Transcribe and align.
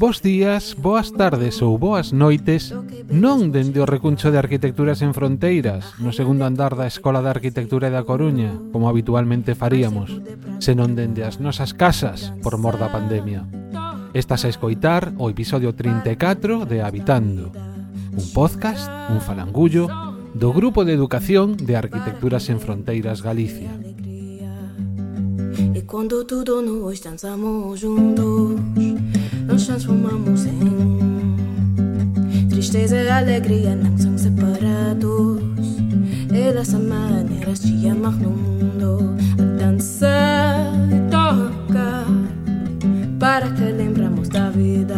Bos 0.00 0.22
días, 0.22 0.74
boas 0.80 1.12
tardes 1.12 1.60
ou 1.60 1.76
boas 1.76 2.16
noites 2.16 2.72
non 3.12 3.52
dende 3.52 3.84
o 3.84 3.84
recuncho 3.84 4.32
de 4.32 4.40
arquitecturas 4.40 5.04
en 5.04 5.12
fronteiras 5.12 5.92
no 6.00 6.08
segundo 6.16 6.48
andar 6.48 6.72
da 6.72 6.88
Escola 6.88 7.20
de 7.20 7.28
Arquitectura 7.28 7.92
da 7.92 8.08
Coruña 8.08 8.56
como 8.72 8.88
habitualmente 8.88 9.52
faríamos 9.52 10.08
senón 10.56 10.96
dende 10.96 11.20
as 11.20 11.36
nosas 11.36 11.76
casas 11.76 12.32
por 12.40 12.56
mor 12.56 12.80
da 12.80 12.88
pandemia. 12.88 13.44
Estás 14.16 14.48
a 14.48 14.50
escoitar 14.50 15.12
o 15.20 15.28
episodio 15.28 15.76
34 15.76 16.64
de 16.64 16.80
Habitando 16.80 17.52
un 18.16 18.26
podcast, 18.32 18.88
un 19.12 19.20
falangullo 19.20 19.84
do 20.32 20.48
Grupo 20.56 20.88
de 20.88 20.96
Educación 20.96 21.60
de 21.60 21.76
Arquitecturas 21.76 22.48
en 22.48 22.56
Fronteiras 22.56 23.20
Galicia. 23.20 23.68
E 25.76 25.84
quando 25.84 26.24
tudo 26.24 26.64
nos 26.64 27.04
danzamos 27.04 27.84
juntos 27.84 28.56
nos 29.60 29.66
transformamos 29.66 30.46
em 30.46 31.36
tristeza 32.48 32.96
e 32.96 33.10
alegria 33.10 33.74
não 33.76 33.98
são 33.98 34.16
separados. 34.16 35.42
Elas 36.32 36.68
são 36.68 36.82
maneiras 36.82 37.60
de 37.60 37.88
amar 37.88 38.14
no 38.14 38.30
mundo. 38.30 39.14
A 39.38 39.42
dançar 39.58 40.72
e 40.88 41.00
tocar 41.10 42.06
para 43.18 43.50
que 43.50 43.64
lembramos 43.64 44.30
da 44.30 44.48
vida. 44.48 44.96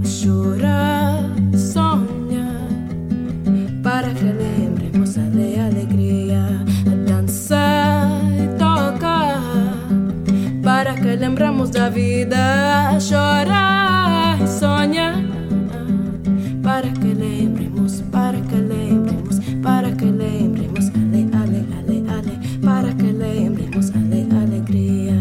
A 0.00 0.06
chorar, 0.06 1.24
sonhar 1.56 2.13
lembramos 11.16 11.70
da 11.70 11.88
vida, 11.88 12.98
chorar 13.00 14.40
e 14.42 14.46
sonhar. 14.48 15.14
Para 16.62 16.90
que 16.92 17.14
lembremos, 17.14 18.02
para 18.10 18.40
que 18.40 18.56
lembremos, 18.56 19.38
para 19.62 19.92
que 19.92 20.06
lembremos, 20.06 20.88
ale, 20.88 21.28
ale, 21.32 21.60
ale, 21.78 21.96
ale, 22.08 22.34
para 22.64 22.94
que 22.96 23.12
lembremos, 23.12 23.90
ale, 23.94 24.26
alegria. 24.42 25.20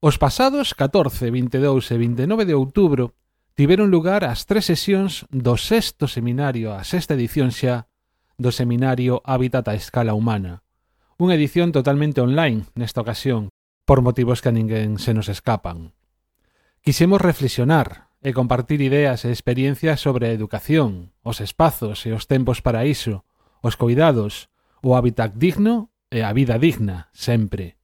Os 0.00 0.16
pasados 0.16 0.72
14, 0.72 1.30
22 1.30 1.90
e 1.90 1.96
29 1.98 2.46
de 2.46 2.54
outubro 2.54 3.12
tiveron 3.52 3.92
lugar 3.92 4.24
as 4.24 4.48
tres 4.48 4.64
sesións 4.64 5.28
do 5.28 5.60
sexto 5.60 6.08
seminario, 6.08 6.72
a 6.72 6.80
sexta 6.88 7.12
edición 7.12 7.52
xa 7.52 7.89
do 8.40 8.56
seminario 8.56 9.20
Hábitat 9.28 9.68
a 9.68 9.76
escala 9.76 10.16
humana. 10.16 10.64
Unha 11.20 11.36
edición 11.36 11.76
totalmente 11.76 12.24
online, 12.24 12.64
nesta 12.72 13.04
ocasión, 13.04 13.52
por 13.84 14.00
motivos 14.00 14.40
que 14.40 14.48
a 14.48 14.56
ninguén 14.56 14.96
se 14.96 15.12
nos 15.12 15.28
escapan. 15.28 15.92
Quixemos 16.80 17.20
reflexionar 17.20 18.08
e 18.24 18.32
compartir 18.32 18.80
ideas 18.80 19.28
e 19.28 19.32
experiencias 19.32 20.00
sobre 20.00 20.32
a 20.32 20.32
educación, 20.32 21.12
os 21.20 21.44
espazos 21.44 22.08
e 22.08 22.16
os 22.16 22.24
tempos 22.24 22.64
para 22.64 22.88
iso, 22.88 23.28
os 23.60 23.76
cuidados, 23.76 24.48
o 24.80 24.96
hábitat 24.96 25.36
digno 25.36 25.92
e 26.08 26.24
a 26.24 26.32
vida 26.32 26.56
digna, 26.56 27.12
sempre. 27.12 27.76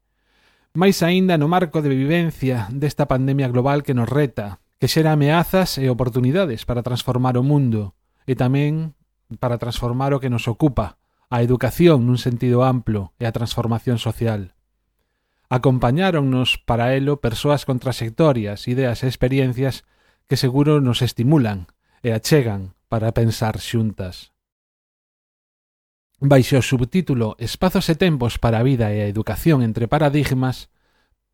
Mais 0.72 1.04
aínda 1.04 1.36
no 1.36 1.53
marco 1.53 1.84
de 1.84 1.92
vivencia 1.92 2.72
desta 2.72 3.04
pandemia 3.04 3.53
global 3.53 3.84
que 3.84 3.92
nos 3.92 4.09
reta, 4.09 4.64
que 4.80 4.88
xera 4.88 5.12
ameazas 5.12 5.76
e 5.76 5.92
oportunidades 5.92 6.64
para 6.64 6.80
transformar 6.80 7.36
o 7.36 7.44
mundo 7.44 7.92
e 8.25 8.32
tamén 8.32 8.95
para 9.41 9.59
transformar 9.59 10.14
o 10.14 10.20
que 10.20 10.31
nos 10.31 10.47
ocupa, 10.47 10.98
a 11.28 11.42
educación 11.42 12.06
nun 12.06 12.22
sentido 12.22 12.62
amplo 12.62 13.10
e 13.19 13.26
a 13.26 13.34
transformación 13.34 13.98
social. 13.98 14.54
Acompañáronnos 15.50 16.59
para 16.59 16.94
elo 16.94 17.19
persoas 17.19 17.66
con 17.66 17.78
trayectorias, 17.78 18.66
ideas 18.66 19.03
e 19.03 19.10
experiencias 19.10 19.86
que 20.26 20.38
seguro 20.38 20.82
nos 20.82 21.03
estimulan 21.03 21.70
e 22.03 22.15
achegan 22.15 22.75
para 22.86 23.15
pensar 23.15 23.59
xuntas. 23.59 24.34
Baixo 26.19 26.59
o 26.59 26.65
subtítulo 26.65 27.36
Espazos 27.36 27.91
e 27.91 27.94
tempos 27.98 28.38
para 28.38 28.62
a 28.62 28.66
vida 28.66 28.94
e 28.94 29.04
a 29.04 29.10
educación 29.10 29.60
entre 29.62 29.91
paradigmas, 29.91 30.70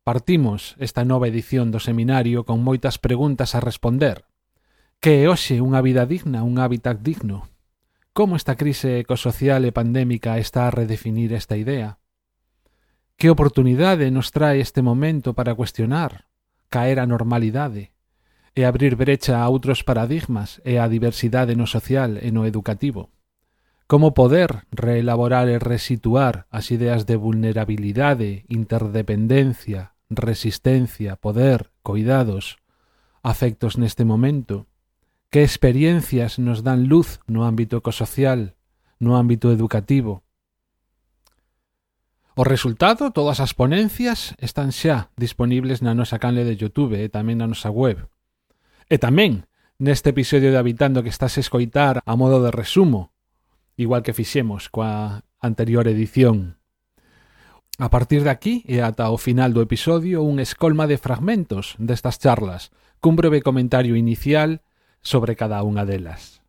partimos 0.03 0.75
esta 0.77 1.05
nova 1.05 1.29
edición 1.29 1.71
do 1.71 1.79
seminario 1.79 2.43
con 2.43 2.59
moitas 2.61 2.99
preguntas 2.99 3.55
a 3.55 3.63
responder. 3.63 4.25
Que 4.99 5.23
é 5.23 5.31
hoxe 5.31 5.63
unha 5.63 5.79
vida 5.79 6.03
digna, 6.03 6.43
un 6.43 6.59
hábitat 6.59 6.99
digno? 6.99 7.52
Como 8.13 8.35
esta 8.35 8.55
crise 8.55 8.99
ecosocial 9.01 9.65
e 9.65 9.73
pandémica 9.73 10.37
está 10.37 10.69
a 10.69 10.71
redefinir 10.71 11.33
esta 11.33 11.57
idea? 11.57 11.97
Que 13.17 13.33
oportunidade 13.33 14.13
nos 14.13 14.29
trae 14.29 14.61
este 14.61 14.85
momento 14.85 15.33
para 15.33 15.57
cuestionar, 15.57 16.29
caer 16.69 17.01
a 17.01 17.09
normalidade 17.09 17.89
e 18.53 18.69
abrir 18.69 18.93
brecha 18.93 19.41
a 19.41 19.49
outros 19.49 19.81
paradigmas 19.81 20.61
e 20.61 20.77
a 20.77 20.85
diversidade 20.85 21.57
no 21.57 21.65
social 21.65 22.21
e 22.21 22.29
no 22.29 22.45
educativo? 22.45 23.09
Como 23.89 24.13
poder 24.13 24.69
reelaborar 24.69 25.49
e 25.49 25.57
resituar 25.57 26.45
as 26.53 26.69
ideas 26.69 27.09
de 27.09 27.17
vulnerabilidade, 27.17 28.45
interdependencia, 28.45 29.97
resistencia, 30.13 31.17
poder, 31.17 31.73
coidados, 31.81 32.61
afectos 33.25 33.73
neste 33.81 34.05
momento? 34.05 34.69
Que 35.33 35.41
experiencias 35.41 36.37
nos 36.37 36.61
dan 36.61 36.85
luz 36.85 37.19
no 37.25 37.49
ámbito 37.49 37.81
ecosocial, 37.81 38.53
no 38.99 39.17
ámbito 39.17 39.49
educativo? 39.49 40.21
O 42.37 42.45
resultado, 42.45 43.09
todas 43.09 43.41
as 43.41 43.57
ponencias 43.57 44.37
están 44.37 44.69
xa 44.69 45.09
disponibles 45.17 45.81
na 45.81 45.97
nosa 45.97 46.21
canle 46.21 46.45
de 46.45 46.53
Youtube 46.53 47.01
e 47.01 47.09
tamén 47.09 47.41
na 47.41 47.49
nosa 47.49 47.73
web. 47.73 48.13
E 48.93 49.01
tamén 49.01 49.49
neste 49.81 50.13
episodio 50.13 50.53
de 50.53 50.61
Habitando 50.61 51.01
que 51.01 51.09
estás 51.09 51.33
a 51.33 51.41
escoitar 51.41 52.05
a 52.05 52.13
modo 52.13 52.37
de 52.45 52.53
resumo, 52.53 53.09
igual 53.73 54.05
que 54.05 54.13
fixemos 54.13 54.69
coa 54.69 55.25
anterior 55.41 55.89
edición. 55.89 56.61
A 57.81 57.89
partir 57.89 58.21
de 58.21 58.29
aquí 58.29 58.61
e 58.69 58.85
ata 58.85 59.09
o 59.09 59.17
final 59.17 59.49
do 59.49 59.65
episodio 59.65 60.21
un 60.21 60.37
escolma 60.37 60.85
de 60.85 61.01
fragmentos 61.01 61.73
destas 61.81 62.21
charlas, 62.21 62.69
cun 63.01 63.17
breve 63.17 63.41
comentario 63.41 63.97
inicial 63.97 64.61
sobre 65.03 65.35
cada 65.35 65.61
unha 65.61 65.83
delas. 65.83 66.41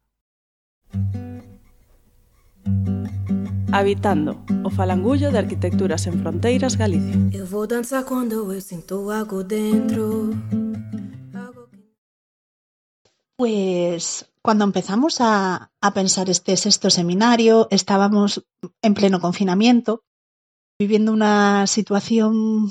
Habitando, 3.75 4.39
o 4.63 4.71
falangullo 4.71 5.35
de 5.35 5.39
Arquitecturas 5.43 6.07
en 6.07 6.23
Fronteiras 6.23 6.79
Galicia. 6.79 7.19
Eu 7.35 7.45
vou 7.45 7.67
dançar 7.67 8.07
quando 8.07 8.47
eu 8.55 8.61
sinto 8.63 9.11
algo 9.11 9.43
dentro. 9.43 10.31
Pues 13.35 14.31
cuando 14.41 14.65
empezamos 14.65 15.21
a, 15.21 15.73
a 15.83 15.91
pensar 15.91 16.31
este 16.31 16.57
sexto 16.57 16.89
seminario, 16.89 17.67
estábamos 17.75 18.47
en 18.81 18.95
pleno 18.95 19.19
confinamiento, 19.19 20.05
viviendo 20.79 21.13
una 21.13 21.67
situación 21.67 22.71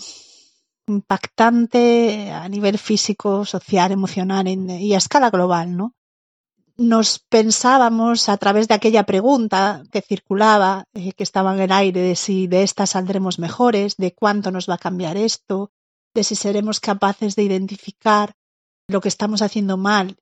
impactante 0.88 2.32
a 2.32 2.48
nivel 2.50 2.78
físico, 2.78 3.46
social, 3.46 3.92
emocional 3.92 4.48
y 4.48 4.94
a 4.94 4.98
escala 4.98 5.30
global, 5.30 5.78
¿no? 5.78 5.96
Nos 6.76 7.20
pensábamos 7.20 8.30
a 8.30 8.38
través 8.38 8.68
de 8.68 8.74
aquella 8.74 9.04
pregunta 9.04 9.84
que 9.92 10.02
circulaba, 10.02 10.86
eh, 10.94 11.14
que 11.14 11.24
estaba 11.24 11.54
en 11.54 11.62
el 11.62 11.72
aire, 11.72 12.02
de 12.02 12.16
si 12.16 12.48
de 12.48 12.64
esta 12.64 12.88
saldremos 12.88 13.38
mejores, 13.38 13.96
de 13.98 14.14
cuánto 14.14 14.50
nos 14.50 14.68
va 14.68 14.76
a 14.76 14.80
cambiar 14.80 15.16
esto, 15.16 15.72
de 16.16 16.24
si 16.24 16.36
seremos 16.36 16.80
capaces 16.80 17.36
de 17.36 17.44
identificar 17.44 18.34
lo 18.88 19.02
que 19.02 19.08
estamos 19.08 19.42
haciendo 19.42 19.78
mal 19.78 20.18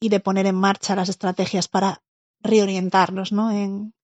y 0.00 0.08
de 0.08 0.20
poner 0.20 0.46
en 0.46 0.56
marcha 0.56 0.96
las 0.96 1.08
estrategias 1.08 1.68
para 1.68 2.02
reorientarnos 2.42 3.32
¿no? 3.32 3.50
en 3.50 3.94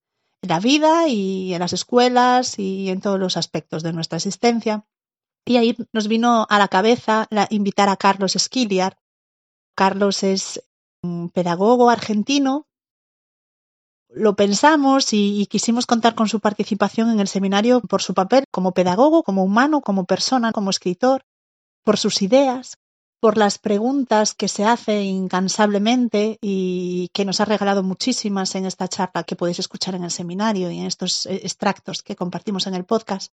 la 0.43 0.61
vida 0.61 1.09
y 1.09 1.53
en 1.53 1.61
las 1.61 1.73
escuelas 1.73 2.59
y 2.59 2.89
en 2.89 3.01
todos 3.01 3.19
los 3.19 3.37
aspectos 3.37 3.83
de 3.83 3.93
nuestra 3.93 4.17
existencia. 4.17 4.87
Y 5.45 5.57
ahí 5.57 5.77
nos 5.93 6.09
vino 6.09 6.47
a 6.49 6.59
la 6.59 6.69
cabeza 6.69 7.29
invitar 7.51 7.89
a 7.89 7.97
Carlos 7.97 8.37
Esquiliar. 8.37 8.99
Carlos 9.75 10.23
es 10.23 10.63
un 11.03 11.31
pedagogo 11.31 11.91
argentino 11.91 12.67
lo 14.13 14.35
pensamos 14.35 15.13
y, 15.13 15.47
quisimos 15.47 15.87
contar 15.87 16.15
con 16.15 16.29
su 16.29 16.41
participación 16.41 17.11
en 17.11 17.21
el 17.21 17.29
seminario 17.29 17.81
por 17.81 18.03
su 18.03 18.15
papel 18.15 18.45
como 18.51 18.73
pedagogo, 18.73 19.23
como 19.23 19.45
humano, 19.45 19.81
como 19.81 20.05
persona, 20.05 20.53
como 20.53 20.71
escritor, 20.71 21.23
por 21.85 21.97
sus 21.97 22.23
ideas, 22.23 22.79
por 23.21 23.37
las 23.37 23.59
preguntas 23.59 24.35
que 24.35 24.49
se 24.49 24.65
hace 24.65 25.03
incansablemente 25.03 26.39
y 26.41 27.09
que 27.13 27.25
nos 27.25 27.41
ha 27.41 27.45
regalado 27.45 27.83
muchísimas 27.83 28.55
en 28.55 28.67
esta 28.67 28.89
charla 28.89 29.25
que 29.25 29.37
podéis 29.37 29.61
escuchar 29.61 29.95
en 29.95 30.05
el 30.05 30.11
seminario 30.11 30.71
y 30.71 30.79
en 30.79 30.87
estos 30.87 31.27
extractos 31.27 32.03
que 32.03 32.17
compartimos 32.17 32.67
en 32.67 32.75
el 32.75 32.85
podcast, 32.85 33.33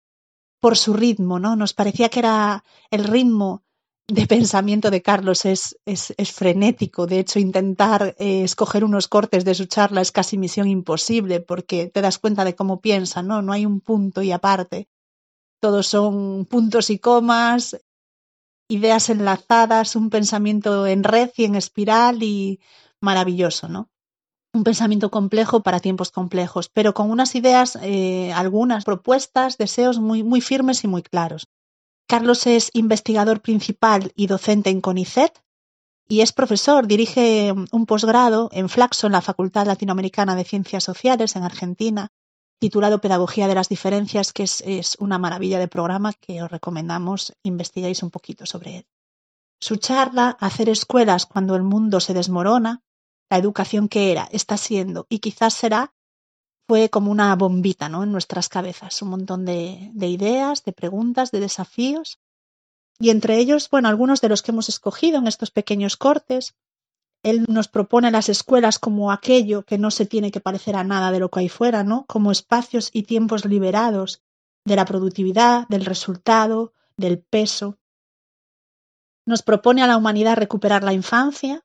por 0.62 0.78
su 0.78 0.92
ritmo, 0.92 1.40
¿no? 1.40 1.56
Nos 1.56 1.74
parecía 1.74 2.08
que 2.08 2.20
era 2.20 2.62
el 2.92 3.02
ritmo 3.02 3.64
de 4.06 4.28
pensamiento 4.28 4.92
de 4.92 5.02
Carlos 5.02 5.44
es, 5.44 5.76
es, 5.84 6.32
frenético. 6.32 7.08
De 7.08 7.18
hecho, 7.18 7.40
intentar 7.40 8.14
eh, 8.20 8.44
escoger 8.44 8.84
unos 8.84 9.08
cortes 9.08 9.44
de 9.44 9.56
su 9.56 9.64
charla 9.64 10.02
es 10.02 10.12
casi 10.12 10.38
misión 10.38 10.68
imposible 10.68 11.40
porque 11.40 11.88
te 11.88 12.00
das 12.00 12.20
cuenta 12.20 12.44
de 12.44 12.54
cómo 12.54 12.80
piensa, 12.80 13.24
¿no? 13.24 13.42
No 13.42 13.52
hay 13.52 13.66
un 13.66 13.80
punto 13.80 14.22
y 14.22 14.30
aparte. 14.30 14.88
Todos 15.60 15.88
son 15.88 16.46
puntos 16.46 16.90
y 16.90 17.00
comas, 17.00 17.76
ideas 18.68 19.10
enlazadas, 19.10 19.96
un 19.96 20.10
pensamiento 20.10 20.86
en 20.86 21.02
red 21.02 21.30
y 21.36 21.44
en 21.44 21.56
espiral 21.56 22.22
y 22.22 22.60
maravilloso, 23.00 23.68
¿no? 23.68 23.90
Un 24.54 24.64
pensamiento 24.64 25.10
complejo 25.10 25.62
para 25.62 25.80
tiempos 25.80 26.10
complejos, 26.10 26.68
pero 26.68 26.92
con 26.92 27.10
unas 27.10 27.34
ideas, 27.34 27.78
eh, 27.80 28.32
algunas 28.34 28.84
propuestas, 28.84 29.56
deseos 29.56 29.98
muy, 29.98 30.40
firmes 30.42 30.84
y 30.84 30.88
muy 30.88 31.02
claros. 31.02 31.48
Carlos 32.06 32.46
es 32.46 32.70
investigador 32.74 33.40
principal 33.40 34.12
y 34.14 34.26
docente 34.26 34.68
en 34.68 34.82
CONICET 34.82 35.42
y 36.06 36.20
es 36.20 36.32
profesor, 36.32 36.86
dirige 36.86 37.54
un 37.72 37.86
posgrado 37.86 38.50
en 38.52 38.68
Flaxo, 38.68 39.06
en 39.06 39.14
la 39.14 39.22
Facultad 39.22 39.66
Latinoamericana 39.66 40.34
de 40.34 40.44
Ciencias 40.44 40.84
Sociales 40.84 41.36
en 41.36 41.44
Argentina, 41.44 42.08
titulado 42.58 43.00
Pedagogía 43.00 43.48
de 43.48 43.54
las 43.54 43.70
Diferencias, 43.70 44.34
que 44.34 44.42
es, 44.42 44.96
una 45.00 45.18
maravilla 45.18 45.58
de 45.58 45.68
programa 45.68 46.12
que 46.12 46.42
os 46.42 46.50
recomendamos 46.50 47.32
investiguéis 47.42 48.02
un 48.02 48.10
poquito 48.10 48.44
sobre 48.44 48.76
él. 48.76 48.86
Su 49.58 49.76
charla, 49.76 50.36
Hacer 50.38 50.68
escuelas 50.68 51.24
cuando 51.24 51.56
el 51.56 51.62
mundo 51.62 51.98
se 52.00 52.12
desmorona, 52.14 52.82
la 53.32 53.38
educación 53.38 53.88
que 53.88 54.12
era, 54.12 54.28
está 54.30 54.58
siendo 54.58 55.06
y 55.08 55.20
quizás 55.20 55.54
será, 55.54 55.94
fue 56.68 56.90
como 56.90 57.10
una 57.10 57.34
bombita 57.34 57.88
¿no? 57.88 58.02
en 58.02 58.12
nuestras 58.12 58.50
cabezas, 58.50 59.00
un 59.00 59.08
montón 59.08 59.46
de, 59.46 59.90
de 59.94 60.08
ideas, 60.08 60.64
de 60.64 60.74
preguntas, 60.74 61.30
de 61.30 61.40
desafíos. 61.40 62.20
Y 62.98 63.08
entre 63.08 63.38
ellos, 63.38 63.70
bueno, 63.70 63.88
algunos 63.88 64.20
de 64.20 64.28
los 64.28 64.42
que 64.42 64.50
hemos 64.50 64.68
escogido 64.68 65.16
en 65.16 65.28
estos 65.28 65.50
pequeños 65.50 65.96
cortes, 65.96 66.56
él 67.22 67.46
nos 67.48 67.68
propone 67.68 68.10
las 68.10 68.28
escuelas 68.28 68.78
como 68.78 69.10
aquello 69.10 69.64
que 69.64 69.78
no 69.78 69.90
se 69.90 70.04
tiene 70.04 70.30
que 70.30 70.42
parecer 70.42 70.76
a 70.76 70.84
nada 70.84 71.10
de 71.10 71.20
lo 71.20 71.30
que 71.30 71.40
hay 71.40 71.48
fuera, 71.48 71.84
¿no? 71.84 72.04
Como 72.08 72.32
espacios 72.32 72.90
y 72.92 73.04
tiempos 73.04 73.46
liberados 73.46 74.20
de 74.66 74.76
la 74.76 74.84
productividad, 74.84 75.66
del 75.68 75.86
resultado, 75.86 76.74
del 76.98 77.18
peso. 77.18 77.78
Nos 79.24 79.40
propone 79.40 79.82
a 79.82 79.86
la 79.86 79.96
humanidad 79.96 80.36
recuperar 80.36 80.84
la 80.84 80.92
infancia, 80.92 81.64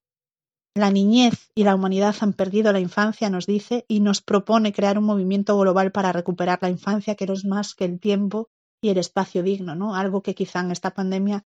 la 0.78 0.92
niñez 0.92 1.52
y 1.56 1.64
la 1.64 1.76
humanidad 1.76 2.16
han 2.22 2.34
perdido 2.34 2.72
la 2.72 2.80
infancia, 2.80 3.30
nos 3.30 3.46
dice, 3.46 3.86
y 3.88 4.00
nos 4.00 4.22
propone 4.22 4.74
crear 4.74 4.98
un 4.98 5.06
movimiento 5.06 5.58
global 5.58 5.92
para 5.92 6.12
recuperar 6.12 6.60
la 6.62 6.70
infancia, 6.70 7.16
que 7.16 7.26
no 7.26 7.34
es 7.34 7.46
más 7.46 7.76
que 7.76 7.86
el 7.86 8.00
tiempo 8.00 8.50
y 8.82 8.90
el 8.90 8.98
espacio 8.98 9.44
digno, 9.44 9.76
¿no? 9.76 9.96
Algo 9.96 10.22
que 10.22 10.36
quizá 10.36 10.60
en 10.60 10.72
esta 10.72 10.92
pandemia 10.92 11.46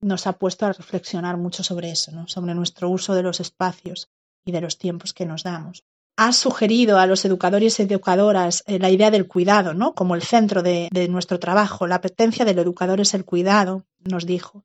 nos 0.00 0.26
ha 0.26 0.34
puesto 0.34 0.66
a 0.66 0.72
reflexionar 0.72 1.36
mucho 1.36 1.62
sobre 1.62 1.90
eso, 1.90 2.12
¿no? 2.12 2.28
Sobre 2.28 2.54
nuestro 2.54 2.90
uso 2.90 3.14
de 3.14 3.22
los 3.22 3.40
espacios 3.40 4.10
y 4.44 4.52
de 4.52 4.60
los 4.60 4.78
tiempos 4.78 5.12
que 5.12 5.26
nos 5.26 5.42
damos. 5.42 5.84
Ha 6.18 6.32
sugerido 6.32 6.98
a 6.98 7.06
los 7.06 7.24
educadores 7.24 7.78
y 7.78 7.82
educadoras 7.82 8.62
eh, 8.66 8.78
la 8.78 8.90
idea 8.90 9.10
del 9.10 9.26
cuidado, 9.28 9.74
¿no? 9.74 9.94
Como 9.94 10.14
el 10.14 10.22
centro 10.22 10.62
de, 10.62 10.88
de 10.90 11.08
nuestro 11.08 11.38
trabajo. 11.38 11.86
La 11.86 11.96
apetencia 11.96 12.44
del 12.44 12.58
educador 12.58 13.00
es 13.00 13.14
el 13.14 13.24
cuidado, 13.24 13.84
nos 13.98 14.24
dijo. 14.24 14.64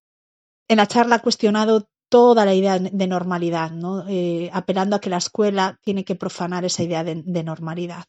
En 0.68 0.78
la 0.78 0.88
charla 0.88 1.18
ha 1.18 1.22
cuestionado 1.22 1.90
toda 2.12 2.44
la 2.44 2.54
idea 2.54 2.78
de 2.78 3.08
normalidad, 3.08 3.72
¿no? 3.72 4.04
Eh, 4.06 4.50
apelando 4.52 4.98
a 4.98 5.00
que 5.00 5.10
la 5.10 5.16
escuela 5.16 5.80
tiene 5.82 6.04
que 6.04 6.16
profanar 6.16 6.66
esa 6.66 6.84
idea 6.84 7.06
de, 7.06 7.44
normalidad, 7.44 8.04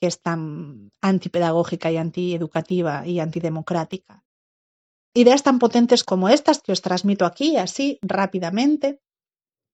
que 0.00 0.06
es 0.06 0.22
tan 0.22 0.92
antipedagógica 1.02 1.90
y 1.90 1.96
antieducativa 1.96 3.04
y 3.04 3.18
antidemocrática. 3.18 4.22
Ideas 5.12 5.42
tan 5.42 5.58
potentes 5.58 6.04
como 6.04 6.28
estas 6.28 6.62
que 6.62 6.70
os 6.70 6.82
transmito 6.82 7.26
aquí, 7.26 7.56
así 7.56 7.98
rápidamente, 8.00 9.00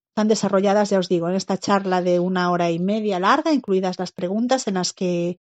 están 0.09 0.29
desarrolladas, 0.29 0.89
ya 0.89 0.97
os 0.97 1.07
digo, 1.07 1.29
en 1.29 1.35
esta 1.35 1.59
charla 1.59 2.01
de 2.01 2.19
una 2.19 2.49
hora 2.49 2.71
y 2.71 2.79
media 2.79 3.19
larga, 3.19 3.53
incluidas 3.53 3.99
las 3.99 4.11
preguntas 4.11 4.67
en 4.67 4.75
las 4.75 4.93
que 4.93 5.39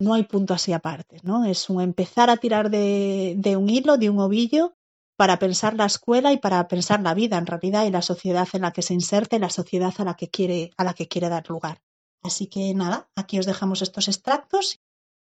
no 0.00 0.14
hay 0.14 0.22
punto 0.22 0.54
así 0.54 0.72
aparte, 0.72 1.18
¿no? 1.24 1.44
Es 1.44 1.68
un 1.68 1.80
empezar 1.80 2.30
a 2.30 2.36
tirar 2.36 2.70
de, 2.70 3.34
de 3.36 3.56
un 3.56 3.68
hilo, 3.68 3.96
de 3.96 4.08
un 4.08 4.20
ovillo, 4.20 4.77
para 5.18 5.40
pensar 5.40 5.74
la 5.74 5.86
escuela 5.86 6.32
y 6.32 6.36
para 6.38 6.68
pensar 6.68 7.00
la 7.00 7.12
vida 7.12 7.38
en 7.38 7.46
realidad 7.46 7.84
y 7.84 7.90
la 7.90 8.02
sociedad 8.02 8.46
en 8.52 8.62
la 8.62 8.72
que 8.72 8.82
se 8.82 8.94
inserta 8.94 9.34
y 9.34 9.40
la 9.40 9.50
sociedad 9.50 9.92
a 9.98 10.04
la 10.04 10.14
que 10.14 10.30
quiere, 10.30 10.70
a 10.76 10.84
la 10.84 10.94
que 10.94 11.08
quiere 11.08 11.28
dar 11.28 11.50
lugar. 11.50 11.82
Así 12.22 12.46
que 12.46 12.72
nada, 12.72 13.10
aquí 13.16 13.36
os 13.36 13.44
dejamos 13.44 13.82
estos 13.82 14.06
extractos 14.06 14.80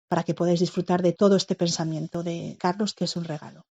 para 0.08 0.23
que 0.23 0.34
podáis 0.34 0.61
disfrutar 0.61 1.02
de 1.02 1.14
todo 1.14 1.34
este 1.34 1.56
pensamiento 1.56 2.23
de 2.23 2.56
Carlos, 2.61 2.94
que 2.94 3.06
es 3.06 3.17
un 3.17 3.25
regalo. 3.25 3.67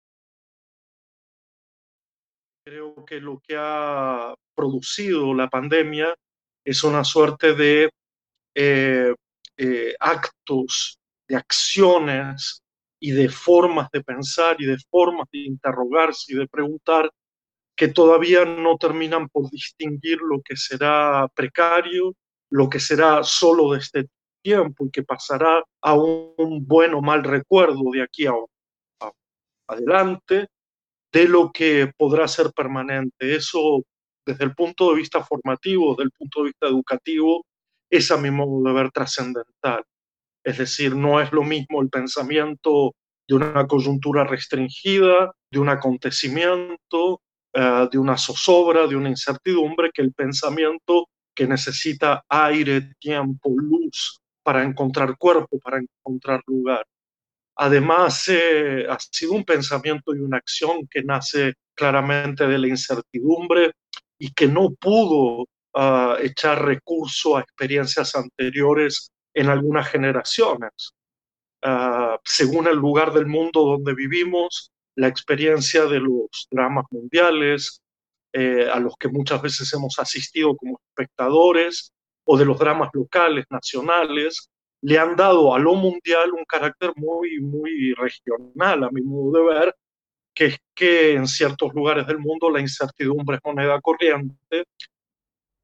Creo 2.65 3.03
que 3.03 3.19
lo 3.19 3.41
que 3.41 3.57
ha 3.59 4.33
producido 4.55 5.33
la 5.33 5.49
pandemia 5.49 6.15
es 6.63 6.85
una 6.85 7.03
suerte 7.03 7.53
de 7.53 7.89
eh, 8.55 9.13
eh, 9.57 9.95
actos, 9.99 10.99
de 11.27 11.35
acciones 11.35 12.61
y 12.99 13.11
de 13.11 13.29
formas 13.29 13.89
de 13.91 14.03
pensar 14.03 14.55
y 14.59 14.65
de 14.65 14.77
formas 14.89 15.27
de 15.31 15.39
interrogarse 15.39 16.33
y 16.33 16.37
de 16.37 16.47
preguntar 16.47 17.11
que 17.75 17.87
todavía 17.89 18.43
no 18.43 18.77
terminan 18.77 19.29
por 19.29 19.49
distinguir 19.51 20.17
lo 20.21 20.41
que 20.41 20.57
será 20.57 21.27
precario, 21.35 22.15
lo 22.49 22.69
que 22.69 22.79
será 22.79 23.23
solo 23.23 23.71
de 23.71 23.79
este 23.79 24.09
tiempo 24.41 24.85
y 24.85 24.91
que 24.91 25.03
pasará 25.03 25.63
a 25.81 25.93
un 25.93 26.65
buen 26.65 26.93
o 26.95 27.01
mal 27.01 27.23
recuerdo 27.23 27.91
de 27.91 28.01
aquí 28.01 28.25
a, 28.25 28.33
adelante, 29.67 30.47
de 31.11 31.27
lo 31.27 31.51
que 31.51 31.91
podrá 31.97 32.27
ser 32.27 32.51
permanente. 32.51 33.35
Eso, 33.35 33.83
desde 34.25 34.45
el 34.45 34.55
punto 34.55 34.89
de 34.89 34.97
vista 34.97 35.23
formativo, 35.23 35.91
desde 35.91 36.03
el 36.03 36.11
punto 36.11 36.39
de 36.41 36.45
vista 36.47 36.67
educativo, 36.67 37.45
es 37.89 38.09
a 38.11 38.17
mi 38.17 38.31
modo 38.31 38.63
de 38.63 38.73
ver 38.73 38.91
trascendental. 38.91 39.83
Es 40.47 40.57
decir, 40.57 40.95
no 40.95 41.19
es 41.19 41.29
lo 41.33 41.43
mismo 41.43 41.81
el 41.81 41.89
pensamiento 41.89 42.95
de 43.27 43.35
una 43.35 43.67
coyuntura 43.67 44.23
restringida, 44.23 45.33
de 45.51 45.59
un 45.59 45.67
acontecimiento, 45.67 47.19
eh, 47.51 47.89
de 47.91 47.97
una 47.97 48.17
zozobra, 48.17 48.87
de 48.87 48.95
una 48.95 49.09
incertidumbre, 49.09 49.91
que 49.93 50.01
el 50.01 50.13
pensamiento 50.13 51.09
que 51.35 51.47
necesita 51.47 52.23
aire, 52.29 52.93
tiempo, 52.97 53.53
luz 53.57 54.21
para 54.41 54.63
encontrar 54.63 55.17
cuerpo, 55.17 55.59
para 55.59 55.79
encontrar 55.79 56.41
lugar. 56.47 56.85
Además, 57.57 58.29
eh, 58.29 58.85
ha 58.89 58.97
sido 58.99 59.33
un 59.33 59.43
pensamiento 59.43 60.15
y 60.15 60.19
una 60.19 60.37
acción 60.37 60.87
que 60.89 61.03
nace 61.03 61.55
claramente 61.75 62.47
de 62.47 62.57
la 62.57 62.69
incertidumbre 62.69 63.73
y 64.17 64.31
que 64.31 64.47
no 64.47 64.69
pudo 64.79 65.45
ah, 65.73 66.15
echar 66.21 66.63
recurso 66.63 67.35
a 67.35 67.41
experiencias 67.41 68.15
anteriores 68.15 69.11
en 69.37 69.49
algunas 69.49 69.87
generaciones. 69.87 70.95
Ah, 71.61 72.19
según 72.23 72.67
el 72.67 72.75
lugar 72.75 73.13
del 73.13 73.27
mundo 73.27 73.61
donde 73.65 73.93
vivimos, 73.93 74.71
la 74.95 75.07
experiencia 75.07 75.85
de 75.85 75.99
los 75.99 76.47
dramas 76.49 76.85
mundiales, 76.89 77.81
eh, 78.33 78.67
a 78.71 78.79
los 78.79 78.95
que 78.97 79.09
muchas 79.09 79.41
veces 79.41 79.71
hemos 79.73 79.99
asistido 79.99 80.55
como 80.57 80.79
espectadores, 80.89 81.93
o 82.25 82.35
de 82.37 82.45
los 82.45 82.57
dramas 82.57 82.89
locales, 82.93 83.45
nacionales, 83.51 84.49
le 84.81 84.97
han 84.97 85.15
dado 85.15 85.53
a 85.53 85.59
lo 85.59 85.75
mundial 85.75 86.31
un 86.33 86.43
carácter 86.45 86.93
muy, 86.95 87.39
muy 87.39 87.93
regional, 87.93 88.83
a 88.83 88.89
mi 88.89 89.01
modo 89.01 89.37
de 89.37 89.53
ver, 89.53 89.75
que 90.33 90.45
es 90.47 90.57
que 90.73 91.13
en 91.13 91.27
ciertos 91.27 91.73
lugares 91.75 92.07
del 92.07 92.17
mundo 92.17 92.49
la 92.49 92.59
incertidumbre 92.59 93.37
es 93.37 93.41
moneda 93.45 93.79
corriente 93.81 94.65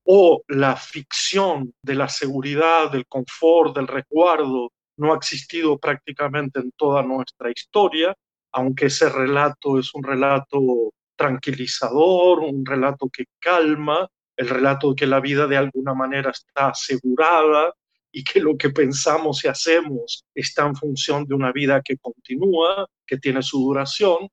o 0.06 0.44
la 0.48 0.76
ficción 0.76 1.74
de 1.82 1.96
la 1.96 2.10
seguridad, 2.10 2.92
del 2.92 3.08
confort, 3.08 3.76
del 3.76 3.88
resguardo, 3.88 4.72
no 4.98 5.14
ha 5.14 5.18
existido 5.18 5.78
prácticamente 5.78 6.60
en 6.60 6.72
toda 6.72 7.04
nuestra 7.04 7.50
historia, 7.50 8.14
aunque 8.52 8.88
ese 8.88 9.10
relato 9.10 9.80
es 9.80 9.94
un 9.94 10.04
relato 10.04 10.92
tranquilizador, 11.16 12.40
un 12.40 12.66
relato 12.66 13.10
que 13.10 13.26
calma, 13.40 14.08
el 14.36 14.50
relato 14.50 14.90
de 14.90 14.96
que 14.96 15.08
la 15.08 15.20
vida 15.20 15.48
de 15.48 15.58
alguna 15.58 15.94
manera 15.94 16.32
está 16.32 16.70
asegurada 16.70 17.74
y 18.12 18.24
que 18.24 18.40
lo 18.40 18.58
que 18.58 18.70
pensamos 18.70 19.44
y 19.44 19.48
hacemos 19.48 20.26
está 20.36 20.66
en 20.66 20.76
función 20.76 21.26
de 21.26 21.34
una 21.34 21.52
vida 21.52 21.82
que 21.82 21.98
continúa, 21.98 22.88
que 23.06 23.18
tiene 23.18 23.42
su 23.42 23.60
duración, 23.60 24.30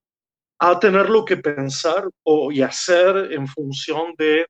a 0.59 0.79
tener 0.79 1.09
lo 1.09 1.25
que 1.25 1.39
pensar 1.39 2.09
o, 2.23 2.53
y 2.53 2.61
hacer 2.61 3.33
en 3.33 3.47
función 3.47 4.15
de 4.19 4.47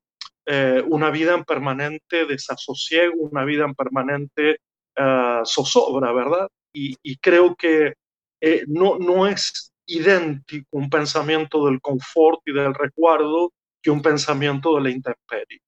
eh, 0.52 0.83
una 0.85 1.11
vida 1.11 1.35
en 1.35 1.45
permanente 1.45 2.26
desasosiego, 2.26 3.14
una 3.19 3.45
vida 3.45 3.64
en 3.64 3.75
permanente 3.76 4.59
uh, 4.99 5.47
zozobra, 5.47 6.12
¿verdad? 6.12 6.49
Y, 6.75 6.97
y 7.04 7.19
creo 7.19 7.54
que 7.54 7.95
eh, 8.40 8.64
no, 8.66 8.99
no 8.99 9.28
es 9.28 9.73
idéntico 9.87 10.66
un 10.73 10.90
pensamiento 10.90 11.66
del 11.66 11.80
confort 11.80 12.40
y 12.47 12.52
del 12.52 12.75
resguardo 12.75 13.52
que 13.80 13.92
un 13.92 14.02
pensamiento 14.02 14.75
de 14.75 14.83
la 14.83 14.90
intemperie. 14.90 15.61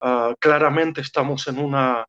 Uh, 0.00 0.34
claramente 0.40 1.00
estamos 1.00 1.46
en 1.46 1.60
una, 1.60 2.04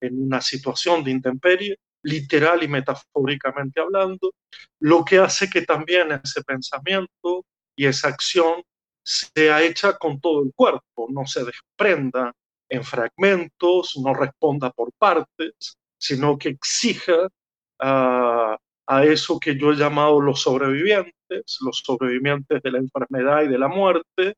en 0.00 0.22
una 0.22 0.40
situación 0.40 1.04
de 1.04 1.10
intemperie, 1.10 1.76
literal 2.02 2.62
y 2.62 2.68
metafóricamente 2.68 3.82
hablando, 3.82 4.32
lo 4.80 5.04
que 5.04 5.18
hace 5.18 5.50
que 5.50 5.60
también 5.60 6.10
ese 6.24 6.42
pensamiento 6.42 7.44
y 7.76 7.84
esa 7.84 8.08
acción 8.08 8.62
sea 9.02 9.62
hecha 9.62 9.96
con 9.96 10.20
todo 10.20 10.42
el 10.42 10.52
cuerpo, 10.54 11.08
no 11.10 11.26
se 11.26 11.44
desprenda 11.44 12.32
en 12.68 12.84
fragmentos, 12.84 13.96
no 14.02 14.14
responda 14.14 14.70
por 14.70 14.92
partes, 14.98 15.76
sino 15.98 16.38
que 16.38 16.50
exija 16.50 17.26
uh, 17.26 18.56
a 18.86 19.04
eso 19.04 19.38
que 19.38 19.58
yo 19.58 19.72
he 19.72 19.76
llamado 19.76 20.20
los 20.20 20.42
sobrevivientes, 20.42 21.58
los 21.60 21.82
sobrevivientes 21.84 22.62
de 22.62 22.70
la 22.70 22.78
enfermedad 22.78 23.42
y 23.42 23.48
de 23.48 23.58
la 23.58 23.68
muerte, 23.68 24.34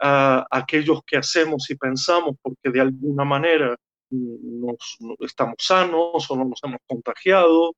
a 0.00 0.46
aquellos 0.50 1.00
que 1.06 1.16
hacemos 1.16 1.70
y 1.70 1.76
pensamos 1.76 2.36
porque 2.42 2.70
de 2.70 2.80
alguna 2.80 3.24
manera 3.24 3.76
nos, 4.10 4.98
estamos 5.20 5.56
sanos 5.58 6.30
o 6.30 6.36
no 6.36 6.44
nos 6.44 6.60
hemos 6.64 6.80
contagiado, 6.86 7.74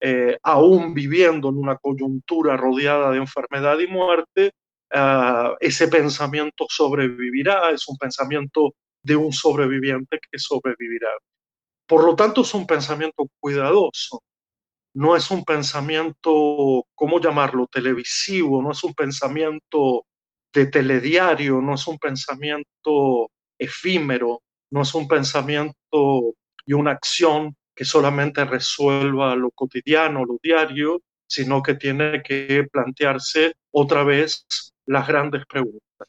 eh, 0.00 0.38
aún 0.42 0.94
viviendo 0.94 1.48
en 1.48 1.56
una 1.56 1.76
coyuntura 1.76 2.56
rodeada 2.56 3.10
de 3.10 3.18
enfermedad 3.18 3.78
y 3.78 3.86
muerte, 3.86 4.52
uh, 4.94 5.56
ese 5.60 5.88
pensamiento 5.88 6.66
sobrevivirá, 6.68 7.70
es 7.70 7.88
un 7.88 7.96
pensamiento 7.96 8.74
de 9.02 9.16
un 9.16 9.32
sobreviviente 9.32 10.18
que 10.30 10.38
sobrevivirá. 10.38 11.10
Por 11.86 12.04
lo 12.04 12.14
tanto, 12.14 12.42
es 12.42 12.54
un 12.54 12.66
pensamiento 12.66 13.28
cuidadoso, 13.40 14.22
no 14.94 15.16
es 15.16 15.30
un 15.30 15.44
pensamiento, 15.44 16.86
¿cómo 16.94 17.20
llamarlo?, 17.20 17.66
televisivo, 17.66 18.62
no 18.62 18.72
es 18.72 18.84
un 18.84 18.94
pensamiento 18.94 20.04
de 20.52 20.66
telediario, 20.66 21.60
no 21.60 21.74
es 21.74 21.86
un 21.86 21.98
pensamiento 21.98 23.30
efímero, 23.58 24.42
no 24.70 24.82
es 24.82 24.94
un 24.94 25.08
pensamiento 25.08 26.34
y 26.64 26.72
una 26.74 26.92
acción 26.92 27.56
que 27.74 27.84
solamente 27.84 28.44
resuelva 28.44 29.34
lo 29.34 29.50
cotidiano, 29.50 30.24
lo 30.24 30.38
diario, 30.42 31.00
sino 31.26 31.62
que 31.62 31.74
tiene 31.74 32.22
que 32.22 32.66
plantearse 32.70 33.54
otra 33.70 34.04
vez 34.04 34.46
las 34.86 35.06
grandes 35.06 35.44
preguntas. 35.46 36.08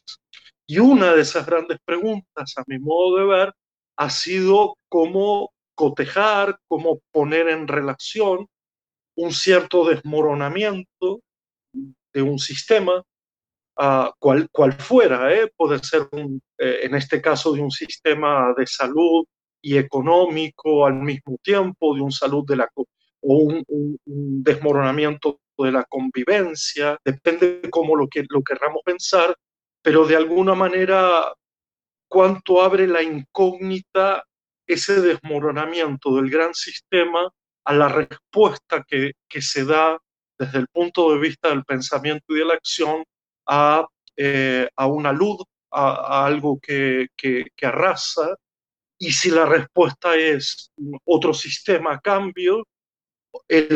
Y 0.67 0.79
una 0.79 1.13
de 1.13 1.21
esas 1.21 1.45
grandes 1.45 1.77
preguntas, 1.83 2.53
a 2.57 2.63
mi 2.67 2.79
modo 2.79 3.17
de 3.17 3.25
ver, 3.25 3.53
ha 3.97 4.09
sido 4.09 4.77
cómo 4.89 5.51
cotejar, 5.75 6.57
cómo 6.67 6.99
poner 7.11 7.49
en 7.49 7.67
relación 7.67 8.47
un 9.15 9.31
cierto 9.31 9.85
desmoronamiento 9.87 11.21
de 12.13 12.21
un 12.21 12.39
sistema, 12.39 13.03
uh, 13.77 14.09
cual, 14.19 14.49
cual, 14.51 14.73
fuera, 14.73 15.33
¿eh? 15.33 15.51
puede 15.55 15.79
ser 15.79 16.07
un, 16.11 16.41
eh, 16.57 16.79
en 16.83 16.95
este 16.95 17.21
caso 17.21 17.53
de 17.53 17.61
un 17.61 17.71
sistema 17.71 18.53
de 18.57 18.65
salud 18.67 19.25
y 19.61 19.77
económico 19.77 20.85
al 20.85 20.95
mismo 20.95 21.37
tiempo, 21.41 21.95
de 21.95 22.01
un 22.01 22.11
salud 22.11 22.45
de 22.45 22.55
la 22.55 22.69
o 22.75 23.37
un, 23.37 23.63
un, 23.67 23.97
un 24.05 24.43
desmoronamiento 24.43 25.39
de 25.57 25.71
la 25.71 25.83
convivencia, 25.85 26.97
depende 27.03 27.59
de 27.61 27.69
cómo 27.69 27.95
lo, 27.95 28.07
que, 28.07 28.25
querramos 28.45 28.81
pensar, 28.83 29.35
pero 29.81 30.05
de 30.05 30.15
alguna 30.15 30.55
manera, 30.55 31.33
cuánto 32.07 32.61
abre 32.61 32.87
la 32.87 33.03
incógnita 33.03 34.23
ese 34.65 35.01
desmoronamiento 35.01 36.15
del 36.15 36.29
gran 36.29 36.53
sistema 36.53 37.29
a 37.65 37.73
la 37.73 37.89
respuesta 37.89 38.83
que, 38.87 39.13
se 39.41 39.65
da 39.65 39.97
desde 40.37 40.59
el 40.59 40.67
punto 40.67 41.11
de 41.11 41.19
vista 41.19 41.49
del 41.49 41.63
pensamiento 41.63 42.25
y 42.29 42.39
de 42.39 42.45
la 42.45 42.53
acción 42.55 43.03
a, 43.47 43.85
eh, 44.17 44.67
una 44.77 45.11
luz, 45.11 45.37
a, 45.71 46.25
algo 46.25 46.59
que, 46.61 47.07
que, 47.15 47.47
que, 47.55 47.65
arrasa, 47.65 48.35
y 48.97 49.11
si 49.11 49.29
la 49.31 49.45
respuesta 49.45 50.15
es 50.15 50.71
otro 51.03 51.33
sistema 51.33 51.93
a 51.93 51.99
cambio, 51.99 52.63
el, 53.47 53.67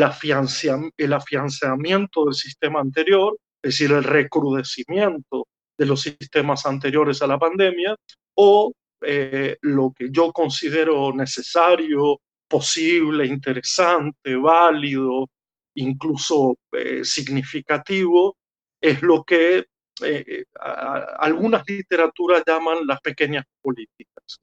el 0.96 1.12
afianzamiento 1.12 2.24
del 2.24 2.34
sistema 2.34 2.80
anterior, 2.80 3.36
es 3.62 3.72
decir, 3.72 3.92
el 3.92 4.04
recrudecimiento 4.04 5.46
de 5.76 5.86
los 5.86 6.02
sistemas 6.02 6.66
anteriores 6.66 7.22
a 7.22 7.26
la 7.26 7.38
pandemia, 7.38 7.94
o 8.34 8.72
eh, 9.02 9.56
lo 9.62 9.92
que 9.96 10.08
yo 10.10 10.32
considero 10.32 11.12
necesario, 11.12 12.20
posible, 12.48 13.26
interesante, 13.26 14.36
válido, 14.36 15.28
incluso 15.74 16.56
eh, 16.72 17.04
significativo, 17.04 18.36
es 18.80 19.02
lo 19.02 19.24
que 19.24 19.66
eh, 20.02 20.44
a, 20.60 21.16
algunas 21.18 21.62
literaturas 21.66 22.42
llaman 22.46 22.86
las 22.86 23.00
pequeñas 23.00 23.44
políticas. 23.60 24.40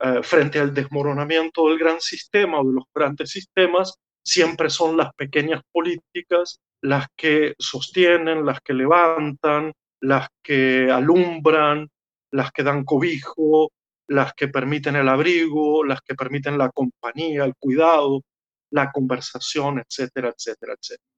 Eh, 0.00 0.22
frente 0.22 0.60
al 0.60 0.72
desmoronamiento 0.72 1.68
del 1.68 1.78
gran 1.78 2.00
sistema 2.00 2.60
o 2.60 2.64
de 2.64 2.74
los 2.74 2.84
grandes 2.94 3.30
sistemas, 3.30 3.94
siempre 4.28 4.68
son 4.68 4.98
las 4.98 5.14
pequeñas 5.14 5.62
políticas 5.72 6.60
las 6.82 7.06
que 7.16 7.54
sostienen, 7.58 8.44
las 8.44 8.60
que 8.60 8.74
levantan, 8.74 9.72
las 10.00 10.28
que 10.42 10.90
alumbran, 10.90 11.88
las 12.30 12.52
que 12.52 12.62
dan 12.62 12.84
cobijo, 12.84 13.72
las 14.06 14.34
que 14.34 14.48
permiten 14.48 14.96
el 14.96 15.08
abrigo, 15.08 15.82
las 15.82 16.02
que 16.02 16.14
permiten 16.14 16.58
la 16.58 16.70
compañía, 16.70 17.44
el 17.44 17.54
cuidado, 17.58 18.22
la 18.70 18.92
conversación, 18.92 19.78
etcétera, 19.78 20.28
etcétera, 20.28 20.74
etcétera. 20.74 21.08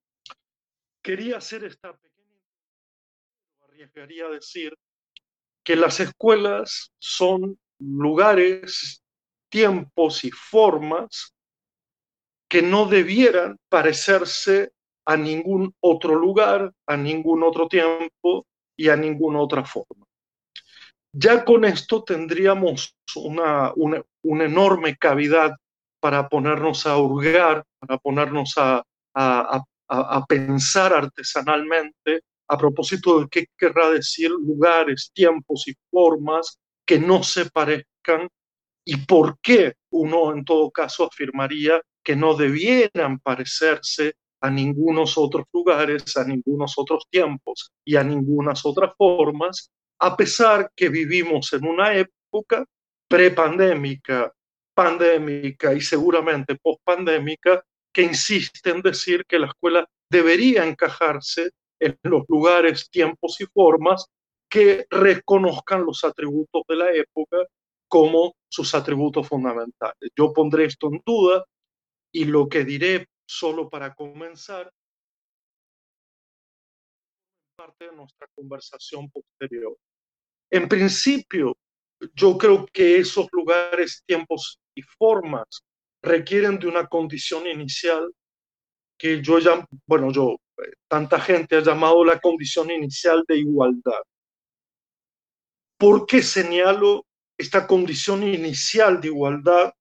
Quería 1.03 1.39
hacer 1.39 1.65
esta 1.65 1.93
pequeña 1.93 2.39
arriesgaría 3.69 4.27
a 4.27 4.31
decir 4.31 4.73
que 5.65 5.75
las 5.75 5.99
escuelas 5.99 6.93
son 7.01 7.59
lugares, 7.81 9.03
tiempos 9.49 10.25
y 10.25 10.31
formas 10.31 11.35
que 12.51 12.63
no 12.63 12.87
debieran 12.87 13.57
parecerse 13.69 14.73
a 15.07 15.17
ningún 15.17 15.73
otro 15.81 16.17
lugar, 16.17 16.73
a 16.87 16.97
ningún 16.97 17.45
otro 17.45 17.69
tiempo 17.69 18.45
y 18.77 18.89
a 18.89 18.97
ninguna 18.97 19.41
otra 19.41 19.65
forma. 19.65 20.05
Ya 21.13 21.45
con 21.45 21.65
esto 21.65 22.03
tendríamos 22.03 22.97
una, 23.15 23.73
una, 23.77 24.05
enorme 24.45 24.97
cavidad 24.97 25.57
para 26.01 26.29
ponernos 26.29 26.87
a 26.87 26.99
hurgar, 26.99 27.65
para 27.79 27.99
ponernos 27.99 28.55
a, 28.57 28.83
a, 29.15 30.25
pensar 30.29 30.93
artesanalmente 30.93 32.23
a 32.49 32.59
propósito 32.59 33.21
de 33.21 33.29
qué 33.29 33.47
querrá 33.57 33.91
decir 33.91 34.31
lugares, 34.31 35.11
tiempos 35.15 35.67
y 35.69 35.75
formas 35.91 36.59
que 36.85 36.99
no 36.99 37.23
se 37.23 37.49
parezcan 37.51 38.29
y 38.85 38.97
por 38.99 39.39
qué 39.41 39.75
uno 39.91 40.33
en 40.33 40.45
todo 40.45 40.71
caso 40.71 41.05
afirmaría 41.07 41.81
que 42.03 42.17
no 42.17 42.35
debieran 42.35 43.19
parecerse 43.21 44.15
a 44.41 44.51
ningunos 44.51 45.19
otros 45.19 45.45
lugares, 45.53 46.17
a 46.17 46.25
ningunos 46.25 46.75
otros 46.77 47.05
tiempos 47.11 47.73
y 47.85 47.97
a 47.97 48.05
ningunas 48.05 48.65
otras 48.65 48.95
formas, 48.97 49.71
a 50.01 50.17
pesar 50.17 50.71
que 50.75 50.89
vivimos 50.89 51.53
en 51.53 51.67
una 51.67 51.95
época 51.95 52.65
prepandémica, 53.07 54.33
pandémica 54.75 55.75
y 55.75 55.81
seguramente 55.81 56.57
postpandémica 56.57 57.63
que 57.93 58.03
insiste 58.03 58.71
en 58.71 58.81
decir 58.81 59.25
que 59.27 59.39
la 59.39 59.49
escuela 59.49 59.87
debería 60.09 60.65
encajarse 60.65 61.51
en 61.81 61.99
los 62.03 62.25
lugares, 62.29 62.89
tiempos 62.89 63.41
y 63.41 63.47
formas 63.47 64.07
que 64.49 64.87
reconozcan 64.91 65.85
los 65.85 66.05
atributos 66.05 66.63
de 66.69 66.77
la 66.77 66.91
época 66.93 67.39
como 67.89 68.35
sus 68.49 68.75
atributos 68.75 69.29
fundamentales. 69.29 70.11
Yo 70.17 70.33
pondré 70.33 70.67
esto 70.67 70.89
en 70.89 71.03
duda 71.05 71.45
y 72.13 72.25
lo 72.25 72.49
que 72.49 72.65
diré 72.65 73.09
solo 73.27 73.69
para 73.69 73.95
comenzar 73.95 74.73
parte 77.57 77.87
de 77.87 77.97
nuestra 77.97 78.27
conversación 78.35 79.11
posterior. 79.11 79.77
En 80.51 80.69
principio, 80.69 81.57
yo 82.15 82.37
creo 82.39 82.67
que 82.67 82.99
esos 82.99 83.29
lugares, 83.33 84.03
tiempos 84.07 84.59
y 84.75 84.83
formas 84.83 85.63
requieren 86.03 86.59
de 86.59 86.67
una 86.67 86.87
condición 86.87 87.47
inicial 87.47 88.13
que 88.99 89.23
yo 89.23 89.39
ya, 89.39 89.67
bueno, 89.87 90.11
yo, 90.11 90.37
tanta 90.89 91.21
gente 91.21 91.57
ha 91.57 91.61
llamado 91.61 92.05
la 92.05 92.19
condición 92.19 92.71
inicial 92.71 93.25
de 93.29 93.39
igualdad. 93.39 94.03
¿Por 95.79 96.07
qué 96.07 96.23
señalo 96.23 97.07
esta 97.39 97.67
condición 97.67 98.23
inicial 98.23 99.01
de 99.01 99.09
igualdad 99.09 99.73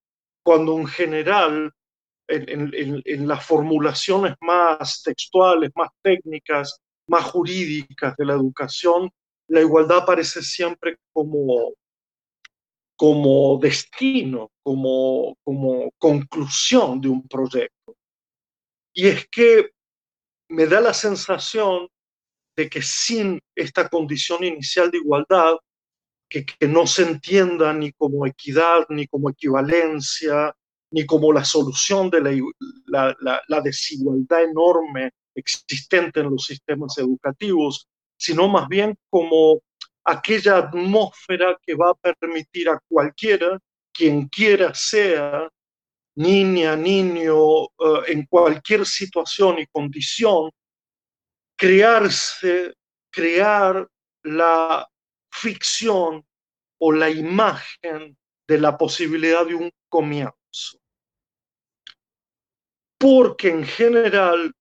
cuando 0.44 0.78
en 0.78 0.88
general 0.88 1.74
en, 2.30 2.74
en, 2.74 3.02
en, 3.06 3.28
las 3.28 3.46
formulaciones 3.46 4.36
más 4.42 5.02
textuales, 5.04 5.72
más 5.76 5.90
técnicas, 6.02 6.80
más 7.08 7.26
jurídicas 7.26 8.16
de 8.18 8.26
la 8.26 8.34
educación, 8.34 9.10
la 9.48 9.62
igualdad 9.62 10.00
aparece 10.00 10.42
siempre 10.44 10.98
como, 11.12 11.74
como 12.96 13.58
destino, 13.60 14.52
como, 14.62 15.36
como 15.44 15.92
conclusión 15.98 17.02
de 17.02 17.10
un 17.10 17.28
proyecto. 17.28 17.96
Y 18.94 19.08
es 19.08 19.28
que 19.30 19.72
me 20.50 20.66
da 20.68 20.82
la 20.82 20.94
sensación 20.94 21.88
de 22.56 22.70
que 22.70 22.82
sin 22.82 23.40
esta 23.56 23.88
condición 23.88 24.44
inicial 24.44 24.92
de 24.92 24.98
igualdad, 24.98 25.56
que, 26.30 26.46
no 26.68 26.86
se 26.86 27.04
entienda 27.04 27.74
ni 27.74 27.92
como 27.94 28.26
equidad, 28.28 28.86
ni 28.90 29.08
como 29.08 29.30
equivalencia, 29.30 30.54
ni 30.92 31.06
como 31.06 31.32
la 31.32 31.46
solución 31.46 32.10
de 32.10 32.42
la, 32.88 33.62
desigualdad 33.64 34.44
enorme 34.44 35.12
existente 35.36 36.20
en 36.20 36.32
los 36.32 36.46
sistemas 36.46 36.98
educativos, 36.98 37.88
sino 38.18 38.48
más 38.48 38.68
bien 38.68 38.98
como 39.10 39.62
aquella 40.04 40.58
atmósfera 40.58 41.58
que 41.62 41.76
va 41.76 41.92
a 41.92 42.14
permitir 42.14 42.70
a 42.70 42.80
cualquiera, 42.88 43.60
quien 43.94 44.28
quiera 44.28 44.74
sea, 44.74 45.48
niña, 46.16 46.76
niño, 46.76 47.64
eh, 47.64 47.68
en 48.08 48.26
cualquier 48.26 48.86
situación 48.86 49.60
y 49.60 49.68
condición, 49.68 50.50
crearse, 51.56 52.74
crear 53.12 53.88
la 54.24 54.88
ficción 55.32 56.26
o 56.80 56.92
la 56.92 57.10
imagen 57.10 58.18
de 58.48 58.58
la 58.58 58.78
posibilidad 58.78 59.46
de 59.46 59.56
un 59.56 59.72
comienzo. 59.90 60.39
Porque 63.00 63.50
en 63.50 63.64
general 63.64 64.54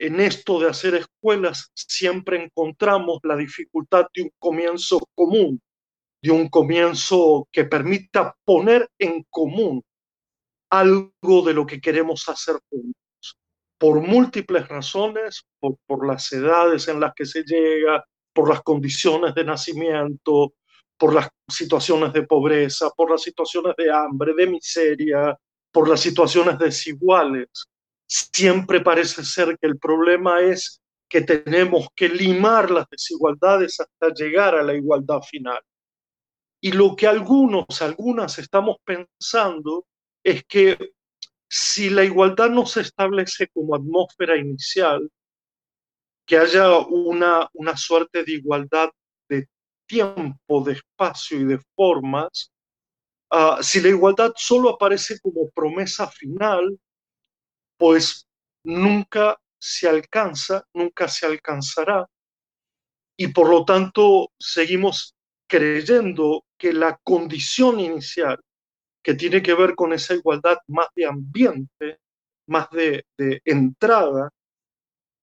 en 0.00 0.18
esto 0.18 0.58
de 0.58 0.70
hacer 0.70 0.94
escuelas 0.94 1.70
siempre 1.74 2.42
encontramos 2.42 3.20
la 3.22 3.36
dificultad 3.36 4.06
de 4.14 4.22
un 4.22 4.30
comienzo 4.38 4.98
común, 5.14 5.60
de 6.22 6.30
un 6.30 6.48
comienzo 6.48 7.46
que 7.52 7.64
permita 7.64 8.34
poner 8.44 8.88
en 8.98 9.24
común 9.28 9.82
algo 10.70 11.42
de 11.44 11.52
lo 11.52 11.66
que 11.66 11.80
queremos 11.80 12.26
hacer 12.30 12.56
juntos. 12.70 13.36
Por 13.78 14.00
múltiples 14.00 14.66
razones, 14.68 15.44
por, 15.58 15.76
por 15.86 16.06
las 16.06 16.32
edades 16.32 16.88
en 16.88 16.98
las 16.98 17.12
que 17.14 17.26
se 17.26 17.42
llega, 17.44 18.02
por 18.32 18.48
las 18.48 18.62
condiciones 18.62 19.34
de 19.34 19.44
nacimiento, 19.44 20.54
por 20.96 21.14
las 21.14 21.28
situaciones 21.46 22.12
de 22.14 22.22
pobreza, 22.26 22.88
por 22.96 23.10
las 23.10 23.22
situaciones 23.22 23.74
de 23.76 23.90
hambre, 23.90 24.32
de 24.34 24.46
miseria, 24.46 25.36
por 25.72 25.88
las 25.88 26.00
situaciones 26.00 26.58
desiguales 26.58 27.48
siempre 28.06 28.80
parece 28.80 29.24
ser 29.24 29.56
que 29.58 29.68
el 29.68 29.78
problema 29.78 30.40
es 30.40 30.80
que 31.08 31.20
tenemos 31.22 31.88
que 31.94 32.08
limar 32.08 32.70
las 32.70 32.88
desigualdades 32.88 33.80
hasta 33.80 34.14
llegar 34.14 34.54
a 34.54 34.62
la 34.62 34.74
igualdad 34.74 35.20
final. 35.22 35.60
Y 36.60 36.72
lo 36.72 36.94
que 36.94 37.06
algunos, 37.06 37.82
algunas 37.82 38.38
estamos 38.38 38.76
pensando 38.84 39.86
es 40.22 40.44
que 40.44 40.76
si 41.48 41.90
la 41.90 42.04
igualdad 42.04 42.50
no 42.50 42.66
se 42.66 42.82
establece 42.82 43.48
como 43.48 43.74
atmósfera 43.74 44.36
inicial, 44.36 45.10
que 46.26 46.36
haya 46.36 46.78
una, 46.78 47.48
una 47.54 47.76
suerte 47.76 48.22
de 48.22 48.32
igualdad 48.32 48.90
de 49.28 49.48
tiempo, 49.86 50.62
de 50.62 50.74
espacio 50.74 51.40
y 51.40 51.44
de 51.44 51.58
formas, 51.74 52.52
ah, 53.30 53.58
si 53.62 53.80
la 53.80 53.88
igualdad 53.88 54.32
solo 54.36 54.70
aparece 54.70 55.18
como 55.20 55.50
promesa 55.50 56.06
final, 56.08 56.78
pues 57.76 58.26
nunca 58.64 59.38
se 59.58 59.88
alcanza, 59.88 60.64
nunca 60.74 61.08
se 61.08 61.26
alcanzará. 61.26 62.06
Y 63.16 63.28
por 63.28 63.50
lo 63.50 63.64
tanto 63.64 64.30
seguimos 64.38 65.14
creyendo 65.46 66.44
que 66.58 66.72
la 66.72 66.98
condición 67.02 67.80
inicial 67.80 68.40
que 69.02 69.14
tiene 69.14 69.42
que 69.42 69.54
ver 69.54 69.74
con 69.74 69.92
esa 69.92 70.14
igualdad 70.14 70.58
más 70.68 70.88
de 70.94 71.06
ambiente, 71.06 71.98
más 72.46 72.68
de, 72.70 73.04
entrada, 73.44 74.30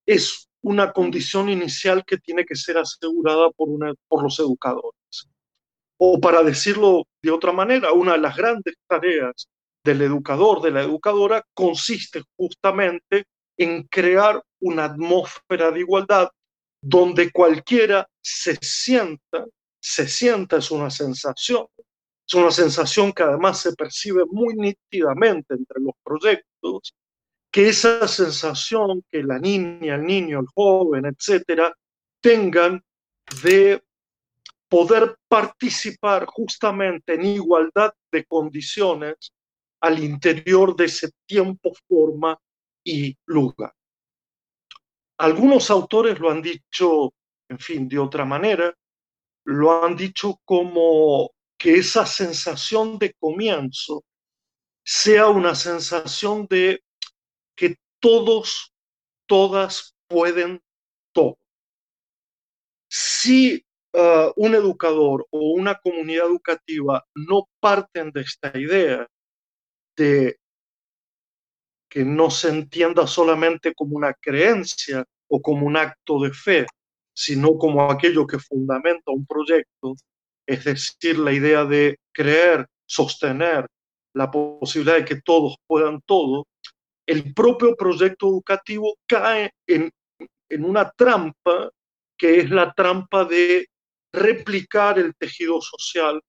es 0.06 0.48
una 0.62 0.92
condición 0.92 1.50
inicial 1.50 2.04
que 2.06 2.18
tiene 2.18 2.46
que 2.46 2.56
ser 2.56 2.78
asegurada 2.78 3.52
por, 3.52 3.70
por 4.08 4.24
los 4.24 4.40
educadores. 4.40 5.30
O 5.98 6.20
para 6.20 6.44
decirlo 6.44 7.06
de 7.22 7.32
otra 7.32 7.52
manera, 7.52 7.92
una 7.92 8.14
de 8.14 8.20
las 8.20 8.36
grandes 8.36 8.76
tareas 8.88 9.48
del 9.84 10.02
educador, 10.02 10.62
de 10.62 10.72
la 10.72 10.82
educadora, 10.82 11.44
consiste 11.54 12.22
justamente 12.36 13.26
en 13.58 13.84
crear 13.84 14.42
una 14.60 14.86
atmósfera 14.86 15.72
de 15.72 15.80
igualdad 15.80 16.30
donde 16.82 17.32
cualquiera 17.32 18.08
se 18.22 18.56
sienta, 18.62 19.46
se 19.80 20.08
sienta 20.08 20.58
es 20.58 20.70
una 20.72 20.90
sensación, 20.90 21.66
es 22.28 22.34
una 22.34 22.52
sensación 22.52 23.12
que 23.14 23.24
además 23.24 23.60
se 23.60 23.74
percibe 23.74 24.24
muy 24.30 24.56
nítidamente 24.56 25.56
entre 25.56 25.82
los 25.82 25.94
proyectos, 26.04 26.94
que 27.52 27.70
esa 27.70 28.08
sensación 28.08 29.04
que 29.10 29.24
la 29.24 29.40
niña, 29.40 29.96
el 29.96 30.04
niño, 30.04 30.40
el 30.40 30.48
joven, 30.54 31.06
etcétera, 31.06 31.74
tengan 32.22 32.84
de 33.44 33.82
poder 34.70 35.18
participar 35.28 36.26
justamente 36.26 37.14
en 37.14 37.26
igualdad 37.26 37.94
de 38.12 38.26
condiciones 38.26 39.32
al 39.82 40.04
interior 40.04 40.76
de 40.76 40.86
ese 40.86 41.10
tiempo, 41.26 41.72
forma 41.88 42.38
y 42.84 43.16
lugar. 43.26 43.74
Algunos 45.20 45.70
autores 45.70 46.20
lo 46.20 46.30
han 46.30 46.42
dicho, 46.42 47.14
en 47.50 47.60
fin, 47.60 47.88
de 47.88 48.00
otra 48.00 48.26
manera, 48.26 48.74
lo 49.46 49.84
han 49.84 49.96
dicho 49.96 50.40
como 50.46 51.32
que 51.58 51.76
esa 51.76 52.06
sensación 52.06 52.98
de 53.00 53.14
comienzo 53.14 54.04
sea 54.84 55.28
una 55.28 55.56
sensación 55.56 56.48
de 56.48 56.82
que 57.56 57.78
todos, 58.00 58.72
todas 59.26 59.96
pueden 60.08 60.62
todo. 61.12 61.38
Si 62.90 63.66
uh, 63.94 64.32
un 64.36 64.56
educador 64.56 65.26
o 65.32 65.52
una 65.52 65.76
comunidad 65.76 66.28
educativa 66.28 67.06
no 67.16 67.48
parten 67.60 68.12
de 68.12 68.22
esta 68.22 68.58
idea, 68.58 69.08
de 69.96 70.38
que 71.90 72.04
no 72.06 72.30
se 72.30 72.50
entienda 72.50 73.08
solamente 73.08 73.74
como 73.74 73.98
una 73.98 74.14
creencia 74.14 75.06
o 75.30 75.42
como 75.42 75.66
un 75.66 75.78
acto 75.78 76.22
de 76.22 76.32
fe, 76.32 76.66
sino 77.14 77.58
como 77.58 77.90
aquello 77.90 78.28
que 78.28 78.40
fundamenta 78.40 79.12
un 79.12 79.26
proyecto, 79.26 79.96
es 80.46 80.66
decir, 80.66 81.18
la 81.18 81.32
idea 81.32 81.66
de 81.66 81.98
creer, 82.14 82.68
sostener 82.86 83.66
la 84.14 84.30
posibilidad 84.30 84.98
de 84.98 85.06
que 85.06 85.22
todos 85.22 85.56
puedan 85.66 86.02
todo, 86.02 86.46
el 87.08 87.34
propio 87.34 87.76
proyecto 87.76 88.28
educativo 88.28 88.96
cae 89.08 89.52
en, 89.66 89.90
en 90.50 90.66
una 90.66 90.92
trampa 90.92 91.70
que 92.18 92.40
es 92.40 92.50
la 92.50 92.74
trampa 92.74 93.26
de 93.26 93.68
replicar 94.18 95.00
el 95.00 95.16
tejido 95.16 95.62
social 95.62 96.22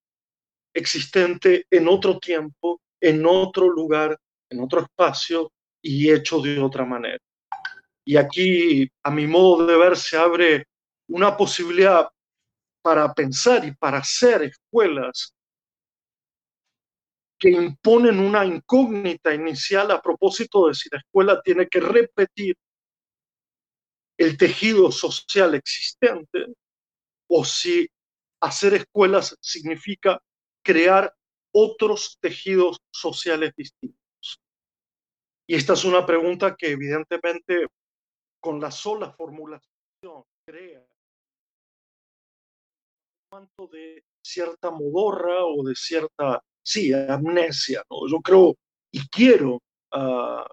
existente 0.74 1.66
en 1.70 1.88
otro 1.88 2.18
tiempo 2.18 2.80
en 3.00 3.24
otro 3.26 3.68
lugar, 3.68 4.18
en 4.50 4.60
otro 4.60 4.82
espacio 4.82 5.52
y 5.82 6.10
hecho 6.10 6.40
de 6.40 6.58
otra 6.58 6.84
manera. 6.84 7.18
Y 8.04 8.16
aquí, 8.16 8.88
a 9.02 9.10
mi 9.10 9.26
modo 9.26 9.66
de 9.66 9.76
ver, 9.76 9.96
se 9.96 10.16
abre 10.16 10.66
una 11.08 11.36
posibilidad 11.36 12.08
para 12.82 13.12
pensar 13.12 13.64
y 13.64 13.72
para 13.72 13.98
hacer 13.98 14.42
escuelas 14.42 15.34
que 17.38 17.50
imponen 17.50 18.18
una 18.18 18.44
incógnita 18.44 19.32
inicial 19.32 19.90
a 19.90 20.02
propósito 20.02 20.66
de 20.66 20.74
si 20.74 20.88
la 20.90 20.98
escuela 20.98 21.40
tiene 21.42 21.68
que 21.68 21.80
repetir 21.80 22.56
el 24.16 24.36
tejido 24.36 24.90
social 24.90 25.54
existente 25.54 26.46
o 27.28 27.44
si 27.44 27.88
hacer 28.40 28.74
escuelas 28.74 29.36
significa 29.40 30.20
crear 30.64 31.12
otros 31.52 32.18
tejidos 32.20 32.78
sociales 32.90 33.52
distintos? 33.56 34.40
Y 35.46 35.54
esta 35.54 35.72
es 35.72 35.84
una 35.84 36.04
pregunta 36.04 36.54
que 36.56 36.70
evidentemente 36.70 37.66
con 38.40 38.60
la 38.60 38.70
sola 38.70 39.12
formulación 39.12 40.24
crea 40.46 40.86
cuanto 43.30 43.66
de 43.68 44.02
cierta 44.22 44.70
modorra 44.70 45.44
o 45.44 45.62
de 45.62 45.74
cierta, 45.74 46.42
sí, 46.62 46.92
amnesia. 46.92 47.82
¿no? 47.90 48.08
Yo 48.08 48.20
creo 48.20 48.56
y 48.92 49.06
quiero 49.08 49.60
ah, 49.92 50.46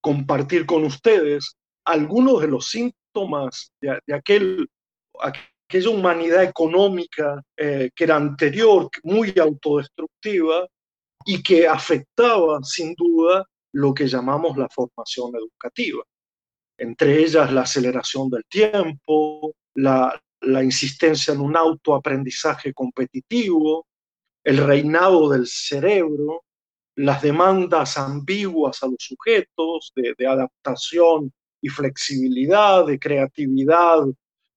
compartir 0.00 0.66
con 0.66 0.84
ustedes 0.84 1.56
algunos 1.84 2.40
de 2.40 2.48
los 2.48 2.70
síntomas 2.70 3.72
de, 3.80 3.98
de 4.06 4.14
aquel, 4.14 4.68
aquella 5.22 5.90
humanidad 5.90 6.44
económica 6.44 7.42
eh, 7.56 7.90
que 7.94 8.04
era 8.04 8.16
anterior, 8.16 8.88
muy 9.04 9.32
autodestructiva 9.38 10.66
y 11.24 11.42
que 11.42 11.66
afectaba 11.68 12.60
sin 12.62 12.94
duda 12.94 13.44
lo 13.72 13.94
que 13.94 14.06
llamamos 14.06 14.56
la 14.56 14.68
formación 14.68 15.32
educativa. 15.36 16.02
Entre 16.78 17.18
ellas 17.18 17.52
la 17.52 17.62
aceleración 17.62 18.30
del 18.30 18.44
tiempo, 18.48 19.54
la, 19.74 20.20
la 20.40 20.64
insistencia 20.64 21.34
en 21.34 21.40
un 21.40 21.56
autoaprendizaje 21.56 22.72
competitivo, 22.72 23.86
el 24.42 24.56
reinado 24.58 25.28
del 25.28 25.46
cerebro, 25.46 26.44
las 26.96 27.22
demandas 27.22 27.96
ambiguas 27.96 28.82
a 28.82 28.86
los 28.86 28.96
sujetos 28.98 29.92
de, 29.94 30.26
adaptación 30.26 31.32
y 31.62 31.68
flexibilidad, 31.68 32.86
de 32.86 32.98
creatividad 32.98 34.04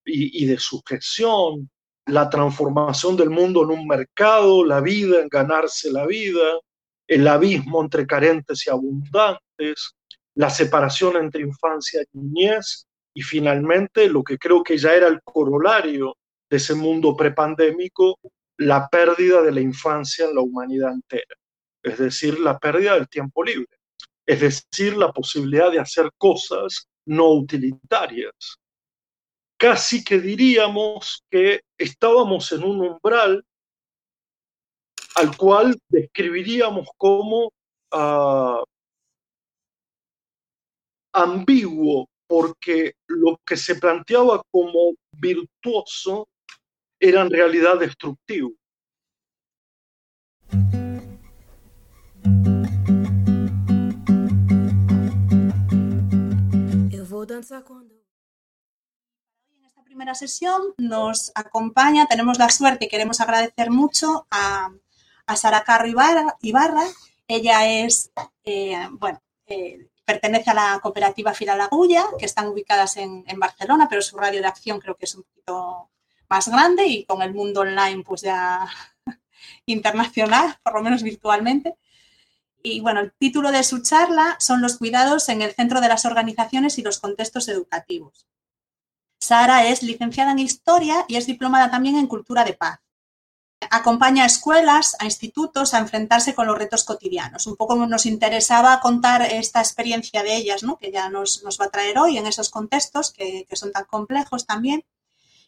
y, 0.06 0.46
de 0.46 0.58
sujeción, 0.58 1.70
la 2.06 2.30
transformación 2.30 3.16
del 3.16 3.30
mundo 3.30 3.64
en 3.64 3.80
un 3.80 3.88
mercado, 3.88 4.66
la 4.66 4.82
vida 4.82 5.22
en 5.22 5.30
ganarse 5.30 5.92
la 5.92 6.06
vida, 6.06 6.60
el 7.08 7.28
abismo 7.28 7.82
entre 7.82 8.06
carentes 8.06 8.68
y 8.68 8.70
abundantes, 8.70 9.94
la 10.36 10.50
separación 10.50 11.18
entre 11.18 11.44
infancia 11.44 12.02
y 12.02 12.18
niñez 12.18 12.86
y 13.14 13.22
finalmente 13.22 14.08
lo 14.10 14.24
que 14.24 14.38
creo 14.38 14.64
que 14.64 14.78
ya 14.78 14.94
era 14.94 15.08
el 15.08 15.22
corolario 15.24 16.16
de 16.50 16.58
ese 16.58 16.74
mundo 16.74 17.16
prepandémico, 17.16 18.20
la 18.58 18.88
pérdida 18.90 19.42
de 19.42 19.52
la 19.52 19.62
infancia 19.62 20.26
en 20.26 20.36
la 20.36 20.42
humanidad 20.42 20.92
entera, 20.94 21.36
es 21.84 21.98
decir, 21.98 22.40
la 22.40 22.58
pérdida 22.58 22.96
del 22.96 23.08
tiempo 23.08 23.44
libre, 23.44 23.78
es 24.26 24.40
decir, 24.40 24.96
la 24.96 25.12
posibilidad 25.12 25.72
de 25.72 25.80
hacer 25.80 26.10
cosas 26.18 26.88
no 27.06 27.32
utilitarias. 27.32 28.58
Casi 29.64 30.04
que 30.04 30.20
diríamos 30.20 31.24
que 31.32 31.62
estábamos 31.78 32.52
en 32.52 32.66
un 32.66 32.82
umbral 32.82 33.46
al 35.16 35.38
cual 35.38 35.80
describiríamos 35.88 36.90
como 36.98 37.50
ah, 37.94 38.62
ambiguo, 41.14 42.10
porque 42.28 42.96
lo 43.08 43.40
que 43.46 43.56
se 43.56 43.76
planteaba 43.76 44.44
como 44.52 44.96
virtuoso 45.18 46.28
era 47.00 47.22
en 47.22 47.30
realidad 47.30 47.80
destructivo. 47.80 48.52
Primera 59.94 60.16
sesión 60.16 60.74
nos 60.80 61.32
acompaña, 61.36 62.08
tenemos 62.08 62.40
la 62.40 62.50
suerte 62.50 62.86
y 62.86 62.88
queremos 62.88 63.22
agradecer 63.22 63.70
mucho 63.70 64.26
a, 64.32 64.72
Sara 65.36 65.64
Carro 65.64 65.86
Ibarra. 65.88 66.88
Ella 67.28 67.68
es, 67.68 68.12
eh, 68.44 68.88
bueno, 68.94 69.22
eh, 69.46 69.88
pertenece 70.04 70.50
a 70.50 70.56
la 70.56 70.80
cooperativa 70.82 71.36
Filalagulla, 71.36 72.06
que 72.18 72.26
están 72.26 72.48
ubicadas 72.48 72.98
en, 72.98 73.24
en, 73.28 73.40
Barcelona, 73.40 73.86
pero 73.88 74.02
su 74.02 74.18
radio 74.18 74.42
de 74.42 74.48
acción 74.48 74.80
creo 74.80 74.96
que 74.96 75.06
es 75.06 75.14
un 75.14 75.22
poquito 75.22 75.92
más 76.28 76.48
grande 76.48 76.88
y 76.88 77.06
con 77.06 77.22
el 77.22 77.32
mundo 77.32 77.62
online 77.62 78.04
pues 78.04 78.22
ya 78.22 78.68
internacional, 79.68 80.58
por 80.64 80.74
lo 80.74 80.82
menos 80.82 81.04
virtualmente. 81.04 81.76
Y 82.64 82.82
bueno, 82.82 83.00
el 83.00 83.14
título 83.14 83.52
de 83.52 83.64
su 83.64 83.84
charla 83.84 84.38
son 84.40 84.60
los 84.60 84.80
cuidados 84.80 85.30
en 85.30 85.44
el 85.44 85.54
centro 85.54 85.82
de 85.82 85.90
las 85.90 86.06
organizaciones 86.06 86.80
y 86.80 86.82
los 86.82 87.00
contextos 87.00 87.48
educativos. 87.48 88.26
Sara 89.24 89.68
es 89.68 89.84
licenciada 89.84 90.32
en 90.32 90.40
Historia 90.40 91.06
y 91.08 91.16
es 91.16 91.26
diplomada 91.26 91.72
también 91.72 91.96
en 91.96 92.08
Cultura 92.08 92.44
de 92.44 92.56
Paz. 92.56 92.80
Acompaña 93.70 94.24
a 94.24 94.26
escuelas, 94.26 94.98
a 95.00 95.06
institutos 95.06 95.74
a 95.74 95.80
enfrentarse 95.80 96.36
con 96.36 96.46
los 96.46 96.58
retos 96.58 96.84
cotidianos. 96.84 97.48
Un 97.48 97.56
poco 97.56 97.74
nos 97.78 98.06
interesaba 98.06 98.82
contar 98.82 99.22
esta 99.22 99.62
experiencia 99.62 100.24
de 100.24 100.36
ellas, 100.36 100.64
¿no? 100.64 100.78
que 100.78 100.92
ya 100.92 101.08
nos, 101.10 101.42
va 101.42 101.66
a 101.66 101.70
traer 101.70 101.98
hoy 102.00 102.18
en 102.18 102.28
esos 102.28 102.50
contextos 102.50 103.14
que, 103.14 103.48
son 103.54 103.72
tan 103.72 103.86
complejos 103.86 104.46
también 104.46 104.84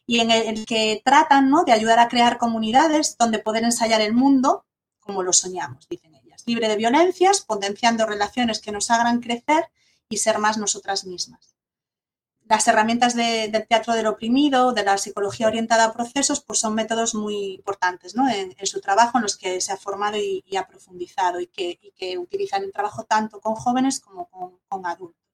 y 0.08 0.22
en 0.22 0.32
el, 0.32 0.66
que 0.66 1.02
tratan 1.04 1.50
¿no? 1.50 1.66
de 1.66 1.74
ayudar 1.74 2.00
a 2.00 2.08
crear 2.08 2.38
comunidades 2.38 3.18
donde 3.18 3.40
poder 3.40 3.66
ensayar 3.66 4.00
el 4.00 4.14
mundo 4.14 4.66
como 5.02 5.22
lo 5.22 5.34
soñamos, 5.34 5.86
dicen 5.90 6.16
ellas, 6.16 6.44
libre 6.46 6.70
de 6.70 6.78
violencias, 6.78 7.42
potenciando 7.42 8.06
relaciones 8.06 8.62
que 8.62 8.72
nos 8.72 8.90
hagan 8.90 9.20
crecer 9.20 9.70
y 10.08 10.18
ser 10.18 10.40
más 10.40 10.58
nosotras 10.58 11.04
mismas. 11.04 11.55
Las 12.48 12.68
herramientas 12.68 13.16
del 13.16 13.68
teatro 13.68 13.94
del 13.94 14.06
oprimido, 14.06 14.72
de 14.72 14.84
la 14.84 15.00
psicología 15.00 15.48
orientada 15.48 15.86
a 15.86 15.94
procesos, 15.94 16.42
pues 16.42 16.60
son 16.60 16.76
métodos 16.76 17.16
muy 17.16 17.56
importantes 17.56 18.16
en, 18.16 18.56
su 18.68 18.82
trabajo 18.82 19.18
en 19.18 19.24
los 19.24 19.36
que 19.36 19.60
se 19.62 19.74
ha 19.74 19.78
formado 19.78 20.18
y, 20.18 20.44
ha 20.56 20.68
profundizado 20.68 21.40
y 21.40 21.48
que, 21.48 22.18
utilizan 22.20 22.64
el 22.64 22.72
trabajo 22.72 23.04
tanto 23.04 23.42
con 23.42 23.56
jóvenes 23.56 24.00
como 24.00 24.30
con 24.68 24.86
adultos. 24.86 25.26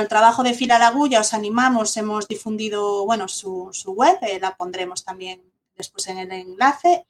El 0.00 0.08
trabajo 0.08 0.42
de 0.42 0.54
Fila 0.54 0.78
Lagulla 0.78 1.20
os 1.20 1.34
animamos, 1.34 1.94
hemos 1.98 2.26
difundido 2.26 3.04
bueno, 3.04 3.28
su, 3.28 3.70
web, 3.86 4.18
eh, 4.22 4.40
la 4.40 4.56
pondremos 4.56 5.04
también 5.04 5.42
después 5.76 6.08
en 6.08 6.18
el 6.18 6.32
enlace 6.32 7.06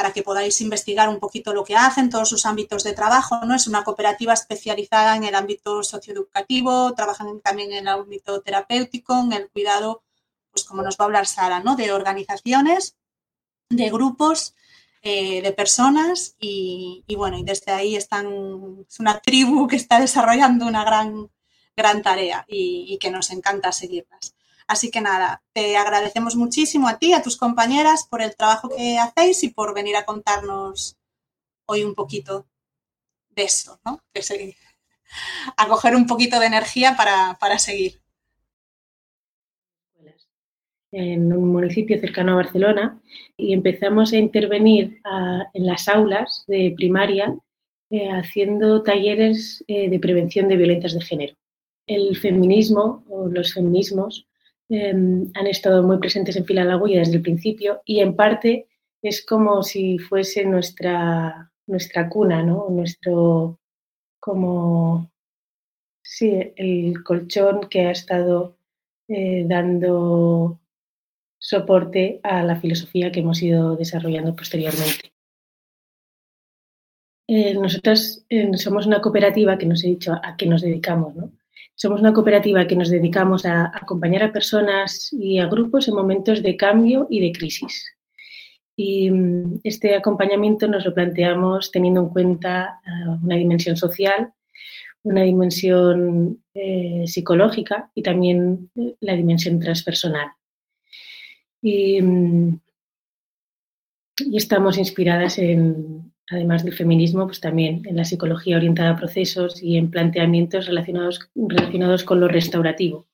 para 0.00 0.14
que 0.14 0.22
podáis 0.22 0.58
investigar 0.62 1.10
un 1.10 1.20
poquito 1.20 1.52
lo 1.52 1.62
que 1.62 1.76
hacen, 1.76 2.08
todos 2.08 2.30
sus 2.30 2.46
ámbitos 2.46 2.84
de 2.84 2.94
trabajo. 2.94 3.44
¿no? 3.44 3.54
Es 3.54 3.66
una 3.66 3.84
cooperativa 3.84 4.32
especializada 4.32 5.14
en 5.14 5.24
el 5.24 5.34
ámbito 5.34 5.82
socioeducativo, 5.82 6.94
trabajan 6.94 7.38
también 7.40 7.72
en 7.72 7.80
el 7.80 7.88
ámbito 7.88 8.40
terapéutico, 8.40 9.20
en 9.20 9.32
el 9.34 9.50
cuidado, 9.50 10.02
pues 10.50 10.64
como 10.64 10.80
nos 10.80 10.96
va 10.96 11.04
a 11.04 11.08
hablar 11.08 11.26
Sara, 11.26 11.60
¿no? 11.60 11.76
de 11.76 11.92
organizaciones, 11.92 12.96
de 13.68 13.90
grupos, 13.90 14.54
eh, 15.02 15.42
de 15.42 15.52
personas 15.52 16.34
y, 16.40 17.04
y, 17.06 17.14
bueno, 17.16 17.36
y 17.36 17.44
desde 17.44 17.72
ahí 17.72 17.94
están, 17.94 18.86
es 18.88 19.00
una 19.00 19.20
tribu 19.20 19.68
que 19.68 19.76
está 19.76 20.00
desarrollando 20.00 20.66
una 20.66 20.82
gran 20.82 21.28
gran 21.76 22.02
tarea 22.02 22.44
y, 22.48 22.98
que 22.98 23.10
nos 23.10 23.30
encanta 23.30 23.72
seguirlas. 23.72 24.34
Así 24.70 24.92
que 24.92 25.00
nada, 25.00 25.42
te 25.52 25.76
agradecemos 25.76 26.36
muchísimo 26.36 26.86
a 26.86 26.96
ti, 26.96 27.12
a 27.12 27.22
tus 27.22 27.36
compañeras, 27.36 28.06
por 28.08 28.22
el 28.22 28.36
trabajo 28.36 28.68
que 28.68 28.98
hacéis 28.98 29.42
y 29.42 29.48
por 29.48 29.74
venir 29.74 29.96
a 29.96 30.04
contarnos 30.04 30.96
hoy 31.66 31.82
un 31.82 31.96
poquito 31.96 32.46
de 33.30 33.42
eso, 33.42 33.80
¿no? 33.84 34.00
a 35.56 35.66
coger 35.66 35.96
un 35.96 36.06
poquito 36.06 36.38
de 36.38 36.46
energía 36.46 36.96
para, 36.96 37.58
seguir. 37.58 38.00
En 40.92 41.32
un 41.32 41.50
municipio 41.50 41.98
cercano 41.98 42.34
a 42.34 42.42
Barcelona 42.42 43.00
y 43.36 43.54
empezamos 43.54 44.12
a 44.12 44.18
intervenir 44.18 45.02
en 45.52 45.66
las 45.66 45.88
aulas 45.88 46.44
de 46.46 46.74
primaria 46.76 47.36
eh, 47.90 48.08
haciendo 48.08 48.84
talleres 48.84 49.64
eh, 49.66 49.90
de 49.90 49.98
prevención 49.98 50.46
de 50.46 50.56
violencias 50.56 50.94
de 50.94 51.00
género 51.00 51.34
el 51.88 52.16
feminismo 52.16 53.02
o 53.08 53.26
los 53.26 53.52
feminismos 53.52 54.28
em, 54.70 55.30
han 55.34 55.46
estado 55.46 55.82
muy 55.82 55.98
presentes 55.98 56.36
en 56.36 56.46
Fila 56.46 56.64
desde 56.64 57.16
el 57.16 57.22
principio 57.22 57.82
y 57.84 58.00
en 58.00 58.16
parte 58.16 58.68
es 59.02 59.24
como 59.24 59.62
si 59.62 59.98
fuese 59.98 60.44
nuestra, 60.44 61.52
nuestra 61.66 62.08
cuna, 62.08 62.42
¿no? 62.42 62.68
Nuestro, 62.70 63.58
como, 64.18 65.10
sí, 66.02 66.52
el 66.56 67.02
colchón 67.04 67.68
que 67.68 67.86
ha 67.86 67.90
estado 67.90 68.56
eh, 69.08 69.44
dando 69.46 70.60
soporte 71.38 72.20
a 72.22 72.42
la 72.42 72.60
filosofía 72.60 73.10
que 73.10 73.20
hemos 73.20 73.42
ido 73.42 73.76
desarrollando 73.76 74.36
posteriormente. 74.36 75.12
Eh, 77.26 77.54
nosotras 77.54 78.24
eh, 78.28 78.56
somos 78.56 78.86
una 78.86 79.00
cooperativa 79.00 79.56
que 79.56 79.66
nos 79.66 79.84
he 79.84 79.88
dicho 79.88 80.12
a 80.12 80.36
qué 80.36 80.46
nos 80.46 80.62
dedicamos, 80.62 81.14
¿no? 81.14 81.32
Somos 81.82 82.02
una 82.02 82.12
cooperativa 82.12 82.66
que 82.66 82.76
nos 82.76 82.90
dedicamos 82.90 83.46
a 83.46 83.72
acompañar 83.74 84.22
a 84.22 84.32
personas 84.32 85.10
y 85.14 85.38
a 85.38 85.46
grupos 85.46 85.88
en 85.88 85.94
momentos 85.94 86.42
de 86.42 86.54
cambio 86.54 87.06
y 87.08 87.20
de 87.20 87.32
crisis. 87.32 87.86
Y 88.76 89.10
mm, 89.10 89.60
este 89.64 89.96
acompañamiento 89.96 90.68
nos 90.68 90.84
lo 90.84 90.92
planteamos 90.92 91.70
teniendo 91.70 92.02
en 92.02 92.08
cuenta 92.10 92.80
eh, 92.84 93.08
una 93.24 93.36
dimensión 93.36 93.78
social, 93.78 94.30
una 95.04 95.22
dimensión 95.22 96.44
eh, 96.52 97.04
psicológica 97.06 97.90
y 97.94 98.02
también 98.02 98.70
eh, 98.76 98.96
la 99.00 99.14
dimensión 99.14 99.58
transpersonal. 99.58 100.32
Y, 101.62 102.02
mm, 102.02 102.60
y 104.18 104.36
estamos 104.36 104.76
inspiradas 104.76 105.38
en, 105.38 106.12
además 106.30 106.64
del 106.64 106.74
feminismo, 106.74 107.26
pues 107.26 107.40
también 107.40 107.82
en 107.86 107.96
la 107.96 108.04
psicología 108.04 108.56
orientada 108.56 108.90
a 108.90 108.96
procesos 108.96 109.62
y 109.62 109.76
en 109.76 109.90
planteamientos 109.90 110.66
relacionados, 110.66 111.28
relacionados 111.34 112.04
con 112.04 112.20
lo 112.20 112.28
restaurativo, 112.28 113.08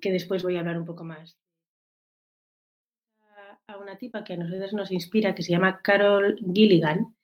que 0.00 0.12
después 0.12 0.42
voy 0.42 0.56
a 0.56 0.60
hablar 0.60 0.78
un 0.78 0.84
poco 0.84 1.04
más. 1.04 1.36
A 3.66 3.76
una 3.76 3.98
tipa 3.98 4.24
que 4.24 4.34
a 4.34 4.36
nosotros 4.36 4.72
nos 4.72 4.90
inspira, 4.90 5.34
que 5.34 5.42
se 5.42 5.52
llama 5.52 5.80
Carol 5.82 6.38
Gilligan, 6.52 7.14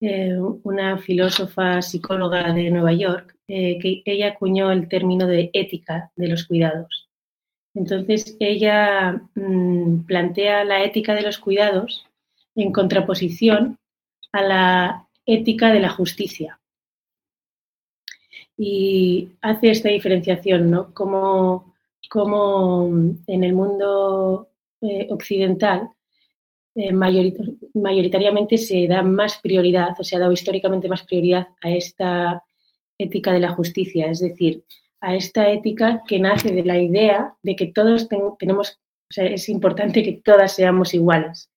eh, 0.00 0.36
una 0.62 0.96
filósofa 0.98 1.82
psicóloga 1.82 2.52
de 2.52 2.70
Nueva 2.70 2.92
York, 2.94 3.36
eh, 3.48 3.78
que 3.78 4.02
ella 4.06 4.28
acuñó 4.28 4.72
el 4.72 4.88
término 4.88 5.26
de 5.26 5.50
ética 5.52 6.10
de 6.16 6.28
los 6.28 6.46
cuidados. 6.46 7.10
Entonces, 7.74 8.36
ella 8.40 9.22
mm, 9.34 10.04
plantea 10.06 10.64
la 10.64 10.82
ética 10.84 11.14
de 11.14 11.22
los 11.22 11.38
cuidados 11.38 12.06
en 12.54 12.72
contraposición 12.72 13.78
a 14.32 14.42
la 14.42 15.08
ética 15.26 15.72
de 15.72 15.80
la 15.80 15.90
justicia. 15.90 16.60
Y 18.56 19.30
hace 19.40 19.70
esta 19.70 19.88
diferenciación, 19.88 20.70
¿no? 20.70 20.92
Como, 20.92 21.74
como 22.10 22.88
en 23.26 23.44
el 23.44 23.54
mundo 23.54 24.50
eh, 24.82 25.08
occidental 25.10 25.90
eh, 26.74 26.92
mayoritariamente 26.92 28.56
se 28.56 28.86
da 28.86 29.02
más 29.02 29.38
prioridad 29.42 29.90
o 29.98 30.04
se 30.04 30.16
ha 30.16 30.20
dado 30.20 30.32
históricamente 30.32 30.88
más 30.88 31.02
prioridad 31.02 31.48
a 31.62 31.70
esta 31.70 32.44
ética 32.96 33.32
de 33.32 33.40
la 33.40 33.50
justicia, 33.50 34.06
es 34.10 34.20
decir, 34.20 34.64
a 35.00 35.16
esta 35.16 35.50
ética 35.50 36.02
que 36.06 36.20
nace 36.20 36.52
de 36.52 36.64
la 36.64 36.78
idea 36.78 37.34
de 37.42 37.56
que 37.56 37.66
todos 37.66 38.08
tenemos, 38.38 38.78
o 39.10 39.12
sea, 39.12 39.24
es 39.26 39.48
importante 39.48 40.02
que 40.02 40.20
todas 40.24 40.52
seamos 40.52 40.94
iguales. 40.94 41.50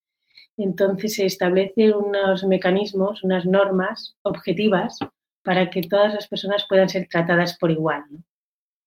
Entonces 0.56 1.14
se 1.14 1.26
establecen 1.26 1.94
unos 1.94 2.44
mecanismos, 2.44 3.24
unas 3.24 3.44
normas 3.44 4.16
objetivas 4.22 4.98
para 5.42 5.68
que 5.68 5.82
todas 5.82 6.14
las 6.14 6.28
personas 6.28 6.64
puedan 6.68 6.88
ser 6.88 7.06
tratadas 7.08 7.58
por 7.58 7.70
igual. 7.70 8.04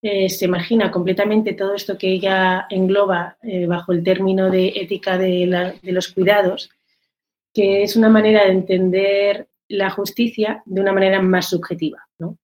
Eh, 0.02 0.30
se 0.30 0.46
imagina 0.46 0.92
completamente 0.92 1.54
todo 1.54 1.74
esto 1.74 1.98
que 1.98 2.14
ella 2.14 2.68
engloba 2.70 3.38
eh, 3.42 3.66
bajo 3.66 3.92
el 3.92 4.04
término 4.04 4.50
de 4.50 4.68
ética 4.76 5.18
de, 5.18 5.74
los 5.84 6.08
cuidados, 6.10 6.70
que 7.54 7.84
es 7.84 7.96
una 7.96 8.10
manera 8.10 8.46
de 8.46 8.52
entender 8.52 9.48
la 9.68 9.90
justicia 9.90 10.62
de 10.66 10.82
una 10.82 10.94
manera 10.94 11.22
más 11.22 11.50
subjetiva. 11.50 12.08
¿no? 12.20 12.38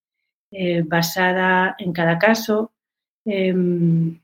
Eh, 0.52 0.84
basada 0.84 1.76
en 1.78 1.94
cada 1.94 2.18
caso, 2.18 2.72
em, 3.26 4.20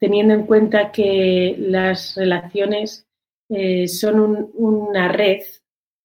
teniendo 0.00 0.34
en 0.34 0.46
cuenta 0.46 0.90
que 0.90 1.54
las 1.58 2.16
relaciones 2.16 3.06
eh, 3.54 3.88
son 3.88 4.50
una 4.54 5.08
red, 5.08 5.42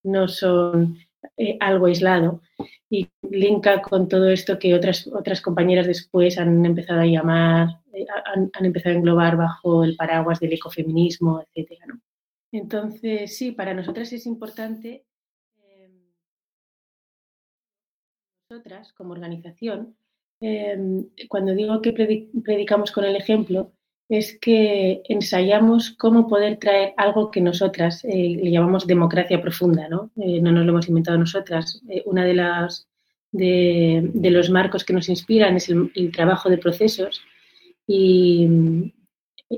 no 0.04 0.28
son 0.28 0.98
eh, 1.38 1.58
algo 1.60 1.88
aislado, 1.88 2.42
y 2.90 3.08
linka 3.30 3.82
con 3.82 4.08
todo 4.08 4.30
esto 4.30 4.58
que 4.58 4.74
otras, 4.74 5.08
otras 5.08 5.42
compañeras 5.42 5.88
después 5.88 6.38
han 6.38 6.66
empezado 6.66 7.02
a 7.02 7.06
llamar, 7.06 7.82
han, 8.26 8.50
han, 8.54 8.66
empezado 8.66 8.96
a 8.96 8.98
englobar 8.98 9.38
bajo 9.38 9.84
el 9.84 9.96
paraguas 9.96 10.40
del 10.40 10.54
ecofeminismo, 10.54 11.44
etc. 11.54 11.82
Entonces, 12.52 13.38
sí, 13.38 13.52
para 13.52 13.74
nosotras 13.74 14.12
es 14.14 14.26
importante 14.26 15.06
nosotras 18.52 18.92
como 18.94 19.14
organización, 19.14 19.96
em, 20.42 21.08
cuando 21.28 21.54
digo 21.54 21.82
que 21.84 21.94
predicamos 21.94 22.92
con 22.92 23.06
el 23.06 23.16
ejemplo, 23.16 23.74
es 24.10 24.39
que 24.39 25.04
ensayamos 25.08 25.91
cómo 25.91 26.28
poder 26.28 26.58
traer 26.58 26.93
algo 26.98 27.30
que 27.30 27.41
nosotras 27.41 28.04
eh, 28.06 28.38
le 28.41 28.52
llamamos 28.52 28.88
democracia 28.88 29.39
profunda, 29.39 29.88
¿no? 29.88 30.10
Eh, 30.17 30.41
no 30.41 30.52
nos 30.52 30.65
lo 30.65 30.72
hemos 30.72 30.89
inventado 30.89 31.17
nosotras. 31.19 31.82
Eh, 31.88 32.02
una 32.06 32.26
de 32.26 32.34
las 32.34 32.88
de, 33.32 34.10
los 34.15 34.50
marcos 34.50 34.84
que 34.84 34.93
nos 34.93 35.10
inspiran 35.10 35.56
es 35.56 35.69
el, 35.69 36.12
trabajo 36.12 36.50
de 36.50 36.58
procesos 36.58 37.22
y 37.86 38.48
mm, 38.48 38.91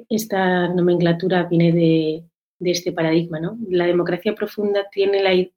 esta 0.10 0.68
nomenclatura 0.68 1.44
viene 1.44 1.72
de, 1.72 2.24
de, 2.60 2.72
este 2.72 2.92
paradigma, 2.92 3.40
¿no? 3.40 3.58
La 3.70 3.86
democracia 3.86 4.36
profunda 4.36 4.90
tiene 4.92 5.24
la, 5.24 5.48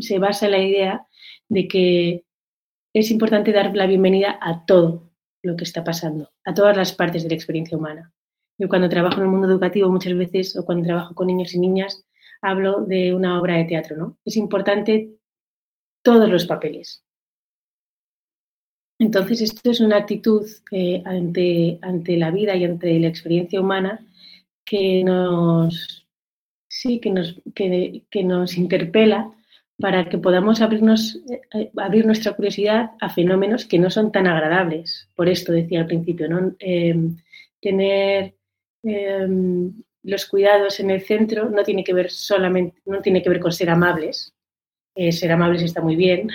se 0.00 0.18
basa 0.20 0.46
en 0.46 0.52
la 0.52 0.62
idea 0.62 1.06
de 1.48 1.66
que 1.66 2.24
es 2.94 3.10
importante 3.10 3.52
dar 3.52 3.74
la 3.74 3.86
bienvenida 3.86 4.38
a 4.40 4.64
todo 4.64 5.11
lo 5.42 5.56
que 5.56 5.64
está 5.64 5.84
pasando, 5.84 6.30
a 6.44 6.54
todas 6.54 6.76
las 6.76 6.92
partes 6.92 7.22
de 7.22 7.28
la 7.28 7.34
experiencia 7.34 7.76
humana. 7.76 8.12
Yo 8.58 8.68
cuando 8.68 8.88
trabajo 8.88 9.16
en 9.16 9.22
el 9.22 9.28
mundo 9.28 9.48
educativo 9.48 9.90
muchas 9.90 10.16
veces 10.16 10.56
o 10.56 10.64
cuando 10.64 10.84
trabajo 10.84 11.14
con 11.14 11.26
niños 11.26 11.54
y 11.54 11.58
niñas 11.58 12.04
hablo 12.40 12.84
de 12.84 13.14
una 13.14 13.40
obra 13.40 13.56
de 13.56 13.64
teatro, 13.64 13.96
¿no? 13.96 14.18
Es 14.24 14.36
importante 14.36 15.16
todos 16.02 16.28
los 16.28 16.46
papeles. 16.46 17.04
Entonces, 18.98 19.40
esto 19.40 19.70
es 19.70 19.80
una 19.80 19.96
actitud 19.96 20.46
eh, 20.70 21.02
ante, 21.04 21.78
ante 21.82 22.16
la 22.16 22.30
vida 22.30 22.54
y 22.54 22.64
ante 22.64 22.98
la 23.00 23.08
experiencia 23.08 23.60
humana 23.60 24.06
que 24.64 25.02
nos, 25.02 26.06
sí, 26.68 27.00
que 27.00 27.10
nos, 27.10 27.40
que, 27.54 28.04
que 28.10 28.22
nos 28.22 28.56
interpela 28.56 29.32
para 29.82 30.08
que 30.08 30.16
podamos 30.16 30.60
abrirnos, 30.60 31.18
eh, 31.28 31.72
abrir 31.76 32.06
nuestra 32.06 32.34
curiosidad 32.34 32.92
a 33.00 33.10
fenómenos 33.10 33.66
que 33.66 33.80
no 33.80 33.90
son 33.90 34.12
tan 34.12 34.28
agradables. 34.28 35.08
Por 35.16 35.28
esto 35.28 35.50
decía 35.50 35.80
al 35.80 35.86
principio, 35.86 36.28
¿no? 36.28 36.54
Em, 36.60 37.16
tener 37.60 38.36
em, 38.84 39.72
los 40.04 40.26
cuidados 40.26 40.78
en 40.78 40.90
el 40.90 41.00
centro 41.02 41.50
no 41.50 41.64
tiene 41.64 41.82
que 41.82 41.94
ver 41.94 42.12
solamente, 42.12 42.80
no 42.86 43.02
tiene 43.02 43.22
que 43.22 43.28
ver 43.28 43.40
con 43.40 43.50
ser 43.50 43.70
amables. 43.70 44.32
Eh, 44.94 45.10
ser 45.10 45.32
amables 45.32 45.62
está 45.62 45.80
muy 45.80 45.96
bien, 45.96 46.28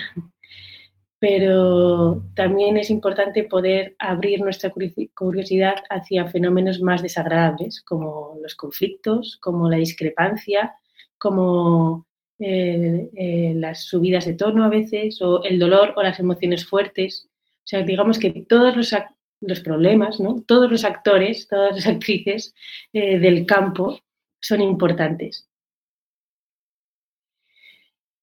pero 1.18 2.22
también 2.34 2.76
es 2.76 2.90
importante 2.90 3.44
poder 3.44 3.96
abrir 3.98 4.42
nuestra 4.42 4.70
curiosidad 5.14 5.76
hacia 5.88 6.28
fenómenos 6.28 6.82
más 6.82 7.00
desagradables, 7.00 7.80
como 7.80 8.36
los 8.42 8.54
conflictos, 8.54 9.38
como 9.40 9.70
la 9.70 9.78
discrepancia, 9.78 10.74
como 11.16 12.07
eh, 12.40 13.10
eh, 13.16 13.52
las 13.56 13.82
subidas 13.84 14.24
de 14.24 14.34
tono 14.34 14.64
a 14.64 14.68
veces, 14.68 15.20
o 15.20 15.42
el 15.42 15.58
dolor 15.58 15.94
o 15.96 16.02
las 16.02 16.20
emociones 16.20 16.64
fuertes. 16.64 17.28
O 17.28 17.66
sea, 17.66 17.82
digamos 17.82 18.18
que 18.18 18.30
todos 18.48 18.76
los, 18.76 18.94
los 19.40 19.60
problemas, 19.60 20.20
¿no? 20.20 20.42
todos 20.46 20.70
los 20.70 20.84
actores, 20.84 21.48
todas 21.48 21.74
las 21.74 21.86
actrices 21.94 22.54
eh, 22.92 23.18
del 23.18 23.44
campo 23.44 23.98
son 24.40 24.60
importantes. 24.60 25.48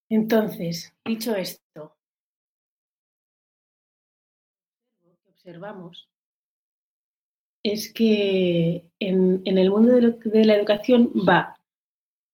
Entonces, 0.08 0.94
dicho 1.04 1.34
esto, 1.34 1.96
lo 5.02 5.16
que 5.18 5.28
observamos 5.28 6.08
es 7.62 7.92
que 7.92 8.88
en, 9.00 9.42
el 9.44 9.70
mundo 9.70 9.92
de 9.92 10.44
la 10.44 10.54
educación 10.54 11.12
va 11.28 11.58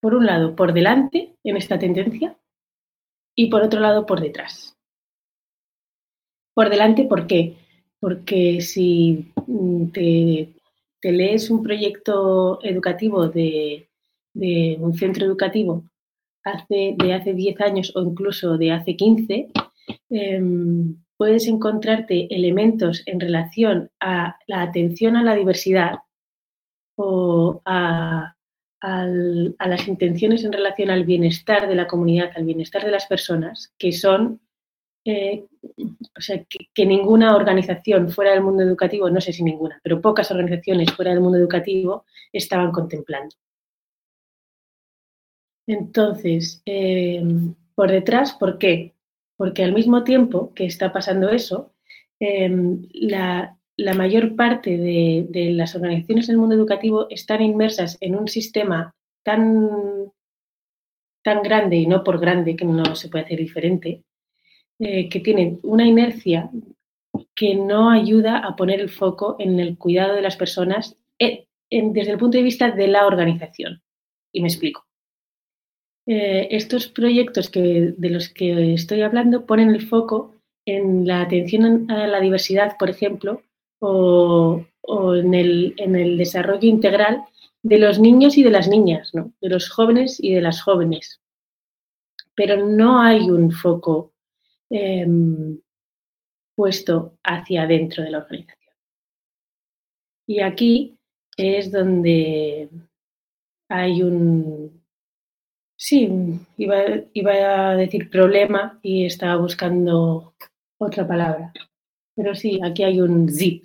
por 0.01 0.15
un 0.15 0.27
lado, 0.27 0.55
por 0.55 0.75
delante 0.75 1.32
en 1.45 1.57
esta 1.57 1.79
tendencia 1.79 2.37
y 3.35 3.47
por 3.49 3.63
otro 3.63 3.81
lado, 3.81 4.07
por 4.07 4.21
detrás. 4.21 4.77
Por 6.55 6.69
delante, 6.69 7.05
¿por 7.05 7.27
qué? 7.27 7.57
Porque 7.99 8.61
si 8.61 9.33
mm, 9.47 9.87
te, 9.87 10.55
lees 11.03 11.51
un 11.51 11.63
proyecto 11.63 12.63
educativo 12.63 13.29
de, 13.29 13.89
un 14.35 14.95
centro 14.95 15.27
educativo 15.27 15.85
hace, 16.45 16.95
de 16.99 17.15
hace 17.15 17.35
10 17.35 17.61
años 17.61 17.93
o 17.97 18.03
incluso 18.03 18.59
de 18.59 18.73
hace 18.73 18.97
15, 18.97 19.49
em, 20.11 21.03
puedes 21.17 21.47
encontrarte 21.49 22.35
elementos 22.35 23.03
en 23.07 23.21
relación 23.21 23.91
a 24.01 24.37
la 24.47 24.63
atención 24.63 25.17
a 25.17 25.23
la 25.23 25.35
diversidad 25.35 26.01
o 26.97 27.63
a 27.65 28.37
a 28.83 29.07
las 29.69 29.87
intenciones 29.87 30.43
en 30.45 30.53
relación 30.53 30.91
al 30.91 31.05
bienestar 31.05 31.69
de 31.69 31.77
la 31.77 31.87
comunidad, 31.87 32.33
al 32.35 32.45
bienestar 32.45 32.85
de 32.85 32.91
las 32.91 33.07
personas, 33.07 33.73
que 33.79 33.93
son, 33.93 34.41
eh, 35.05 35.45
o 36.17 36.21
sea, 36.21 36.45
que, 36.75 36.87
ninguna 36.87 37.37
organización 37.37 38.11
fuera 38.11 38.33
del 38.33 38.43
mundo 38.43 38.65
educativo, 38.65 39.09
no 39.09 39.21
sé 39.21 39.33
si 39.33 39.45
ninguna, 39.45 39.81
pero 39.85 40.01
pocas 40.01 40.31
organizaciones 40.33 40.93
fuera 40.93 41.13
del 41.13 41.21
mundo 41.21 41.39
educativo 41.39 42.05
estaban 42.33 42.73
contemplando. 42.73 43.37
Entonces, 45.69 46.61
eh, 46.67 47.23
por 47.77 47.91
detrás, 47.91 48.33
¿por 48.33 48.59
qué? 48.59 48.95
Porque 49.37 49.63
al 49.63 49.75
mismo 49.75 50.03
tiempo 50.03 50.53
que 50.55 50.67
está 50.67 50.93
pasando 50.93 51.31
eso, 51.31 51.73
eh, 52.19 52.51
la, 52.95 53.57
la 53.77 53.95
mayor 53.95 54.37
parte 54.37 54.77
de, 54.77 55.51
las 55.55 55.75
organizaciones 55.75 56.27
del 56.27 56.39
mundo 56.39 56.55
educativo 56.55 57.07
están 57.11 57.43
inmersas 57.43 57.97
en 58.01 58.17
un 58.17 58.29
sistema 58.29 58.95
tan, 59.25 60.11
tan 61.23 61.43
grande 61.43 61.77
y 61.77 61.87
no 61.87 62.05
por 62.05 62.21
grande, 62.21 62.57
que 62.57 62.65
no 62.65 62.95
se 62.95 63.09
puede 63.09 63.25
hacer 63.25 63.39
diferente, 63.39 64.03
eh, 64.79 65.09
que 65.09 65.21
tienen 65.21 65.61
una 65.63 65.87
inercia 65.87 66.51
que 67.35 67.55
no 67.55 67.91
ayuda 67.91 68.39
a 68.39 68.57
poner 68.57 68.81
el 68.81 68.91
foco 68.91 69.37
en 69.39 69.59
el 69.61 69.79
cuidado 69.79 70.15
de 70.15 70.23
las 70.23 70.37
personas 70.37 70.97
eh, 71.19 71.47
desde 71.71 72.13
el 72.13 72.19
punto 72.19 72.37
de 72.37 72.45
vista 72.45 72.71
de 72.71 72.89
la 72.89 73.07
organización. 73.07 73.83
Y 74.33 74.43
me 74.43 74.49
explico. 74.49 74.87
Eh, 76.07 76.49
estos 76.51 76.89
proyectos 76.89 77.49
que, 77.49 77.95
de 77.97 78.11
los 78.11 78.29
que 78.29 78.75
estoy 78.75 79.03
hablando 79.03 79.47
ponen 79.47 79.71
el 79.71 79.87
foco 79.87 80.35
en 80.67 81.07
la 81.07 81.23
atención 81.23 81.91
a 81.91 82.07
la 82.07 82.21
diversidad, 82.21 82.77
por 82.77 82.91
ejemplo, 82.91 83.43
o, 83.83 84.65
en, 85.15 85.35
el, 85.35 86.17
desarrollo 86.17 86.69
integral 86.69 87.25
de 87.63 87.79
los 87.79 87.99
niños 87.99 88.37
y 88.39 88.43
de 88.43 88.51
las 88.51 88.69
niñas, 88.69 89.11
de 89.13 89.49
los 89.49 89.69
jóvenes 89.69 90.19
y 90.23 90.35
de 90.35 90.41
las 90.41 90.63
jóvenes. 90.63 91.21
Pero 92.35 92.65
no 92.65 93.01
hay 93.01 93.31
un 93.31 93.51
foco 93.51 94.13
em, 94.71 95.61
puesto 96.55 97.19
hacia 97.23 97.63
adentro 97.63 98.03
de 98.05 98.11
la 98.11 98.19
organización. 98.19 98.75
Y 100.27 100.41
aquí 100.41 100.97
es 101.37 101.73
donde 101.73 102.71
hay 103.69 104.03
un, 104.03 104.83
sí, 105.77 106.09
iba, 106.57 106.77
iba 107.13 107.71
a 107.71 107.77
decir 107.77 108.09
problema 108.11 108.79
y 108.83 109.07
estaba 109.07 109.37
buscando 109.37 110.35
otra 110.79 111.07
palabra. 111.07 111.53
Pero 112.15 112.35
sí, 112.35 112.61
aquí 112.63 112.83
hay 112.83 113.01
un 113.01 113.29
zip. 113.29 113.65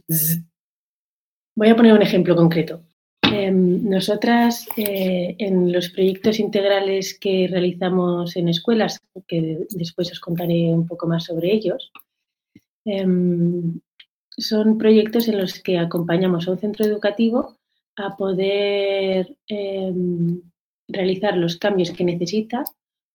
Voy 1.55 1.69
a 1.69 1.75
poner 1.75 1.93
un 1.93 2.01
ejemplo 2.01 2.35
concreto. 2.35 2.81
Em, 3.23 3.83
nosotras, 3.89 4.67
eh, 4.77 5.35
en 5.37 5.71
los 5.71 5.89
proyectos 5.89 6.39
integrales 6.39 7.17
que 7.19 7.47
realizamos 7.49 8.35
en 8.37 8.47
escuelas, 8.47 8.99
que 9.27 9.67
después 9.71 10.11
os 10.11 10.19
contaré 10.19 10.73
un 10.73 10.87
poco 10.87 11.07
más 11.07 11.25
sobre 11.25 11.51
ellos, 11.53 11.91
em, 12.85 13.79
son 14.37 14.77
proyectos 14.77 15.27
en 15.27 15.39
los 15.39 15.61
que 15.61 15.77
acompañamos 15.77 16.47
a 16.47 16.51
un 16.51 16.59
centro 16.59 16.85
educativo 16.85 17.57
a 17.97 18.15
poder 18.15 19.35
em, 19.47 20.41
realizar 20.87 21.35
los 21.37 21.57
cambios 21.57 21.91
que 21.91 22.05
necesita 22.05 22.63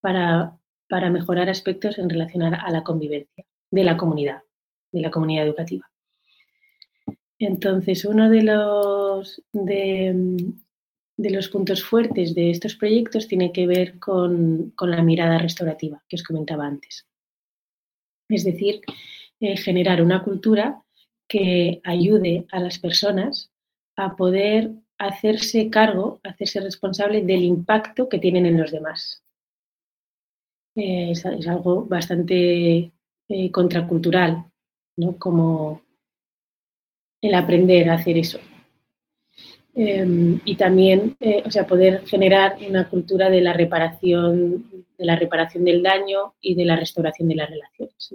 para, 0.01 0.57
para 0.89 1.09
mejorar 1.09 1.49
aspectos 1.49 1.97
en 1.97 2.09
relación 2.09 2.43
a 2.43 2.69
la 2.69 2.83
convivencia 2.83 3.45
de 3.71 3.83
la 3.83 3.97
comunidad, 3.97 4.43
de 4.93 5.01
la 5.01 5.11
comunidad 5.11 5.45
educativa. 5.45 5.89
Entonces, 7.39 8.05
uno 8.05 8.29
de 8.29 8.43
los, 8.43 9.41
de, 9.51 10.53
los 11.17 11.49
puntos 11.49 11.83
fuertes 11.83 12.33
de 12.35 12.51
estos 12.51 12.75
proyectos 12.75 13.27
tiene 13.27 13.51
que 13.51 13.67
ver 13.67 13.99
con, 13.99 14.73
la 14.79 15.01
mirada 15.01 15.37
restaurativa 15.39 16.01
que 16.07 16.15
os 16.15 16.23
comentaba 16.23 16.65
antes. 16.65 17.05
Es 18.29 18.45
decir, 18.45 18.81
eh, 19.41 19.57
generar 19.57 20.01
una 20.01 20.23
cultura 20.23 20.81
que 21.27 21.81
ayude 21.83 22.45
a 22.51 22.59
las 22.59 22.79
personas 22.79 23.51
a 23.97 24.15
poder 24.15 24.71
hacerse 24.97 25.69
cargo, 25.69 26.21
hacerse 26.23 26.61
responsable 26.61 27.21
del 27.21 27.43
impacto 27.43 28.07
que 28.07 28.19
tienen 28.19 28.45
en 28.45 28.59
los 28.59 28.71
demás. 28.71 29.23
Eh, 30.75 31.11
es, 31.11 31.25
algo 31.25 31.85
bastante 31.85 32.91
eh, 33.27 33.51
contracultural, 33.51 34.45
¿no? 34.95 35.17
Como, 35.17 35.81
el 37.23 37.33
aprender 37.33 37.89
a 37.89 37.95
hacer 37.95 38.17
eso. 38.17 38.37
Em, 39.75 40.39
y 40.45 40.55
también, 40.55 41.15
eh, 41.19 41.41
o 41.45 41.49
sea, 41.49 41.65
poder 41.65 42.05
generar 42.05 42.57
una 42.69 42.87
cultura 42.89 43.29
de 43.29 43.41
la 43.41 43.53
reparación, 43.53 44.85
de 44.97 45.05
la 45.05 45.15
reparación 45.15 45.63
del 45.63 45.81
daño 45.81 46.35
y 46.41 46.53
de 46.53 46.65
la 46.65 46.75
restauración 46.75 47.29
de 47.29 47.35
las 47.35 47.49
relaciones. 47.49 48.13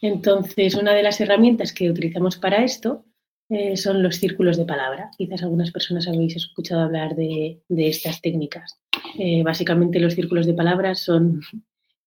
Entonces, 0.00 0.74
una 0.74 0.92
de 0.92 1.02
las 1.02 1.20
herramientas 1.20 1.72
que 1.72 1.90
utilizamos 1.90 2.36
para 2.36 2.64
esto 2.64 3.04
eh, 3.50 3.76
son 3.76 4.02
los 4.02 4.16
círculos 4.16 4.56
de 4.56 4.64
palabra. 4.64 5.10
Quizás 5.16 5.42
algunas 5.42 5.70
personas 5.70 6.08
habéis 6.08 6.36
escuchado 6.36 6.80
hablar 6.80 7.14
de, 7.14 7.60
estas 7.68 8.20
técnicas. 8.20 8.80
Eh, 9.18 9.42
básicamente, 9.42 10.00
los 10.00 10.14
círculos 10.14 10.46
de 10.46 10.54
palabras 10.54 11.00
son 11.00 11.42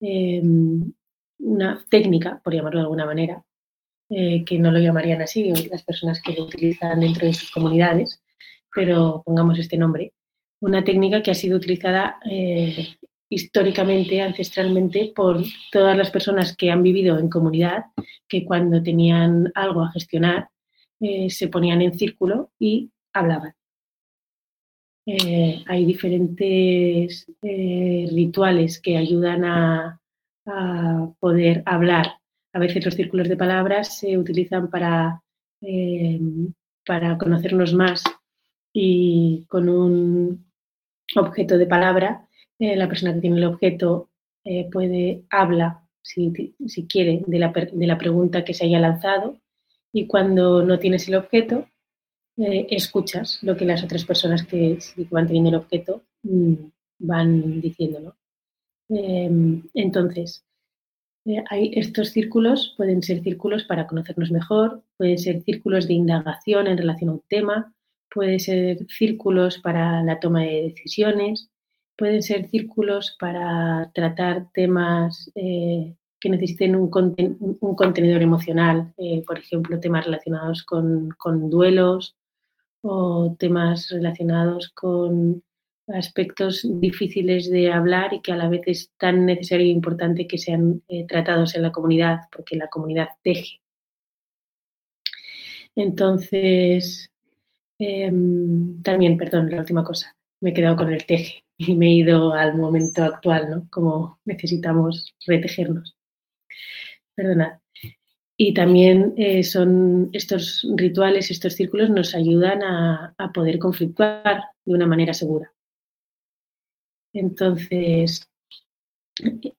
em, 0.01 0.91
una 1.39 1.83
técnica, 1.89 2.41
por 2.43 2.53
llamarlo 2.53 2.79
de 2.79 2.83
alguna 2.83 3.05
manera, 3.05 3.43
eh, 4.09 4.45
que 4.45 4.57
no 4.57 4.71
lo 4.71 4.79
llamarían 4.79 5.21
así 5.21 5.51
las 5.69 5.83
personas 5.83 6.21
que 6.21 6.31
lo 6.31 6.45
utilizan 6.45 7.01
dentro 7.01 7.27
de 7.27 7.33
sus 7.33 7.51
comunidades, 7.51 8.23
pero 8.73 9.21
pongamos 9.25 9.59
este 9.59 9.77
nombre, 9.77 10.13
una 10.61 10.81
técnica 10.83 11.21
que 11.21 11.31
ha 11.31 11.35
sido 11.35 11.57
utilizada 11.57 12.17
eh, 12.29 12.95
históricamente, 13.29 14.21
ancestralmente, 14.21 15.11
por 15.13 15.43
todas 15.73 15.97
las 15.97 16.09
personas 16.09 16.55
que 16.55 16.71
han 16.71 16.83
vivido 16.83 17.19
en 17.19 17.29
comunidad, 17.29 17.85
que 18.29 18.45
cuando 18.45 18.81
tenían 18.81 19.51
algo 19.55 19.81
a 19.81 19.91
gestionar, 19.91 20.49
eh, 21.01 21.29
se 21.29 21.49
ponían 21.49 21.81
en 21.81 21.97
círculo 21.97 22.51
y 22.57 22.89
hablaban. 23.13 23.53
hay 25.67 25.85
diferentes 25.85 27.25
rituales 27.41 28.79
que 28.81 28.97
ayudan 28.97 29.45
a 29.45 30.01
poder 31.19 31.63
hablar 31.65 32.17
a 32.57 32.59
veces 32.59 32.83
los 32.83 32.95
círculos 32.95 33.29
de 33.29 33.37
palabras 33.37 33.99
se 33.99 34.17
utilizan 34.17 34.69
para, 34.69 35.21
eh, 35.61 36.19
para 36.83 37.15
conocernos 37.15 37.73
más 37.73 38.03
y 38.73 39.45
con 39.47 39.69
un 39.69 40.45
objeto 41.15 41.57
de 41.57 41.67
palabra, 41.67 42.27
eh, 42.57 42.75
la 42.75 42.87
persona 42.87 43.13
que 43.13 43.21
tiene 43.21 43.37
el 43.37 43.45
objeto 43.45 44.09
eh, 44.43 44.67
puede, 44.71 45.23
habla, 45.29 45.83
si, 46.01 46.31
quiere, 46.89 47.23
de 47.27 47.39
la, 47.39 47.49
de 47.49 47.87
la, 47.87 47.97
pregunta 47.97 48.43
que 48.43 48.55
se 48.55 48.65
haya 48.65 48.79
lanzado 48.79 49.37
y 49.93 50.07
cuando 50.07 50.63
no 50.63 50.79
tienes 50.79 51.07
el 51.07 51.15
objeto, 51.15 51.67
escuchas 52.37 53.39
lo 53.43 53.55
que 53.55 53.65
las 53.65 53.83
otras 53.83 54.03
personas 54.05 54.45
que, 54.45 54.79
van 55.11 55.27
teniendo 55.27 55.49
el 55.49 55.55
objeto 55.57 56.03
mm, 56.23 56.53
van 56.99 57.61
diciendo. 57.61 58.15
Entonces, 58.89 60.45
eh, 61.27 61.43
hay 61.49 61.71
estos 61.75 62.09
círculos 62.09 62.73
pueden 62.77 63.03
ser 63.03 63.21
círculos 63.21 63.65
para 63.65 63.85
conocernos 63.85 64.31
mejor, 64.31 64.81
pueden 64.95 65.17
ser 65.17 65.43
círculos 65.43 65.85
de 65.87 65.93
indagación 65.93 66.67
en 66.67 66.77
relación 66.77 67.09
a 67.09 67.13
un 67.13 67.23
tema, 67.27 67.73
pueden 68.09 68.39
ser 68.39 68.85
círculos 68.87 69.57
para 69.57 70.03
la 70.03 70.21
toma 70.21 70.43
de 70.43 70.73
decisiones, 70.73 71.49
pueden 71.97 72.23
ser 72.23 72.47
círculos 72.49 73.17
para 73.19 73.91
tratar 73.93 74.47
temas 74.53 75.29
eh, 75.35 75.95
que 76.19 76.29
necesiten 76.29 76.75
un, 76.75 76.89
contenedor 76.89 78.21
emocional, 78.21 78.93
eh, 78.97 79.21
por 79.27 79.37
ejemplo, 79.37 79.81
temas 79.81 80.05
relacionados 80.05 80.63
con, 80.63 81.09
con 81.17 81.49
duelos 81.49 82.15
o 82.81 83.35
temas 83.37 83.89
relacionados 83.89 84.69
con 84.69 85.43
aspectos 85.87 86.67
difíciles 86.79 87.49
de 87.49 87.71
hablar 87.71 88.13
y 88.13 88.21
que 88.21 88.31
a 88.31 88.35
la 88.35 88.49
vez 88.49 88.61
es 88.65 88.91
tan 88.97 89.25
necesario 89.25 89.65
e 89.65 89.69
importante 89.69 90.27
que 90.27 90.37
sean 90.37 90.83
eh, 90.87 91.05
tratados 91.07 91.55
en 91.55 91.63
la 91.63 91.71
comunidad, 91.71 92.21
porque 92.31 92.55
la 92.57 92.67
comunidad 92.67 93.09
teje. 93.23 93.61
Entonces, 95.75 97.11
em, 97.79 98.81
también, 98.81 99.17
perdón, 99.17 99.49
la 99.51 99.59
última 99.59 99.83
cosa, 99.83 100.15
me 100.41 100.49
he 100.51 100.53
quedado 100.53 100.75
con 100.75 100.91
el 100.91 101.05
teje 101.05 101.43
y 101.57 101.75
me 101.75 101.87
he 101.87 101.91
ido 101.91 102.33
al 102.33 102.55
momento 102.57 103.03
actual, 103.03 103.49
¿no? 103.49 103.67
Como 103.69 104.19
necesitamos 104.25 105.15
retejernos. 105.25 105.95
Perdonad. 107.15 107.59
Y 108.37 108.53
también 108.53 109.13
eh, 109.17 109.43
son 109.43 110.09
estos 110.13 110.65
rituales, 110.75 111.31
estos 111.31 111.53
círculos 111.53 111.89
nos 111.89 112.13
ayudan 112.13 112.61
a 112.63 113.31
poder 113.33 113.57
conflictuar 113.57 114.43
de 114.65 114.73
una 114.73 114.85
manera 114.85 115.13
segura. 115.13 115.51
Entonces, 117.13 118.29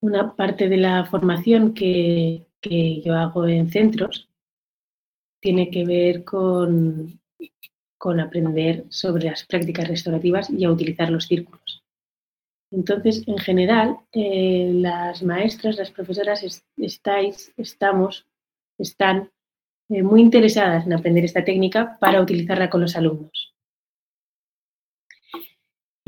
una 0.01 0.35
parte 0.35 0.69
de 0.69 0.77
la 0.77 1.05
formación 1.07 1.75
que, 1.75 2.45
yo 3.05 3.15
hago 3.15 3.47
en 3.47 3.71
centros 3.71 4.29
tiene 5.41 5.71
que 5.71 5.85
ver 5.85 6.25
con, 6.25 7.21
con, 7.97 8.19
aprender 8.19 8.85
sobre 8.89 9.27
las 9.27 9.45
prácticas 9.45 9.87
restaurativas 9.89 10.51
y 10.51 10.65
a 10.65 10.71
utilizar 10.71 11.11
los 11.11 11.27
círculos. 11.27 11.85
Entonces, 12.71 13.23
en 13.27 13.39
general, 13.39 13.99
eh, 14.13 14.73
las 14.75 15.23
maestras, 15.23 15.77
las 15.77 15.91
profesoras 15.91 16.45
estáis, 16.77 17.53
estamos, 17.57 18.27
están 18.77 19.31
eh, 19.89 20.03
muy 20.03 20.21
interesadas 20.21 20.85
en 20.85 20.93
aprender 20.93 21.25
esta 21.25 21.45
técnica 21.45 21.97
para 21.99 22.21
utilizarla 22.21 22.69
con 22.69 22.83
los 22.83 22.95
alumnos. 22.97 23.48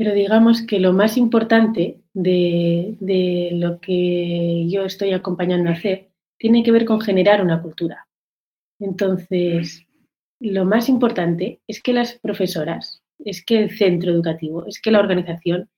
Pero 0.01 0.15
digamos 0.15 0.63
que 0.63 0.79
lo 0.79 0.93
más 0.93 1.15
importante 1.15 1.99
de, 2.11 3.49
lo 3.51 3.79
que 3.79 4.65
yo 4.67 4.83
estoy 4.83 5.13
acompañando 5.13 5.69
a 5.69 5.73
hacer 5.73 6.09
tiene 6.39 6.63
que 6.63 6.71
ver 6.71 6.85
con 6.85 7.01
generar 7.01 7.43
una 7.43 7.61
cultura. 7.61 8.07
Entonces, 8.79 9.85
lo 10.39 10.65
más 10.65 10.89
importante 10.89 11.61
es 11.67 11.83
que 11.83 11.93
las 11.93 12.13
profesoras, 12.13 13.03
es 13.19 13.45
que 13.45 13.59
el 13.59 13.77
centro 13.77 14.11
educativo, 14.11 14.65
es 14.65 14.81
que 14.81 14.89
la 14.89 14.97
organización 14.97 15.69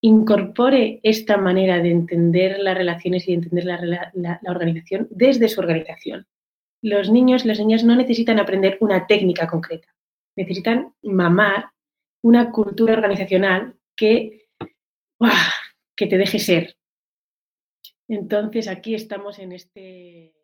incorpore 0.00 0.98
esta 1.04 1.36
manera 1.36 1.80
de 1.80 1.92
entender 1.92 2.58
las 2.58 2.76
relaciones 2.76 3.28
y 3.28 3.30
de 3.30 3.34
entender 3.36 3.66
la, 3.66 4.10
la, 4.14 4.40
organización 4.50 5.06
desde 5.12 5.48
su 5.48 5.60
organización. 5.60 6.26
Los 6.82 7.08
niños 7.08 7.44
las 7.44 7.60
niñas 7.60 7.84
no 7.84 7.94
necesitan 7.94 8.40
aprender 8.40 8.78
una 8.80 9.06
técnica 9.06 9.46
concreta, 9.46 9.94
necesitan 10.34 10.92
mamar 11.02 11.66
una 12.22 12.50
cultura 12.50 12.94
organizacional 12.94 13.76
que, 13.96 14.48
que 15.96 16.06
te 16.06 16.18
deje 16.18 16.38
ser. 16.38 16.76
Entonces 18.08 18.68
aquí 18.68 18.94
estamos 18.94 19.38
en 19.38 19.52
este... 19.52 20.34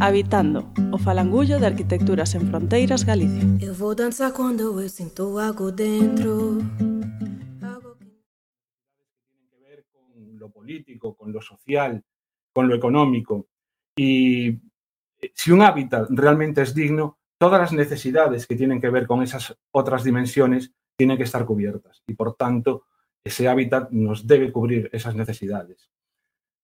Habitando, 0.00 0.72
o 0.90 0.98
falangullo 0.98 1.60
de 1.60 1.66
Arquitecturas 1.66 2.34
en 2.34 2.48
Fronteiras, 2.48 3.04
Galicia. 3.04 3.44
Eu 3.60 3.72
vou 3.72 3.94
dançar 3.94 4.32
quando 4.32 4.80
eu 4.80 4.88
sinto 4.88 5.38
algo 5.38 5.70
dentro. 5.70 6.58
Algo 7.62 7.94
que... 7.98 8.10
Tienen 9.30 9.48
que 9.48 9.60
ver 9.60 9.86
con 9.92 10.38
lo 10.40 10.50
político, 10.50 11.14
con 11.14 11.30
lo 11.30 11.40
social, 11.40 12.02
con 12.52 12.66
lo 12.66 12.74
económico. 12.74 13.46
Y 13.94 14.58
si 15.34 15.52
un 15.52 15.62
hábitat 15.62 16.08
realmente 16.10 16.62
es 16.62 16.74
digno, 16.74 17.18
todas 17.38 17.60
las 17.60 17.72
necesidades 17.72 18.46
que 18.46 18.56
tienen 18.56 18.80
que 18.80 18.90
ver 18.90 19.06
con 19.06 19.22
esas 19.22 19.56
otras 19.72 20.04
dimensiones 20.04 20.72
tienen 20.96 21.16
que 21.16 21.24
estar 21.24 21.44
cubiertas 21.44 22.02
y 22.06 22.14
por 22.14 22.34
tanto 22.34 22.84
ese 23.24 23.48
hábitat 23.48 23.90
nos 23.90 24.26
debe 24.26 24.52
cubrir 24.52 24.90
esas 24.92 25.14
necesidades. 25.14 25.90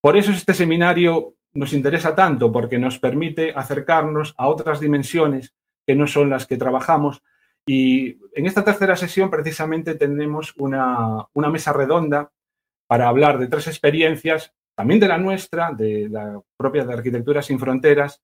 Por 0.00 0.16
eso 0.16 0.32
este 0.32 0.54
seminario 0.54 1.34
nos 1.54 1.72
interesa 1.72 2.14
tanto 2.14 2.52
porque 2.52 2.78
nos 2.78 2.98
permite 2.98 3.52
acercarnos 3.54 4.34
a 4.36 4.48
otras 4.48 4.80
dimensiones 4.80 5.54
que 5.86 5.94
no 5.94 6.06
son 6.06 6.30
las 6.30 6.46
que 6.46 6.56
trabajamos. 6.56 7.22
Y 7.66 8.18
en 8.34 8.46
esta 8.46 8.64
tercera 8.64 8.96
sesión 8.96 9.30
precisamente 9.30 9.94
tenemos 9.94 10.54
una, 10.59 11.26
una 11.32 11.50
mesa 11.50 11.72
redonda 11.72 12.30
para 12.86 13.09
hablar 13.09 13.38
de 13.38 13.48
tres 13.48 13.66
experiencias, 13.66 14.52
también 14.74 15.00
de 15.00 15.09
la 15.09 15.18
nuestra, 15.18 15.72
de 15.72 16.09
la 16.09 16.40
propia 16.56 16.84
de 16.84 16.94
Arquitectura 16.94 17.42
sin 17.42 17.59
Fronteras, 17.59 18.22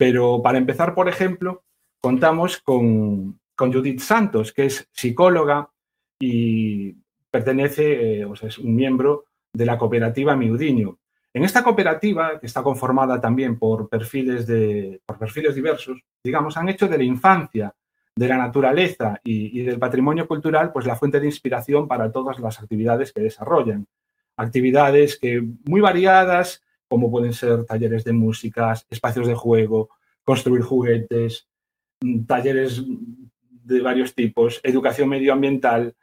pero 0.00 0.40
para 0.40 0.56
empezar, 0.56 0.94
por 0.94 1.10
ejemplo, 1.10 1.62
contamos 2.00 2.56
con, 2.56 3.38
Judith 3.54 4.00
Santos, 4.00 4.50
que 4.50 4.64
es 4.64 4.88
psicóloga 4.90 5.68
y 6.18 6.94
pertenece, 7.30 8.20
eh, 8.20 8.24
o 8.24 8.34
sea, 8.34 8.48
es 8.48 8.56
un 8.56 8.74
miembro 8.74 9.26
de 9.52 9.66
la 9.66 9.76
cooperativa 9.76 10.34
Miudiño. 10.34 10.98
En 11.34 11.44
esta 11.44 11.62
cooperativa, 11.62 12.40
que 12.40 12.46
está 12.46 12.62
conformada 12.62 13.20
también 13.20 13.58
por 13.58 13.90
perfiles, 13.90 14.46
de, 14.46 15.02
por 15.04 15.18
perfiles 15.18 15.54
diversos, 15.54 16.02
digamos, 16.24 16.56
han 16.56 16.70
hecho 16.70 16.88
de 16.88 16.96
la 16.96 17.04
infancia, 17.04 17.74
de 18.16 18.26
la 18.26 18.38
naturaleza 18.38 19.20
y, 19.22 19.60
y, 19.60 19.64
del 19.64 19.78
patrimonio 19.78 20.26
cultural, 20.26 20.72
pues 20.72 20.86
la 20.86 20.96
fuente 20.96 21.20
de 21.20 21.26
inspiración 21.26 21.86
para 21.86 22.10
todas 22.10 22.38
las 22.38 22.58
actividades 22.58 23.12
que 23.12 23.20
desarrollan. 23.20 23.86
Actividades 24.38 25.18
que 25.18 25.46
muy 25.66 25.82
variadas, 25.82 26.62
como 26.90 27.08
pueden 27.08 27.32
ser 27.32 27.64
talleres 27.64 28.02
de 28.02 28.12
músicas, 28.12 28.84
espacios 28.90 29.28
de 29.28 29.36
juego, 29.36 29.90
construir 30.24 30.62
juguetes, 30.62 31.46
mm, 32.00 32.24
talleres 32.24 32.82
de 33.64 33.80
varios 33.80 34.12
tipos, 34.12 34.60
educación 34.64 35.08
medioambiental, 35.08 35.94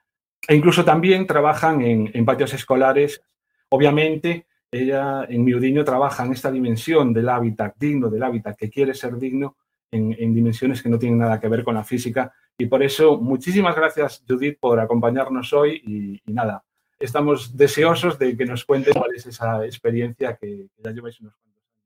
e 0.48 0.56
incluso 0.56 0.86
también 0.86 1.28
trabajan 1.28 1.82
en, 1.82 2.10
en 2.14 2.24
patios 2.24 2.54
escolares. 2.54 3.22
Obviamente, 3.68 4.48
ella 4.72 5.26
en 5.28 5.44
Miudiño 5.44 5.84
trabaja 5.84 6.26
en 6.26 6.32
esta 6.32 6.50
dimensión 6.50 7.14
del 7.14 7.28
hábitat 7.28 7.76
digno, 7.78 8.10
del 8.10 8.24
hábitat 8.24 8.56
que 8.56 8.70
quiere 8.70 8.94
ser 8.94 9.18
digno, 9.18 9.58
en, 9.92 10.16
en, 10.18 10.34
dimensiones 10.34 10.82
que 10.82 10.90
no 10.90 10.98
tienen 10.98 11.20
nada 11.20 11.40
que 11.40 11.50
ver 11.50 11.66
con 11.66 11.76
la 11.76 11.84
física. 11.84 12.32
Y 12.58 12.68
por 12.68 12.82
eso, 12.82 13.18
muchísimas 13.18 13.76
gracias, 13.76 14.24
Judith, 14.26 14.58
por 14.58 14.80
acompañarnos 14.80 15.52
hoy. 15.52 15.82
Y, 15.86 16.22
y 16.26 16.34
nada, 16.34 16.64
estamos 17.00 17.56
deseosos 17.56 18.18
de 18.18 18.36
que 18.36 18.46
nos 18.46 18.66
cuentes 18.66 18.94
cuál 18.94 19.16
es 19.16 19.26
esa 19.26 19.66
experiencia 19.66 20.36
que, 20.36 20.68
ya 20.78 20.92
lleváis 20.92 21.20
unos 21.22 21.36
cuantos 21.36 21.64
años. 21.64 21.86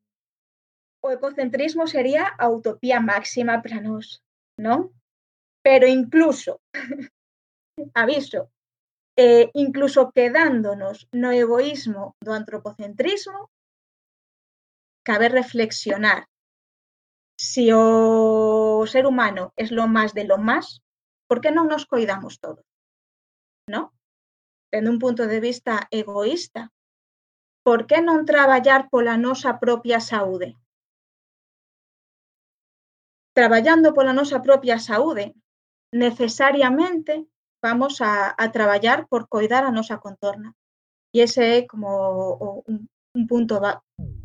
O 1.02 1.12
ecocentrismo 1.12 1.88
sería 1.88 2.34
utopía 2.50 3.00
máxima 3.00 3.62
para 3.62 3.82
nós, 3.82 4.24
non? 4.58 4.94
Pero 5.62 5.86
incluso, 5.88 6.62
aviso, 7.94 8.50
eh, 9.18 9.52
incluso 9.54 10.12
quedándonos 10.12 11.08
no 11.12 11.32
egoísmo 11.32 12.16
do 12.22 12.34
antropocentrismo, 12.34 13.52
cabe 15.04 15.30
reflexionar 15.30 16.28
si 17.36 17.72
o 17.74 18.86
ser 18.86 19.08
humano 19.08 19.52
es 19.56 19.72
lo 19.72 19.88
más 19.88 20.14
de 20.14 20.26
lo 20.26 20.38
más, 20.38 20.84
por 21.28 21.42
que 21.42 21.50
non 21.50 21.66
nos 21.66 21.90
coidamos 21.90 22.38
todos? 22.38 22.62
¿No? 23.66 23.94
Dende 24.72 24.90
un 24.90 25.00
punto 25.00 25.28
de 25.28 25.40
vista 25.40 25.88
egoísta, 25.92 26.72
por 27.64 27.86
que 27.88 28.00
non 28.02 28.26
traballar 28.26 28.90
pola 28.90 29.20
nosa 29.20 29.60
propia 29.60 30.00
saúde? 30.00 30.56
Traballando 33.38 33.94
pola 33.94 34.14
nosa 34.14 34.42
propia 34.42 34.80
saúde, 34.80 35.36
necesariamente 35.92 37.28
vamos 37.62 38.02
a, 38.02 38.34
a 38.38 38.46
por 39.12 39.28
coidar 39.28 39.64
a 39.66 39.72
nosa 39.72 40.00
contorna. 40.00 40.56
E 41.14 41.22
ese 41.28 41.60
é 41.60 41.68
como 41.68 42.64
un, 42.72 42.88
un 43.14 43.24
punto 43.28 43.60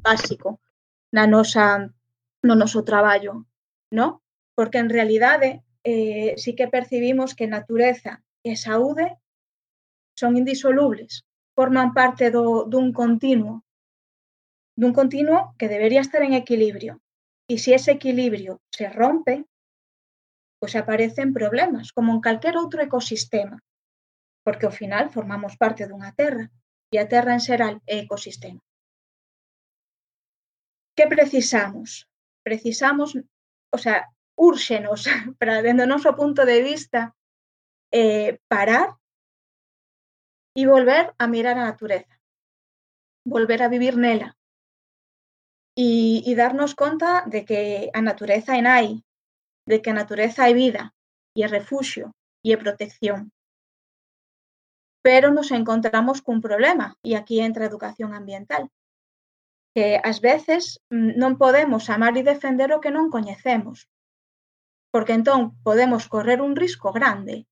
básico 0.07 0.63
na 1.11 1.27
no 1.27 2.55
noso 2.55 2.85
traballo, 2.85 3.47
no? 3.91 4.23
Porque 4.55 4.79
en 4.79 4.89
realidade 4.89 5.67
eh, 5.83 6.35
sí 6.39 6.55
que 6.55 6.69
percibimos 6.69 7.35
que 7.35 7.47
natureza 7.47 8.23
e 8.43 8.55
saúde 8.55 9.19
son 10.19 10.37
indisolubles, 10.37 11.25
forman 11.55 11.93
parte 11.93 12.31
do, 12.31 12.65
dun 12.65 12.93
continuo, 12.93 13.65
dun 14.75 14.93
continuo 14.93 15.55
que 15.59 15.69
debería 15.69 16.01
estar 16.01 16.23
en 16.25 16.33
equilibrio. 16.33 17.01
E 17.49 17.63
se 17.63 17.79
ese 17.79 17.93
equilibrio 17.95 18.61
se 18.75 18.89
rompe, 18.91 19.47
pois 20.59 20.75
aparecen 20.75 21.31
problemas, 21.33 21.93
como 21.95 22.11
en 22.13 22.21
calquer 22.21 22.57
outro 22.59 22.83
ecosistema, 22.83 23.63
porque 24.45 24.67
ao 24.67 24.75
final 24.75 25.15
formamos 25.15 25.55
parte 25.63 25.87
dunha 25.87 26.11
terra, 26.13 26.51
e 26.91 26.97
a 26.99 27.07
terra 27.07 27.33
en 27.37 27.43
xeral 27.45 27.75
é 27.87 27.97
ecosistema. 28.05 28.61
Que 30.97 31.07
precisamos? 31.07 32.09
Precisamos, 32.43 33.15
o 33.71 33.79
sea, 33.79 34.11
úrxenos, 34.35 35.07
para 35.39 35.63
dentro 35.63 35.87
do 35.87 35.93
noso 35.93 36.11
punto 36.19 36.43
de 36.45 36.59
vista, 36.65 37.15
eh, 37.93 38.41
parar 38.49 38.97
e 40.59 40.63
volver 40.73 41.05
a 41.23 41.27
mirar 41.29 41.57
a 41.59 41.69
natureza, 41.71 42.15
volver 43.35 43.61
a 43.63 43.69
vivir 43.75 43.95
nela 44.05 44.29
e, 45.77 45.89
e 46.25 46.33
darnos 46.35 46.73
conta 46.75 47.11
de 47.33 47.45
que 47.45 47.61
a 47.93 48.01
natureza 48.01 48.57
é 48.57 48.63
nai, 48.65 48.89
de 49.71 49.77
que 49.83 49.91
a 49.91 49.99
natureza 50.01 50.49
é 50.49 50.55
vida 50.55 50.83
é 51.43 51.47
refuxio 51.47 52.07
e 52.43 52.53
é 52.53 52.57
protección. 52.57 53.31
Pero 55.07 55.31
nos 55.31 55.53
encontramos 55.53 56.19
cun 56.25 56.41
problema 56.41 56.97
e 57.05 57.15
aquí 57.15 57.37
entra 57.39 57.63
a 57.63 57.71
educación 57.71 58.11
ambiental 58.15 58.73
que 59.77 60.01
ás 60.01 60.19
veces 60.25 60.81
non 60.91 61.37
podemos 61.37 61.93
amar 61.93 62.17
e 62.17 62.25
defender 62.25 62.73
o 62.73 62.81
que 62.83 62.95
non 62.97 63.13
coñecemos 63.13 63.87
porque 64.89 65.13
entón 65.13 65.53
podemos 65.61 66.09
correr 66.09 66.41
un 66.41 66.57
risco 66.57 66.89
grande 66.97 67.45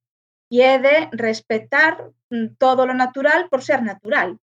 e 0.55 0.63
é 0.63 0.79
de 0.79 0.97
respetar 1.11 1.93
mm, 2.31 2.55
todo 2.63 2.87
lo 2.87 2.95
natural 2.95 3.51
por 3.51 3.61
ser 3.67 3.83
natural. 3.83 4.39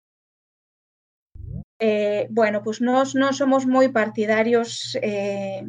Eh, 1.80 2.28
bueno, 2.28 2.60
pues 2.62 2.84
nós 2.84 3.16
non 3.16 3.32
somos 3.32 3.64
moi 3.64 3.88
partidarios 3.88 4.92
eh, 5.00 5.64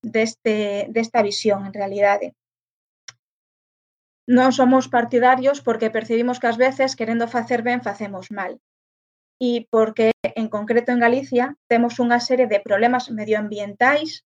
deste, 0.00 0.88
desta 0.96 1.20
visión, 1.20 1.68
en 1.68 1.76
realidade. 1.76 2.32
Non 4.24 4.56
somos 4.56 4.88
partidarios 4.88 5.60
porque 5.60 5.92
percibimos 5.92 6.40
que 6.40 6.48
ás 6.48 6.56
veces, 6.56 6.96
querendo 6.96 7.28
facer 7.28 7.60
ben, 7.60 7.84
facemos 7.84 8.32
mal. 8.32 8.56
E 9.36 9.68
porque, 9.68 10.16
en 10.24 10.48
concreto 10.48 10.96
en 10.96 11.04
Galicia, 11.04 11.52
temos 11.68 12.00
unha 12.00 12.16
serie 12.16 12.48
de 12.48 12.64
problemas 12.64 13.12
medioambientais 13.12 14.24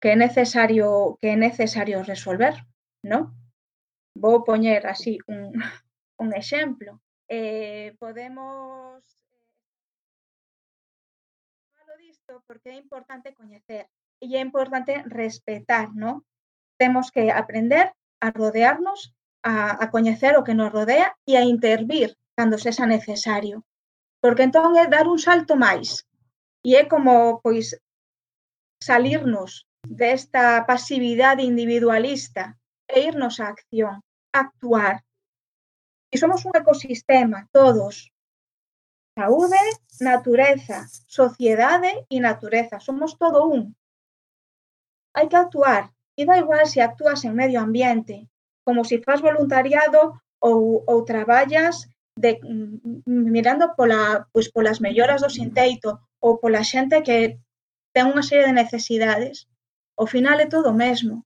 que 0.00 0.08
é 0.14 0.16
necesario 0.16 1.20
que 1.20 1.36
necesario 1.36 2.00
resolver, 2.00 2.56
¿no? 3.04 3.36
Vou 4.14 4.44
poñer 4.44 4.86
así 4.86 5.18
un 5.26 5.52
un 6.22 6.34
exemplo. 6.34 7.00
Eh, 7.28 7.94
Podemos 7.98 9.02
falo 11.74 11.96
disto 11.96 12.42
porque 12.46 12.70
é 12.70 12.76
importante 12.76 13.34
coñecer 13.34 13.88
e 14.20 14.36
é 14.36 14.40
importante 14.40 15.02
respetar, 15.06 15.94
¿no? 15.94 16.26
Temos 16.76 17.10
que 17.10 17.30
aprender 17.30 17.94
a 18.20 18.30
rodearnos, 18.30 19.14
a, 19.42 19.82
a 19.82 19.90
coñecer 19.90 20.36
o 20.36 20.44
que 20.44 20.54
nos 20.54 20.72
rodea 20.72 21.16
e 21.24 21.36
a 21.36 21.42
intervir 21.42 22.16
cando 22.36 22.58
sexa 22.58 22.86
necesario. 22.86 23.64
Porque 24.20 24.44
entón 24.44 24.76
é 24.76 24.84
dar 24.86 25.08
un 25.08 25.18
salto 25.18 25.56
máis. 25.56 26.04
E 26.68 26.76
é 26.76 26.84
como, 26.84 27.40
pois, 27.40 27.72
salirnos 28.82 29.64
desta 29.84 30.64
pasividade 30.68 31.42
individualista 31.42 32.59
e 32.94 32.98
irnos 33.10 33.40
á 33.42 33.46
acción, 33.48 33.94
actuar. 34.32 34.96
E 36.12 36.14
somos 36.22 36.40
un 36.48 36.52
ecosistema, 36.60 37.38
todos. 37.52 37.94
Saúde, 39.18 39.62
natureza, 40.00 40.78
sociedade 41.06 41.92
e 42.14 42.16
natureza. 42.20 42.76
Somos 42.88 43.10
todo 43.22 43.38
un. 43.56 43.62
Hai 45.14 45.26
que 45.30 45.38
actuar. 45.38 45.84
E 46.20 46.22
da 46.28 46.36
igual 46.42 46.64
se 46.72 46.80
actúas 46.82 47.20
en 47.28 47.34
medio 47.40 47.58
ambiente, 47.66 48.16
como 48.66 48.84
se 48.84 49.02
faz 49.06 49.18
voluntariado 49.28 50.00
ou, 50.48 50.84
ou 50.90 50.98
traballas 51.04 51.74
de, 52.22 52.38
mm, 52.42 53.30
mirando 53.36 53.74
pola, 53.78 54.26
pois, 54.32 54.48
polas 54.54 54.78
melloras 54.86 55.20
do 55.22 55.30
sinteito 55.30 55.90
ou 56.24 56.38
pola 56.42 56.62
xente 56.70 56.96
que 57.06 57.38
ten 57.94 58.04
unha 58.12 58.26
serie 58.28 58.46
de 58.46 58.58
necesidades. 58.62 59.36
Ao 59.98 60.06
final 60.06 60.36
é 60.40 60.46
todo 60.46 60.70
o 60.70 60.78
mesmo 60.84 61.24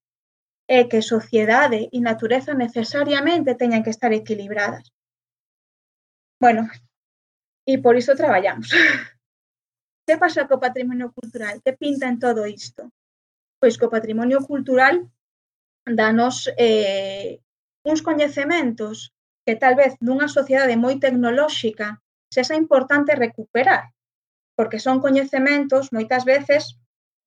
é 0.66 0.88
que 0.88 1.02
sociedade 1.02 1.88
e 1.92 1.98
natureza 2.00 2.54
necesariamente 2.54 3.58
teñan 3.60 3.84
que 3.84 3.92
estar 3.92 4.12
equilibradas. 4.12 4.88
Bueno, 6.40 6.68
e 7.66 7.78
por 7.80 7.96
iso 7.96 8.14
traballamos. 8.16 8.70
Que 10.04 10.20
pasa 10.20 10.44
co 10.44 10.60
patrimonio 10.60 11.08
cultural? 11.16 11.64
Que 11.64 11.72
pinta 11.72 12.04
en 12.12 12.20
todo 12.20 12.44
isto? 12.44 12.92
Pois 13.56 13.80
co 13.80 13.88
patrimonio 13.88 14.44
cultural 14.44 15.08
danos 15.88 16.52
eh, 16.60 17.40
uns 17.88 18.04
coñecementos 18.04 19.16
que 19.48 19.56
tal 19.56 19.80
vez 19.80 19.96
nunha 20.04 20.28
sociedade 20.28 20.76
moi 20.76 21.00
tecnolóxica 21.00 22.04
sexa 22.28 22.52
importante 22.52 23.16
recuperar, 23.16 23.96
porque 24.56 24.76
son 24.76 25.00
coñecementos 25.00 25.88
moitas 25.96 26.28
veces, 26.28 26.76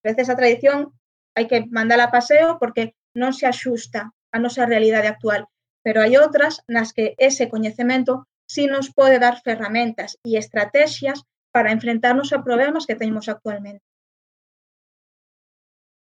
veces 0.06 0.30
a 0.30 0.38
tradición 0.38 0.94
hai 1.38 1.46
que 1.50 1.66
mandala 1.70 2.10
a 2.10 2.14
paseo 2.14 2.62
porque 2.62 2.98
non 3.18 3.34
se 3.34 3.49
axusta 3.49 4.13
a 4.30 4.38
nosa 4.38 4.70
realidade 4.70 5.09
actual, 5.09 5.49
pero 5.82 6.05
hai 6.05 6.13
outras 6.22 6.61
nas 6.70 6.93
que 6.95 7.18
ese 7.18 7.49
coñecemento 7.49 8.13
si 8.47 8.63
nos 8.70 8.93
pode 8.93 9.18
dar 9.20 9.36
ferramentas 9.43 10.15
e 10.24 10.38
estrategias 10.38 11.26
para 11.51 11.74
enfrentarnos 11.76 12.30
a 12.32 12.43
problemas 12.47 12.86
que 12.88 12.95
teñemos 12.95 13.28
actualmente. 13.28 13.84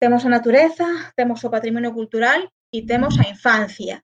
Temos 0.01 0.25
a 0.25 0.29
natureza, 0.29 0.87
temos 1.15 1.39
o 1.47 1.53
patrimonio 1.55 1.93
cultural 1.93 2.51
e 2.73 2.83
temos 2.83 3.15
a 3.21 3.29
infancia. 3.29 4.03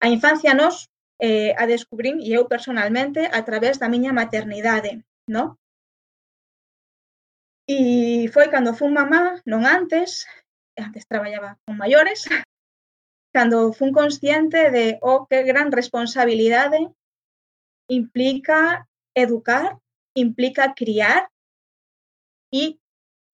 A 0.00 0.08
infancia 0.08 0.54
nos 0.54 0.88
eh, 1.20 1.52
a 1.60 1.68
descubrín 1.68 2.16
e 2.24 2.32
eu 2.32 2.48
personalmente 2.48 3.28
a 3.28 3.40
través 3.44 3.76
da 3.76 3.92
miña 3.92 4.16
maternidade, 4.16 5.04
no? 5.28 5.60
E 7.68 8.26
foi 8.34 8.48
cando 8.48 8.74
fun 8.74 8.90
mamá, 8.96 9.38
non 9.44 9.62
antes, 9.68 10.24
antes 10.76 11.06
traballaba 11.06 11.58
con 11.64 11.76
maiores, 11.76 12.24
cando 13.34 13.72
fun 13.72 13.92
consciente 13.92 14.70
de 14.70 14.98
o 15.02 15.10
oh, 15.12 15.26
que 15.26 15.42
gran 15.44 15.72
responsabilidade 15.72 16.90
implica 17.88 18.88
educar, 19.14 19.78
implica 20.14 20.74
criar 20.74 21.28
e 22.52 22.78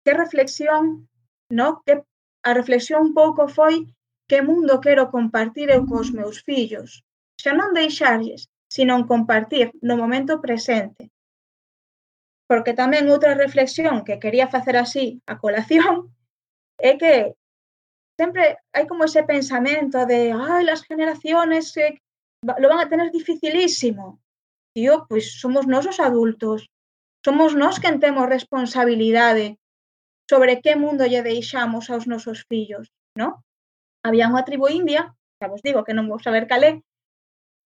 que 0.04 0.12
reflexión, 0.12 1.08
no? 1.50 1.82
Que 1.84 2.04
a 2.44 2.52
reflexión 2.54 3.00
un 3.08 3.12
pouco 3.14 3.48
foi 3.48 3.88
que 4.28 4.42
mundo 4.42 4.80
quero 4.80 5.10
compartir 5.10 5.70
eu 5.70 5.86
cos 5.86 6.12
meus 6.12 6.42
fillos. 6.46 7.02
Xa 7.40 7.52
non 7.54 7.76
deixarlles, 7.76 8.48
sino 8.68 9.06
compartir 9.06 9.72
no 9.80 9.96
momento 9.96 10.40
presente. 10.40 11.10
Porque 12.48 12.76
tamén 12.78 13.10
outra 13.10 13.34
reflexión 13.34 14.04
que 14.06 14.20
quería 14.22 14.46
facer 14.46 14.76
así 14.78 15.22
a 15.26 15.34
colación 15.42 16.15
é 16.78 16.96
que 17.00 17.34
sempre 18.18 18.58
hai 18.72 18.84
como 18.88 19.04
ese 19.04 19.22
pensamento 19.24 20.06
de 20.06 20.32
ai, 20.32 20.64
las 20.64 20.82
generaciones 20.82 21.76
eh, 21.76 22.00
lo 22.42 22.68
van 22.68 22.80
a 22.80 22.88
tener 22.88 23.10
dificilísimo. 23.10 24.20
Tío, 24.74 25.06
pois 25.08 25.40
somos 25.40 25.66
nós 25.66 25.86
os 25.86 26.00
adultos. 26.00 26.68
Somos 27.24 27.54
nós 27.54 27.80
quen 27.82 27.98
temos 28.00 28.28
responsabilidade 28.28 29.58
sobre 30.30 30.60
que 30.60 30.76
mundo 30.76 31.06
lle 31.06 31.22
deixamos 31.22 31.88
aos 31.88 32.06
nosos 32.06 32.44
fillos, 32.48 32.92
non? 33.16 33.40
Había 34.06 34.30
unha 34.30 34.46
tribo 34.46 34.66
india, 34.68 35.14
xa 35.38 35.46
vos 35.50 35.62
digo 35.66 35.84
que 35.86 35.96
non 35.96 36.08
vou 36.10 36.20
saber 36.22 36.44
cal 36.50 36.62
é, 36.62 36.72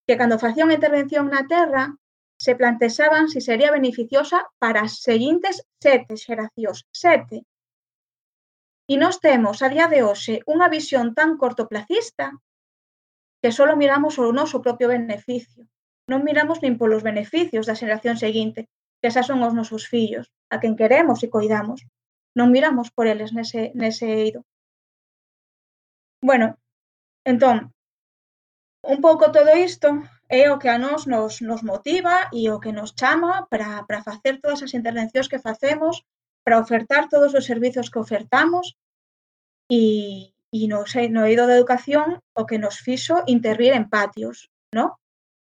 que 0.07 0.17
cando 0.17 0.41
facía 0.41 0.65
unha 0.65 0.77
intervención 0.79 1.29
na 1.29 1.45
Terra, 1.45 1.93
se 2.41 2.57
plantexaban 2.57 3.29
se 3.29 3.37
si 3.37 3.45
sería 3.45 3.69
beneficiosa 3.69 4.49
para 4.57 4.81
as 4.81 5.05
seguintes 5.05 5.61
sete 5.77 6.17
xeracións. 6.17 6.89
Sete. 6.89 7.45
E 8.87 8.97
nós 8.97 9.19
temos 9.19 9.61
a 9.61 9.67
día 9.73 9.87
de 9.87 9.99
hoxe 10.07 10.41
unha 10.53 10.67
visión 10.69 11.13
tan 11.17 11.37
cortoplacista 11.41 12.25
que 13.41 13.51
só 13.51 13.63
miramos 13.75 14.13
o 14.21 14.29
noso 14.31 14.61
propio 14.65 14.87
beneficio. 14.87 15.65
Non 16.09 16.25
miramos 16.27 16.61
nin 16.61 16.77
polos 16.81 17.05
beneficios 17.09 17.65
da 17.65 17.77
xeración 17.81 18.15
seguinte, 18.17 18.69
que 19.01 19.09
xa 19.13 19.23
son 19.25 19.39
os 19.47 19.53
nosos 19.59 19.83
fillos, 19.91 20.25
a 20.53 20.55
quen 20.61 20.77
queremos 20.79 21.19
e 21.25 21.31
coidamos. 21.35 21.79
Non 22.37 22.53
miramos 22.53 22.87
por 22.95 23.05
eles 23.11 23.33
nese, 23.33 23.71
nese 23.73 24.07
eido. 24.23 24.41
Bueno, 26.21 26.47
entón, 27.25 27.73
un 28.93 28.97
pouco 29.01 29.31
todo 29.35 29.51
isto 29.57 29.89
é 30.29 30.49
o 30.53 30.59
que 30.61 30.69
a 30.69 30.77
nós 30.77 31.01
nos, 31.11 31.41
nos 31.41 31.61
motiva 31.63 32.29
e 32.31 32.49
o 32.53 32.61
que 32.63 32.71
nos 32.71 32.93
chama 32.99 33.47
para, 33.51 33.83
para 33.87 34.05
facer 34.05 34.39
todas 34.39 34.61
as 34.65 34.73
intervencións 34.79 35.27
que 35.31 35.43
facemos 35.47 36.05
para 36.43 36.59
ofertar 36.59 37.09
todos 37.09 37.33
os 37.33 37.45
servizos 37.45 37.89
que 37.89 37.99
ofertamos 37.99 38.77
e, 39.69 40.33
e 40.51 40.67
no, 40.67 40.83
no 40.83 41.21
eido 41.25 41.47
de 41.47 41.55
educación 41.55 42.19
o 42.33 42.45
que 42.45 42.59
nos 42.59 42.81
fixo 42.81 43.23
intervir 43.27 43.73
en 43.73 43.87
patios, 43.89 44.51
¿no? 44.73 44.99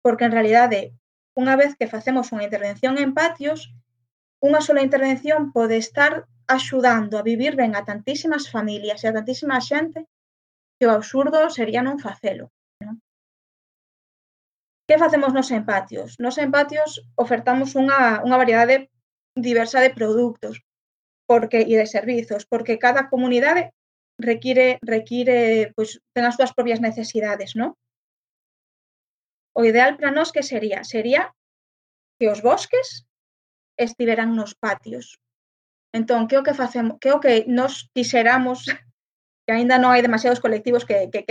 Porque 0.03 0.25
en 0.25 0.33
realidade, 0.33 0.93
unha 1.39 1.55
vez 1.57 1.73
que 1.79 1.89
facemos 1.89 2.33
unha 2.35 2.45
intervención 2.45 2.99
en 2.99 3.15
patios, 3.15 3.73
unha 4.41 4.61
sola 4.61 4.85
intervención 4.85 5.53
pode 5.57 5.77
estar 5.77 6.27
axudando 6.51 7.15
a 7.17 7.27
vivir 7.31 7.55
ben 7.55 7.73
a 7.79 7.85
tantísimas 7.87 8.51
familias 8.51 9.05
e 9.05 9.07
a 9.09 9.15
tantísima 9.17 9.61
xente 9.61 10.09
que 10.81 10.89
o 10.89 10.95
absurdo 10.97 11.49
sería 11.53 11.85
non 11.85 12.01
facelo. 12.01 12.51
Non? 12.83 12.99
Que 14.89 14.99
facemos 14.99 15.31
nos 15.37 15.53
en 15.55 15.63
patios? 15.69 16.19
Nos 16.19 16.37
en 16.43 16.51
patios 16.51 17.05
ofertamos 17.15 17.79
unha, 17.79 18.25
unha 18.27 18.41
variedade 18.41 18.91
diversa 19.37 19.79
de 19.85 19.95
produtos, 19.95 20.65
porque 21.31 21.63
e 21.63 21.75
de 21.79 21.87
servizos, 21.87 22.43
porque 22.43 22.83
cada 22.83 23.07
comunidade 23.07 23.71
require 24.19 24.83
require 24.83 25.71
pois 25.79 26.03
ten 26.11 26.27
as 26.27 26.35
súas 26.35 26.51
propias 26.51 26.83
necesidades, 26.83 27.55
non? 27.55 27.79
O 29.55 29.63
ideal 29.63 29.95
para 29.95 30.11
nós 30.11 30.35
que 30.35 30.43
sería? 30.43 30.83
Sería 30.83 31.31
que 32.19 32.27
os 32.27 32.43
bosques 32.43 33.07
estiveran 33.79 34.35
nos 34.35 34.59
patios. 34.59 35.23
Entón, 35.95 36.27
que 36.27 36.43
que 36.43 36.59
facemos, 36.59 36.99
que 36.99 37.15
que 37.23 37.35
nos 37.47 37.87
quixeramos 37.95 38.67
que 39.47 39.55
aínda 39.55 39.79
non 39.79 39.95
hai 39.95 40.03
demasiados 40.03 40.43
colectivos 40.43 40.83
que, 40.83 41.15
que 41.15 41.23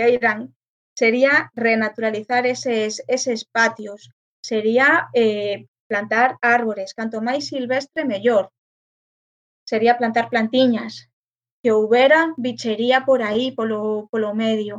sería 0.96 1.52
renaturalizar 1.52 2.48
eses, 2.48 3.04
eses 3.04 3.44
patios, 3.44 4.08
sería 4.40 5.12
eh, 5.12 5.68
plantar 5.84 6.40
árbores, 6.40 6.96
canto 6.96 7.20
máis 7.20 7.52
silvestre, 7.52 8.08
mellor. 8.08 8.48
sería 9.70 9.98
plantar 10.00 10.26
plantiñas, 10.32 10.92
que 11.62 11.70
houbera 11.70 12.34
bichería 12.36 13.04
por 13.08 13.22
aí, 13.22 13.52
polo, 13.52 14.08
polo 14.10 14.34
medio. 14.34 14.74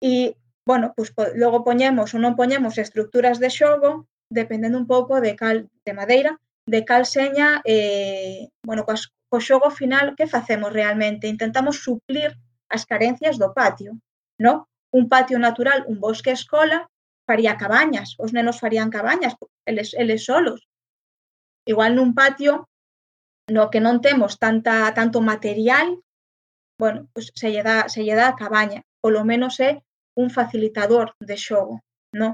E, 0.00 0.36
bueno, 0.68 0.86
pois, 0.96 1.10
po, 1.10 1.22
logo 1.42 1.58
poñemos 1.66 2.08
ou 2.14 2.20
non 2.22 2.38
poñemos 2.38 2.78
estructuras 2.78 3.36
de 3.42 3.50
xogo, 3.58 4.06
dependendo 4.30 4.78
un 4.78 4.86
pouco 4.86 5.18
de 5.24 5.32
cal 5.40 5.66
de 5.86 5.92
madeira, 5.98 6.32
de 6.72 6.80
cal 6.88 7.02
seña, 7.18 7.48
eh, 7.66 8.46
bueno, 8.68 8.86
coas, 8.86 9.02
co 9.30 9.42
xogo 9.42 9.68
final, 9.80 10.14
que 10.14 10.30
facemos 10.30 10.70
realmente? 10.70 11.32
Intentamos 11.34 11.82
suplir 11.86 12.30
as 12.70 12.86
carencias 12.86 13.34
do 13.42 13.50
patio, 13.50 13.98
no? 14.38 14.70
Un 14.98 15.10
patio 15.10 15.42
natural, 15.42 15.78
un 15.90 15.98
bosque 15.98 16.30
escola, 16.30 16.86
faría 17.26 17.58
cabañas, 17.58 18.14
os 18.22 18.30
nenos 18.30 18.62
farían 18.62 18.94
cabañas, 18.94 19.34
eles, 19.66 19.90
eles 20.02 20.22
solos, 20.30 20.69
Igual 21.70 21.90
nun 21.94 22.10
patio 22.20 22.52
no 23.54 23.70
que 23.72 23.80
non 23.86 23.96
temos 24.06 24.32
tanta 24.44 24.74
tanto 24.98 25.18
material, 25.32 25.86
bueno, 26.80 27.00
pois 27.12 27.26
se 27.40 27.48
lle 27.52 27.62
dá, 27.68 27.76
se 27.92 28.00
lle 28.06 28.14
dá 28.20 28.26
a 28.30 28.38
cabaña, 28.42 28.80
polo 29.02 29.22
menos 29.30 29.54
é 29.60 29.70
un 30.22 30.28
facilitador 30.36 31.06
de 31.28 31.36
xogo, 31.46 31.76
non? 32.20 32.32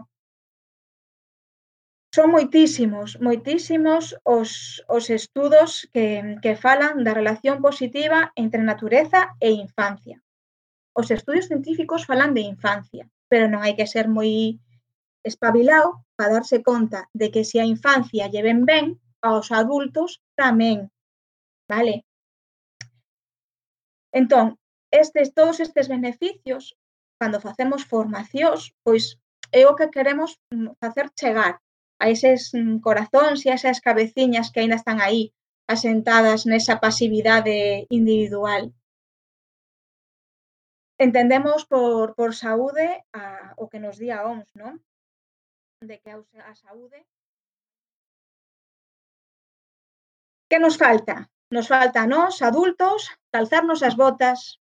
Son 2.16 2.32
moitísimos, 2.32 3.08
moitísimos 3.20 4.16
os, 4.24 4.50
os 4.96 5.04
estudos 5.18 5.70
que, 5.92 6.06
que 6.42 6.56
falan 6.64 7.04
da 7.04 7.12
relación 7.20 7.56
positiva 7.66 8.32
entre 8.42 8.64
natureza 8.64 9.20
e 9.46 9.48
infancia. 9.52 10.16
Os 11.00 11.12
estudios 11.16 11.48
científicos 11.50 12.08
falan 12.08 12.32
de 12.32 12.42
infancia, 12.54 13.04
pero 13.30 13.44
non 13.52 13.60
hai 13.60 13.76
que 13.76 13.90
ser 13.94 14.06
moi 14.08 14.56
espabilado 15.30 16.06
para 16.16 16.40
darse 16.40 16.64
conta 16.64 17.00
de 17.12 17.28
que 17.32 17.42
se 17.44 17.60
a 17.60 17.68
infancia 17.68 18.32
lleven 18.32 18.64
ben, 18.64 18.86
aos 19.22 19.52
adultos 19.52 20.20
tamén, 20.36 20.90
vale? 21.68 22.04
Entón, 24.12 24.56
estes 24.90 25.34
todos 25.34 25.60
estes 25.60 25.88
beneficios, 25.88 26.76
cando 27.20 27.40
facemos 27.40 27.84
formacións, 27.84 28.72
pois 28.84 29.04
é 29.52 29.62
o 29.66 29.76
que 29.78 29.92
queremos 29.94 30.30
mm, 30.52 30.76
facer 30.80 31.06
chegar 31.20 31.60
a 32.02 32.04
eses 32.14 32.52
mm, 32.52 32.80
corazóns 32.86 33.44
e 33.44 33.48
a 33.50 33.56
esas 33.60 33.80
cabeciñas 33.80 34.50
que 34.50 34.60
aínda 34.60 34.80
están 34.80 34.98
aí 35.00 35.32
asentadas 35.66 36.46
nesa 36.46 36.78
pasividade 36.84 37.86
individual. 37.90 38.72
Entendemos 40.98 41.66
por, 41.66 42.14
por 42.16 42.30
saúde 42.34 43.04
a, 43.12 43.52
o 43.62 43.68
que 43.68 43.80
nos 43.84 43.96
di 44.00 44.08
a 44.10 44.24
OMS, 44.24 44.48
non? 44.56 44.80
De 45.84 46.00
que 46.00 46.08
a, 46.08 46.18
a 46.48 46.54
saúde 46.56 47.04
Que 50.48 50.58
nos 50.58 50.76
falta? 50.76 51.28
Nos 51.50 51.66
falta 51.68 52.02
a 52.02 52.06
nós, 52.06 52.42
adultos, 52.42 53.10
calzarnos 53.34 53.82
as 53.82 53.94
botas, 53.94 54.62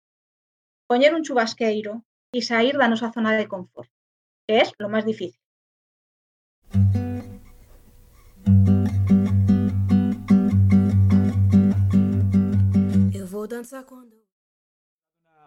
poñer 0.87 1.11
un 1.15 1.23
chubasqueiro 1.23 1.93
e 2.31 2.39
sair 2.41 2.75
da 2.77 2.87
nosa 2.87 3.11
zona 3.15 3.35
de 3.35 3.47
confort, 3.53 3.91
que 4.47 4.53
é 4.61 4.65
lo 4.79 4.87
máis 4.87 5.03
difícil. 5.03 5.39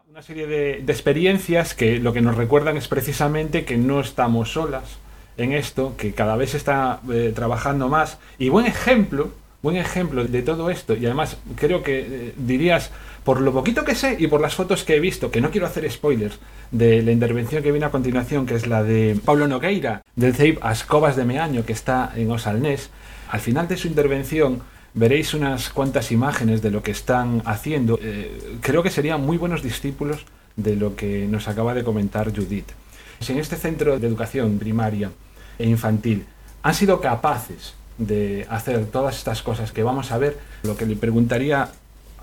Una 0.07 0.22
serie 0.22 0.47
de, 0.47 0.62
de, 0.87 0.93
experiencias 0.93 1.74
que 1.74 1.99
lo 1.99 2.12
que 2.12 2.24
nos 2.24 2.37
recuerdan 2.37 2.76
es 2.76 2.89
precisamente 2.89 3.64
que 3.64 3.76
no 3.76 4.01
estamos 4.01 4.53
solas, 4.53 4.99
en 5.37 5.53
esto, 5.53 5.97
que 5.97 6.14
cada 6.14 6.37
vez 6.37 6.55
está 6.55 7.01
eh, 7.11 7.32
trabajando 7.34 7.89
más. 7.89 8.18
Y 8.39 8.49
buen 8.49 8.66
ejemplo, 8.66 9.32
buen 9.67 9.77
ejemplo 9.77 10.25
de 10.25 10.43
todo 10.43 10.71
esto. 10.71 10.95
Y 10.95 11.07
además 11.07 11.39
creo 11.57 11.83
que 11.83 11.99
eh, 11.99 12.35
dirías, 12.37 12.93
por 13.25 13.41
lo 13.41 13.53
poquito 13.53 13.85
que 13.85 13.97
sé 13.97 14.17
y 14.17 14.29
por 14.29 14.41
las 14.41 14.55
fotos 14.55 14.85
que 14.85 14.95
he 14.95 15.01
visto, 15.01 15.33
que 15.33 15.41
no 15.41 15.51
quiero 15.51 15.67
hacer 15.67 15.91
spoilers, 15.91 16.39
de 16.71 17.03
la 17.03 17.11
intervención 17.11 17.64
que 17.64 17.73
viene 17.73 17.87
a 17.87 17.91
continuación, 17.91 18.47
que 18.47 18.55
es 18.55 18.69
la 18.69 18.85
de 18.85 19.19
Pablo 19.25 19.49
Nogueira, 19.49 20.03
del 20.14 20.35
CEIP 20.35 20.64
Ascobas 20.64 21.17
de 21.17 21.25
Meaño, 21.25 21.64
que 21.64 21.73
está 21.73 22.12
en 22.14 22.31
Osalnés, 22.31 22.91
al 23.29 23.41
final 23.41 23.67
de 23.67 23.77
su 23.77 23.89
intervención 23.89 24.62
veréis 24.95 25.35
unas 25.35 25.69
cuantas 25.71 26.12
imágenes 26.12 26.62
de 26.62 26.71
lo 26.71 26.85
que 26.85 26.93
están 26.93 27.43
haciendo. 27.45 27.99
Eh, 28.01 28.59
creo 28.61 28.85
que 28.85 28.91
serían 28.91 29.21
muy 29.21 29.37
buenos 29.37 29.64
discípulos 29.64 30.27
de 30.55 30.77
lo 30.77 30.95
que 30.95 31.27
nos 31.27 31.49
acaba 31.49 31.75
de 31.75 31.83
comentar 31.83 32.33
Judith. 32.35 32.71
Si 33.19 33.33
en 33.33 33.41
este 33.41 33.57
centro 33.57 33.99
de 33.99 34.07
educación 34.07 34.61
primaria 34.61 35.11
e 35.59 35.67
infantil 35.67 36.25
han 36.62 36.75
sido 36.75 37.01
capaces 37.01 37.75
de 37.99 38.47
hacer 38.51 38.86
todas 38.86 39.16
estas 39.16 39.42
cosas 39.42 39.72
que 39.72 39.82
vamos 39.82 40.12
a 40.12 40.18
ver, 40.18 40.38
lo 40.62 40.76
que 40.76 40.86
le 40.86 40.97
preguntaría 40.97 41.70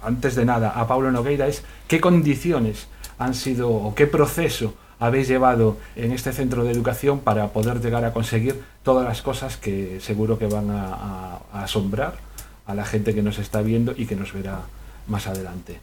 antes 0.02 0.36
de 0.36 0.46
nada 0.46 0.70
a 0.70 0.88
Pablo 0.88 1.12
Nogueira 1.12 1.48
es 1.48 1.64
qué 1.88 2.00
condiciones 2.02 2.88
han 3.18 3.34
sido 3.34 3.72
o 3.72 3.96
qué 3.96 4.08
proceso 4.08 4.76
habéis 5.00 5.28
llevado 5.28 5.78
en 5.96 6.12
este 6.12 6.32
centro 6.32 6.64
de 6.64 6.72
educación 6.72 7.20
para 7.20 7.50
poder 7.50 7.82
llegar 7.82 8.06
a 8.06 8.14
conseguir 8.14 8.64
todas 8.84 9.06
las 9.06 9.22
cosas 9.22 9.58
que 9.58 10.00
seguro 10.00 10.38
que 10.38 10.48
van 10.48 10.70
a, 10.72 11.40
asombrar 11.52 12.18
a 12.66 12.74
la 12.74 12.86
gente 12.86 13.14
que 13.14 13.22
nos 13.22 13.40
está 13.40 13.62
viendo 13.62 13.94
y 13.96 14.06
que 14.06 14.16
nos 14.16 14.32
verá 14.34 14.62
más 15.08 15.28
adelante. 15.28 15.82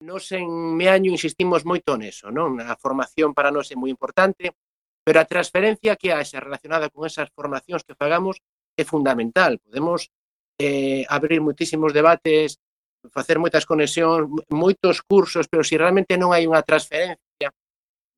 Nos 0.00 0.32
en 0.32 0.74
Meaño 0.76 1.12
insistimos 1.12 1.62
moito 1.68 1.94
neso, 1.94 2.32
non? 2.32 2.56
A 2.58 2.74
formación 2.74 3.36
para 3.36 3.52
nós 3.52 3.68
é 3.68 3.76
moi 3.76 3.92
importante, 3.92 4.56
Pero 5.04 5.20
a 5.20 5.28
transferencia 5.28 5.96
que 5.96 6.12
haxa 6.12 6.40
relacionada 6.40 6.90
con 6.92 7.06
esas 7.08 7.28
formacións 7.32 7.82
que 7.84 7.96
fagamos 7.96 8.38
é 8.76 8.84
fundamental. 8.84 9.58
Podemos 9.58 10.12
eh, 10.60 11.04
abrir 11.08 11.40
muitísimos 11.40 11.92
debates, 11.92 12.60
facer 13.08 13.40
moitas 13.40 13.64
conexións, 13.64 14.28
moitos 14.52 15.00
cursos, 15.00 15.48
pero 15.48 15.64
se 15.64 15.72
si 15.72 15.80
realmente 15.80 16.20
non 16.20 16.36
hai 16.36 16.44
unha 16.44 16.60
transferencia 16.60 17.48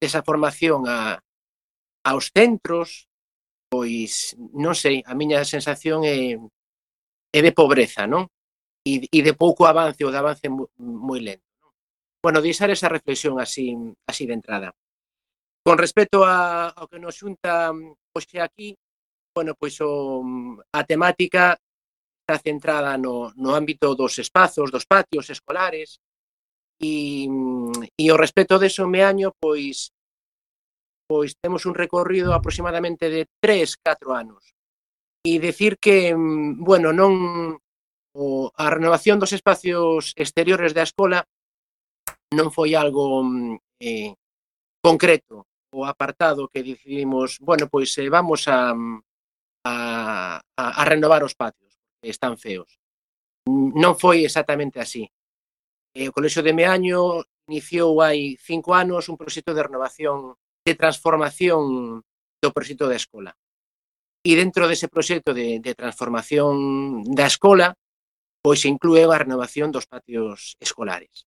desa 0.03 0.27
formación 0.27 0.91
a, 0.91 1.23
aos 2.03 2.35
centros, 2.35 3.07
pois 3.71 4.35
non 4.59 4.75
sei, 4.75 5.07
a 5.07 5.15
miña 5.15 5.47
sensación 5.47 6.03
é, 6.03 6.35
é 7.31 7.41
de 7.41 7.53
pobreza, 7.55 8.11
non? 8.11 8.27
E, 8.83 9.07
e 9.07 9.19
de 9.23 9.39
pouco 9.39 9.71
avance 9.71 10.03
ou 10.03 10.11
de 10.11 10.19
avance 10.19 10.51
moi 10.51 11.23
lento. 11.23 11.47
Non? 11.63 11.71
Bueno, 12.19 12.43
deixar 12.43 12.75
esa 12.75 12.91
reflexión 12.91 13.39
así, 13.39 13.79
así 14.11 14.27
de 14.27 14.35
entrada. 14.35 14.75
Con 15.63 15.79
respecto 15.79 16.25
a, 16.27 16.71
ao 16.75 16.91
que 16.91 16.99
nos 16.99 17.15
xunta 17.15 17.71
mm, 17.71 18.13
hoxe 18.19 18.43
aquí, 18.43 18.75
bueno, 19.35 19.55
pois 19.55 19.79
o, 19.81 20.23
mm, 20.23 20.75
a 20.75 20.83
temática 20.83 21.55
está 22.23 22.39
centrada 22.43 22.99
no, 22.99 23.31
no 23.39 23.55
ámbito 23.55 23.95
dos 23.95 24.19
espazos, 24.19 24.71
dos 24.75 24.87
patios 24.87 25.31
escolares, 25.31 26.03
e, 26.83 27.31
e 27.95 28.05
o 28.11 28.17
respecto 28.19 28.59
deso 28.59 28.91
me 28.91 29.07
año, 29.07 29.31
pois 29.39 29.95
pois 31.07 31.37
temos 31.37 31.67
un 31.67 31.75
recorrido 31.75 32.33
aproximadamente 32.33 33.11
de 33.11 33.29
3, 33.39 33.77
4 33.85 34.15
anos. 34.15 34.55
E 35.23 35.39
decir 35.39 35.79
que, 35.79 36.11
mm, 36.17 36.65
bueno, 36.65 36.91
non 36.91 37.13
o, 38.17 38.51
a 38.57 38.67
renovación 38.73 39.21
dos 39.21 39.33
espacios 39.37 40.13
exteriores 40.17 40.75
da 40.75 40.83
escola 40.89 41.23
non 42.33 42.49
foi 42.51 42.73
algo 42.75 43.23
eh, 43.79 44.17
concreto 44.81 45.52
o 45.73 45.89
apartado 45.89 46.49
que 46.49 46.63
decidimos, 46.63 47.41
bueno, 47.41 47.67
pois 47.67 47.97
eh, 47.97 48.09
vamos 48.13 48.47
a, 48.47 48.77
a, 49.65 50.41
a 50.57 50.83
renovar 50.85 51.25
os 51.25 51.35
patios, 51.35 51.81
que 52.01 52.13
están 52.13 52.37
feos. 52.37 52.79
Non 53.49 53.97
foi 53.99 54.23
exactamente 54.23 54.79
así. 54.79 55.09
Eh, 55.97 56.09
o 56.09 56.15
Colexo 56.15 56.45
de 56.45 56.53
Meaño 56.55 57.25
iniciou 57.49 58.05
hai 58.05 58.37
cinco 58.39 58.77
anos 58.77 59.09
un 59.09 59.17
proxecto 59.17 59.57
de 59.57 59.65
renovación, 59.65 60.37
de 60.63 60.75
transformación 60.77 62.01
do 62.39 62.51
proxecto 62.55 62.87
da 62.87 63.01
escola. 63.01 63.33
E 64.23 64.39
dentro 64.39 64.71
dese 64.71 64.87
proxecto 64.87 65.35
de, 65.35 65.59
de 65.59 65.73
transformación 65.75 67.03
da 67.11 67.27
escola, 67.27 67.75
pois 68.45 68.63
se 68.63 68.71
inclúe 68.71 69.09
a 69.11 69.19
renovación 69.19 69.75
dos 69.75 69.91
patios 69.91 70.55
escolares. 70.63 71.27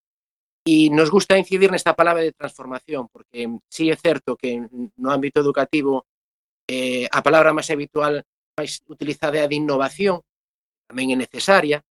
E 0.66 0.90
nos 0.90 1.14
gusta 1.14 1.38
incidir 1.38 1.70
nesta 1.70 1.94
palabra 1.94 2.26
de 2.26 2.34
transformación, 2.34 3.06
porque 3.14 3.46
sí 3.70 3.94
é 3.94 3.96
certo 3.96 4.34
que 4.34 4.66
no 4.98 5.10
ámbito 5.14 5.38
educativo 5.38 6.10
eh, 6.66 7.06
a 7.14 7.22
palabra 7.22 7.54
máis 7.54 7.70
habitual 7.70 8.26
máis 8.58 8.82
utilizada 8.90 9.38
é 9.38 9.44
a 9.46 9.52
de 9.52 9.62
innovación, 9.62 10.26
tamén 10.90 11.14
é 11.14 11.18
necesaria, 11.20 11.86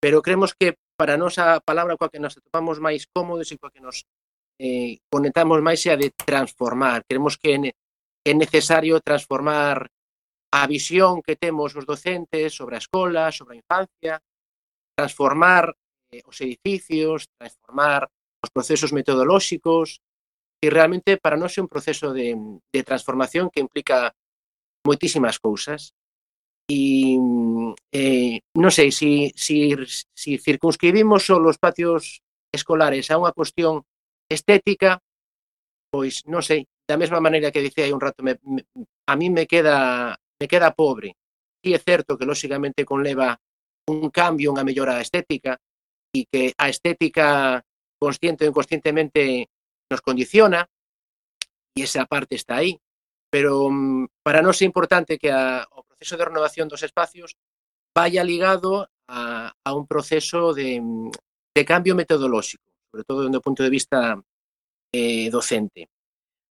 pero 0.00 0.24
creemos 0.24 0.56
que 0.56 0.80
para 0.96 1.20
nós 1.20 1.36
a 1.36 1.60
palabra 1.60 1.98
coa 2.00 2.08
que 2.08 2.22
nos 2.22 2.38
atopamos 2.40 2.80
máis 2.80 3.04
cómodos 3.10 3.52
e 3.52 3.58
coa 3.60 3.74
que 3.74 3.84
nos 3.84 4.08
eh, 4.56 5.00
conectamos 5.12 5.60
máis 5.60 5.84
é 5.84 5.92
a 5.92 6.00
de 6.00 6.08
transformar. 6.16 7.04
Creemos 7.04 7.36
que 7.36 7.76
é 8.24 8.32
necesario 8.32 9.00
transformar 9.04 9.88
a 10.52 10.62
visión 10.66 11.20
que 11.20 11.36
temos 11.36 11.76
os 11.76 11.84
docentes 11.84 12.56
sobre 12.56 12.76
a 12.76 12.82
escola, 12.82 13.32
sobre 13.32 13.56
a 13.56 13.60
infancia, 13.60 14.14
transformar 14.96 15.74
eh, 16.12 16.22
os 16.26 16.40
edificios, 16.40 17.26
transformar 17.38 18.10
os 18.42 18.50
procesos 18.50 18.92
metodolóxicos, 18.92 20.00
e 20.60 20.68
realmente 20.68 21.16
para 21.16 21.40
nós 21.40 21.56
é 21.56 21.64
un 21.64 21.72
proceso 21.72 22.12
de, 22.12 22.36
de 22.68 22.80
transformación 22.84 23.48
que 23.48 23.64
implica 23.64 24.12
moitísimas 24.84 25.40
cousas. 25.40 25.96
E 26.70 27.16
eh, 27.90 28.44
non 28.54 28.70
sei, 28.70 28.92
se 28.92 29.32
si, 29.34 29.74
si, 29.74 29.74
si 30.14 30.30
circunscribimos 30.38 31.26
só 31.26 31.40
os 31.40 31.58
patios 31.58 32.22
escolares 32.52 33.10
a 33.10 33.18
unha 33.18 33.34
cuestión 33.34 33.82
estética, 34.30 35.00
pois 35.90 36.22
non 36.30 36.44
sei, 36.44 36.68
da 36.86 37.00
mesma 37.00 37.18
maneira 37.18 37.50
que 37.50 37.64
dicía 37.64 37.88
hai 37.88 37.94
un 37.96 38.02
rato, 38.02 38.22
me, 38.22 38.38
me, 38.46 38.62
a 39.08 39.14
mí 39.18 39.32
me 39.32 39.50
queda 39.50 40.14
me 40.38 40.46
queda 40.46 40.76
pobre. 40.76 41.16
E 41.60 41.76
é 41.76 41.80
certo 41.80 42.16
que, 42.16 42.24
lóxicamente, 42.24 42.88
conleva 42.88 43.36
un 43.90 44.08
cambio, 44.08 44.52
unha 44.54 44.64
mellora 44.64 45.02
estética, 45.02 45.60
e 46.14 46.26
que 46.26 46.54
a 46.58 46.68
estética 46.68 47.62
consciente 48.00 48.44
ou 48.44 48.50
inconscientemente 48.50 49.46
nos 49.90 50.00
condiciona, 50.00 50.66
e 51.76 51.82
esa 51.82 52.06
parte 52.06 52.34
está 52.34 52.58
aí. 52.58 52.78
Pero 53.30 53.70
mm, 53.70 54.24
para 54.24 54.42
nós 54.42 54.58
é 54.62 54.66
importante 54.66 55.18
que 55.18 55.30
a, 55.30 55.62
o 55.70 55.86
proceso 55.86 56.18
de 56.18 56.26
renovación 56.26 56.66
dos 56.66 56.82
espacios 56.82 57.38
vaya 57.94 58.24
ligado 58.24 58.90
a, 59.08 59.54
a 59.54 59.70
un 59.74 59.86
proceso 59.86 60.54
de, 60.54 60.80
mm, 60.80 61.10
de 61.54 61.62
cambio 61.64 61.94
metodolóxico, 61.94 62.66
sobre 62.90 63.04
todo 63.04 63.28
do 63.28 63.38
o 63.38 63.44
punto 63.44 63.62
de 63.62 63.70
vista 63.70 64.18
eh, 64.92 65.30
docente. 65.30 65.86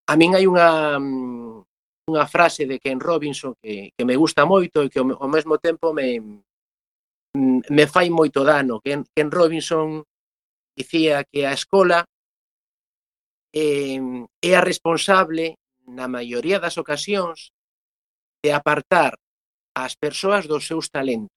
A 0.07 0.15
min 0.15 0.33
hai 0.33 0.47
unha, 0.47 0.95
mm, 0.95 2.15
unha 2.15 2.25
frase 2.31 2.63
de 2.63 2.79
Ken 2.79 2.99
Robinson 2.99 3.53
que, 3.59 3.91
que 3.91 4.03
me 4.07 4.15
gusta 4.15 4.47
moito 4.47 4.81
e 4.81 4.89
que 4.89 5.03
ao, 5.03 5.11
ao 5.19 5.29
mesmo 5.29 5.59
tempo 5.59 5.91
me, 5.91 6.41
me 7.35 7.85
fai 7.87 8.09
moito 8.09 8.43
dano. 8.43 8.79
Ken, 8.81 9.05
Ken 9.15 9.29
Robinson 9.31 10.03
dicía 10.75 11.23
que 11.25 11.45
a 11.45 11.53
escola 11.53 12.05
eh, 13.53 13.99
é 14.41 14.51
a 14.55 14.61
responsable 14.61 15.57
na 15.85 16.07
maioría 16.07 16.61
das 16.61 16.77
ocasións 16.77 17.51
de 18.43 18.53
apartar 18.53 19.17
as 19.75 19.95
persoas 19.95 20.47
dos 20.47 20.65
seus 20.65 20.89
talentos. 20.89 21.35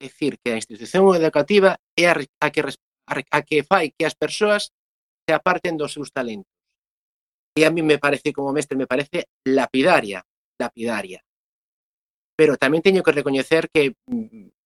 É 0.00 0.08
dicir, 0.08 0.38
que 0.42 0.50
a 0.50 0.58
institución 0.58 1.04
educativa 1.14 1.78
é 1.94 2.04
a, 2.10 2.14
a, 2.40 2.48
que, 2.50 2.62
a 3.30 3.40
que 3.42 3.62
fai 3.62 3.92
que 3.94 4.04
as 4.06 4.14
persoas 4.14 4.72
se 5.24 5.32
aparten 5.34 5.76
dos 5.76 5.92
seus 5.92 6.10
talentos. 6.10 6.50
E 7.54 7.64
a 7.64 7.70
mí 7.70 7.82
me 7.82 7.98
parece, 7.98 8.32
como 8.32 8.52
mestre, 8.52 8.80
me 8.80 8.88
parece 8.88 9.28
lapidaria, 9.44 10.24
lapidaria. 10.58 11.20
Pero 12.32 12.56
tamén 12.56 12.80
teño 12.80 13.04
que 13.04 13.12
recoñecer 13.12 13.68
que 13.68 13.92
mm, 14.08 14.61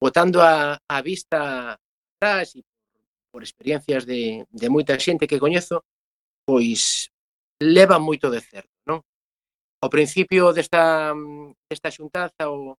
botando 0.00 0.40
a, 0.40 0.80
a 0.80 0.98
vista 1.02 1.76
atrás 2.16 2.56
e 2.56 2.64
por 2.64 2.80
por 3.30 3.42
experiencias 3.42 4.04
de, 4.04 4.44
de 4.50 4.68
moita 4.68 4.98
xente 4.98 5.30
que 5.30 5.38
coñezo, 5.38 5.86
pois 6.42 7.14
leva 7.62 8.02
moito 8.02 8.26
de 8.30 8.40
certo, 8.42 8.74
non? 8.90 9.00
Ao 9.80 9.88
principio 9.88 10.52
desta, 10.52 11.14
desta 11.70 11.94
xuntaza, 11.94 12.50
o 12.50 12.76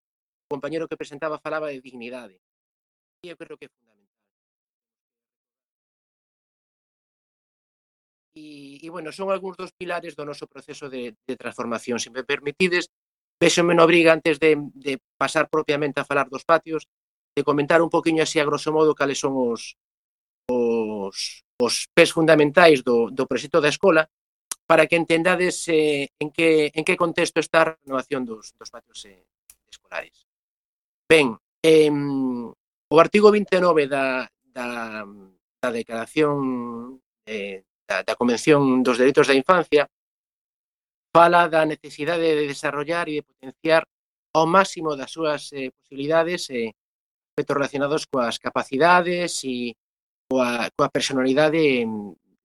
compañero 0.52 0.88
que 0.92 1.00
presentaba 1.00 1.40
falaba 1.40 1.72
de 1.72 1.80
dignidade. 1.80 2.38
E 3.24 3.32
eu 3.32 3.40
creo 3.40 3.58
que 3.58 3.66
é 3.66 3.74
fundamental. 3.74 4.20
E, 8.36 8.80
e 8.84 8.88
bueno, 8.92 9.10
son 9.16 9.32
algúns 9.32 9.56
dos 9.58 9.72
pilares 9.72 10.14
do 10.14 10.28
noso 10.28 10.46
proceso 10.52 10.92
de, 10.92 11.16
de 11.16 11.36
transformación. 11.40 11.98
Se 11.98 12.12
me 12.12 12.28
permitides, 12.28 12.92
véxome 13.40 13.74
no 13.74 13.88
obriga 13.88 14.12
antes 14.12 14.36
de, 14.38 14.60
de 14.76 15.00
pasar 15.16 15.48
propiamente 15.48 16.04
a 16.04 16.08
falar 16.08 16.28
dos 16.28 16.44
patios, 16.44 16.92
de 17.36 17.44
comentar 17.44 17.82
un 17.82 17.90
poquinho 17.90 18.24
así 18.24 18.40
a 18.40 18.46
grosso 18.46 18.72
modo 18.72 18.96
cales 18.96 19.20
son 19.20 19.34
os, 19.36 19.78
os, 20.52 21.44
os 21.60 21.74
pés 21.96 22.12
fundamentais 22.12 22.84
do, 22.84 23.10
do 23.12 23.28
proxecto 23.28 23.62
da 23.62 23.72
escola 23.72 24.10
para 24.68 24.88
que 24.88 24.96
entendades 24.96 25.68
eh, 25.68 26.12
en, 26.20 26.32
que, 26.32 26.72
en 26.74 26.84
que 26.84 27.00
contexto 27.00 27.40
está 27.40 27.62
a 27.62 27.70
renovación 27.84 28.24
dos, 28.24 28.56
dos 28.56 28.70
patios 28.72 29.04
eh, 29.06 29.24
escolares. 29.68 30.28
Ben, 31.08 31.36
eh, 31.64 31.92
o 31.92 32.96
artigo 33.00 33.32
29 33.32 33.88
da, 33.88 34.28
da, 34.44 35.04
da 35.62 35.70
declaración 35.72 37.00
eh, 37.26 37.64
da, 37.88 38.04
da 38.04 38.16
Convención 38.16 38.84
dos 38.84 38.98
Dereitos 38.98 39.28
da 39.28 39.36
Infancia 39.36 39.88
fala 41.12 41.48
da 41.48 41.68
necesidade 41.68 42.24
de 42.24 42.48
desarrollar 42.48 43.12
e 43.12 43.20
de 43.20 43.28
potenciar 43.28 43.84
ao 44.32 44.48
máximo 44.48 44.96
das 44.96 45.12
súas 45.12 45.52
eh, 45.52 45.72
posibilidades 45.76 46.48
eh, 46.52 46.72
aspectos 47.42 47.58
relacionados 47.58 48.06
coas 48.06 48.38
capacidades 48.38 49.42
e 49.44 49.74
coa, 50.30 50.70
coa 50.78 50.94
personalidade 50.94 51.90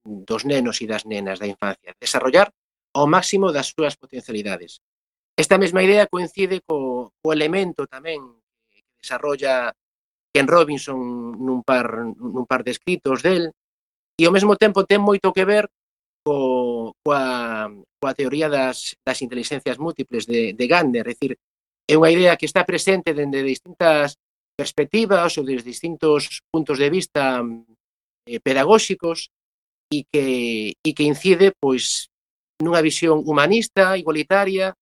dos 0.03 0.49
nenos 0.49 0.81
e 0.81 0.87
das 0.89 1.05
nenas 1.05 1.39
da 1.39 1.47
infancia, 1.47 1.93
desarrollar 2.01 2.49
ao 2.97 3.05
máximo 3.05 3.53
das 3.53 3.69
súas 3.77 3.95
potencialidades. 4.01 4.81
Esta 5.37 5.61
mesma 5.61 5.85
idea 5.85 6.09
coincide 6.09 6.65
co, 6.65 7.13
co 7.21 7.29
elemento 7.29 7.85
tamén 7.85 8.41
que 8.73 8.81
desarrolla 8.97 9.77
Ken 10.33 10.49
Robinson 10.49 11.37
nun 11.37 11.61
par, 11.61 11.93
nun 12.17 12.49
par 12.49 12.65
de 12.65 12.73
escritos 12.73 13.21
del, 13.21 13.53
e 14.17 14.23
ao 14.25 14.33
mesmo 14.33 14.57
tempo 14.57 14.89
ten 14.89 15.05
moito 15.05 15.29
que 15.37 15.45
ver 15.45 15.69
co, 16.25 16.97
coa, 17.05 17.69
coa 18.01 18.17
teoría 18.17 18.49
das, 18.49 18.97
das 19.05 19.21
inteligencias 19.21 19.77
múltiples 19.77 20.25
de, 20.25 20.57
de 20.57 20.65
Gardner, 20.65 21.05
é 21.05 21.13
dicir, 21.13 21.37
é 21.85 21.95
unha 21.95 22.11
idea 22.11 22.41
que 22.41 22.49
está 22.49 22.65
presente 22.65 23.13
dende 23.13 23.45
distintas 23.45 24.17
perspectivas 24.57 25.37
ou 25.37 25.45
desde 25.45 25.69
distintos 25.69 26.41
puntos 26.51 26.81
de 26.81 26.89
vista 26.89 27.45
eh, 28.27 28.41
pedagóxicos 28.41 29.29
e 29.93 30.03
que, 30.09 30.75
e 30.83 30.91
que 30.97 31.05
incide 31.05 31.53
pois 31.55 32.09
nunha 32.59 32.81
visión 32.81 33.21
humanista, 33.23 34.01
igualitaria 34.01 34.73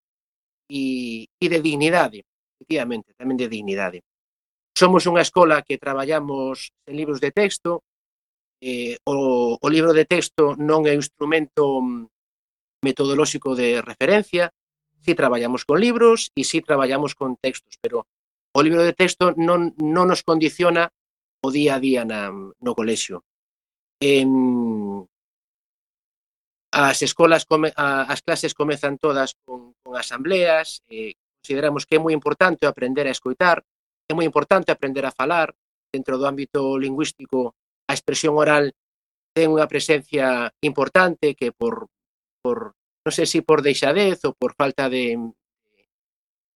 e, 0.70 1.27
e 1.27 1.47
de 1.51 1.59
dignidade, 1.61 2.22
efectivamente, 2.57 3.12
tamén 3.18 3.37
de 3.37 3.51
dignidade. 3.51 4.01
Somos 4.75 5.05
unha 5.11 5.22
escola 5.22 5.62
que 5.66 5.79
traballamos 5.79 6.70
en 6.87 6.95
libros 6.95 7.18
de 7.18 7.35
texto, 7.35 7.83
eh, 8.62 8.97
o, 9.05 9.59
o 9.61 9.68
libro 9.68 9.93
de 9.93 10.07
texto 10.07 10.55
non 10.57 10.87
é 10.87 10.95
un 10.95 11.03
instrumento 11.03 11.83
metodolóxico 12.81 13.59
de 13.59 13.83
referencia, 13.83 14.55
si 15.05 15.12
traballamos 15.12 15.68
con 15.68 15.83
libros 15.83 16.33
e 16.33 16.47
si 16.49 16.64
traballamos 16.64 17.12
con 17.12 17.37
textos, 17.37 17.77
pero 17.83 18.09
o 18.55 18.63
libro 18.63 18.83
de 18.87 18.95
texto 18.95 19.35
non, 19.35 19.75
non 19.83 20.07
nos 20.07 20.23
condiciona 20.23 20.89
o 21.43 21.49
día 21.51 21.77
a 21.77 21.83
día 21.83 22.03
na, 22.07 22.31
no 22.31 22.73
colexio. 22.79 23.27
En, 23.99 24.31
as 26.71 27.03
escolas 27.03 27.45
come, 27.47 27.75
a, 27.75 28.07
as 28.07 28.23
clases 28.23 28.55
comezan 28.55 28.99
todas 28.99 29.35
con, 29.45 29.75
con 29.83 29.99
asambleas, 29.99 30.83
eh, 30.89 31.19
consideramos 31.43 31.87
que 31.87 31.99
é 31.99 32.03
moi 32.03 32.15
importante 32.15 32.65
aprender 32.65 33.07
a 33.11 33.15
escoitar, 33.15 33.67
é 34.07 34.13
moi 34.15 34.25
importante 34.25 34.71
aprender 34.71 35.05
a 35.07 35.15
falar, 35.15 35.51
dentro 35.95 36.19
do 36.19 36.27
ámbito 36.27 36.75
lingüístico 36.79 37.55
a 37.87 37.93
expresión 37.95 38.35
oral 38.35 38.75
ten 39.35 39.51
unha 39.51 39.71
presencia 39.71 40.51
importante 40.63 41.35
que 41.39 41.51
por, 41.51 41.91
por 42.43 42.79
non 43.03 43.13
sei 43.15 43.27
se 43.27 43.39
si 43.39 43.47
por 43.47 43.63
deixadez 43.63 44.23
ou 44.27 44.35
por 44.35 44.55
falta 44.59 44.91
de, 44.91 45.15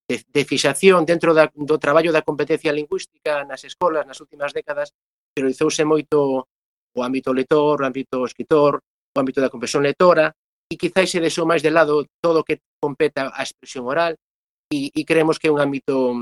de, 0.09 0.25
de 0.25 0.43
fixación 0.45 1.05
dentro 1.05 1.37
da, 1.37 1.53
do 1.53 1.77
traballo 1.77 2.11
da 2.11 2.25
competencia 2.25 2.73
lingüística 2.73 3.45
nas 3.45 3.63
escolas 3.69 4.09
nas 4.09 4.19
últimas 4.25 4.57
décadas 4.57 4.97
priorizouse 5.37 5.85
moito 5.85 6.49
o 6.97 7.01
ámbito 7.05 7.31
letor, 7.37 7.83
o 7.83 7.87
ámbito 7.87 8.25
escritor, 8.25 8.81
o 8.81 9.17
ámbito 9.21 9.45
da 9.45 9.53
comprensión 9.53 9.85
letora 9.85 10.33
e 10.73 10.81
quizáis 10.81 11.13
se 11.13 11.21
deixou 11.21 11.45
máis 11.45 11.61
de 11.61 11.71
lado 11.71 12.09
todo 12.25 12.41
o 12.41 12.47
que 12.47 12.65
competa 12.81 13.29
a 13.31 13.45
expresión 13.45 13.85
oral 13.85 14.17
e, 14.73 14.89
e 14.93 15.01
creemos 15.05 15.37
que 15.37 15.49
é 15.49 15.55
un 15.55 15.61
ámbito 15.61 16.13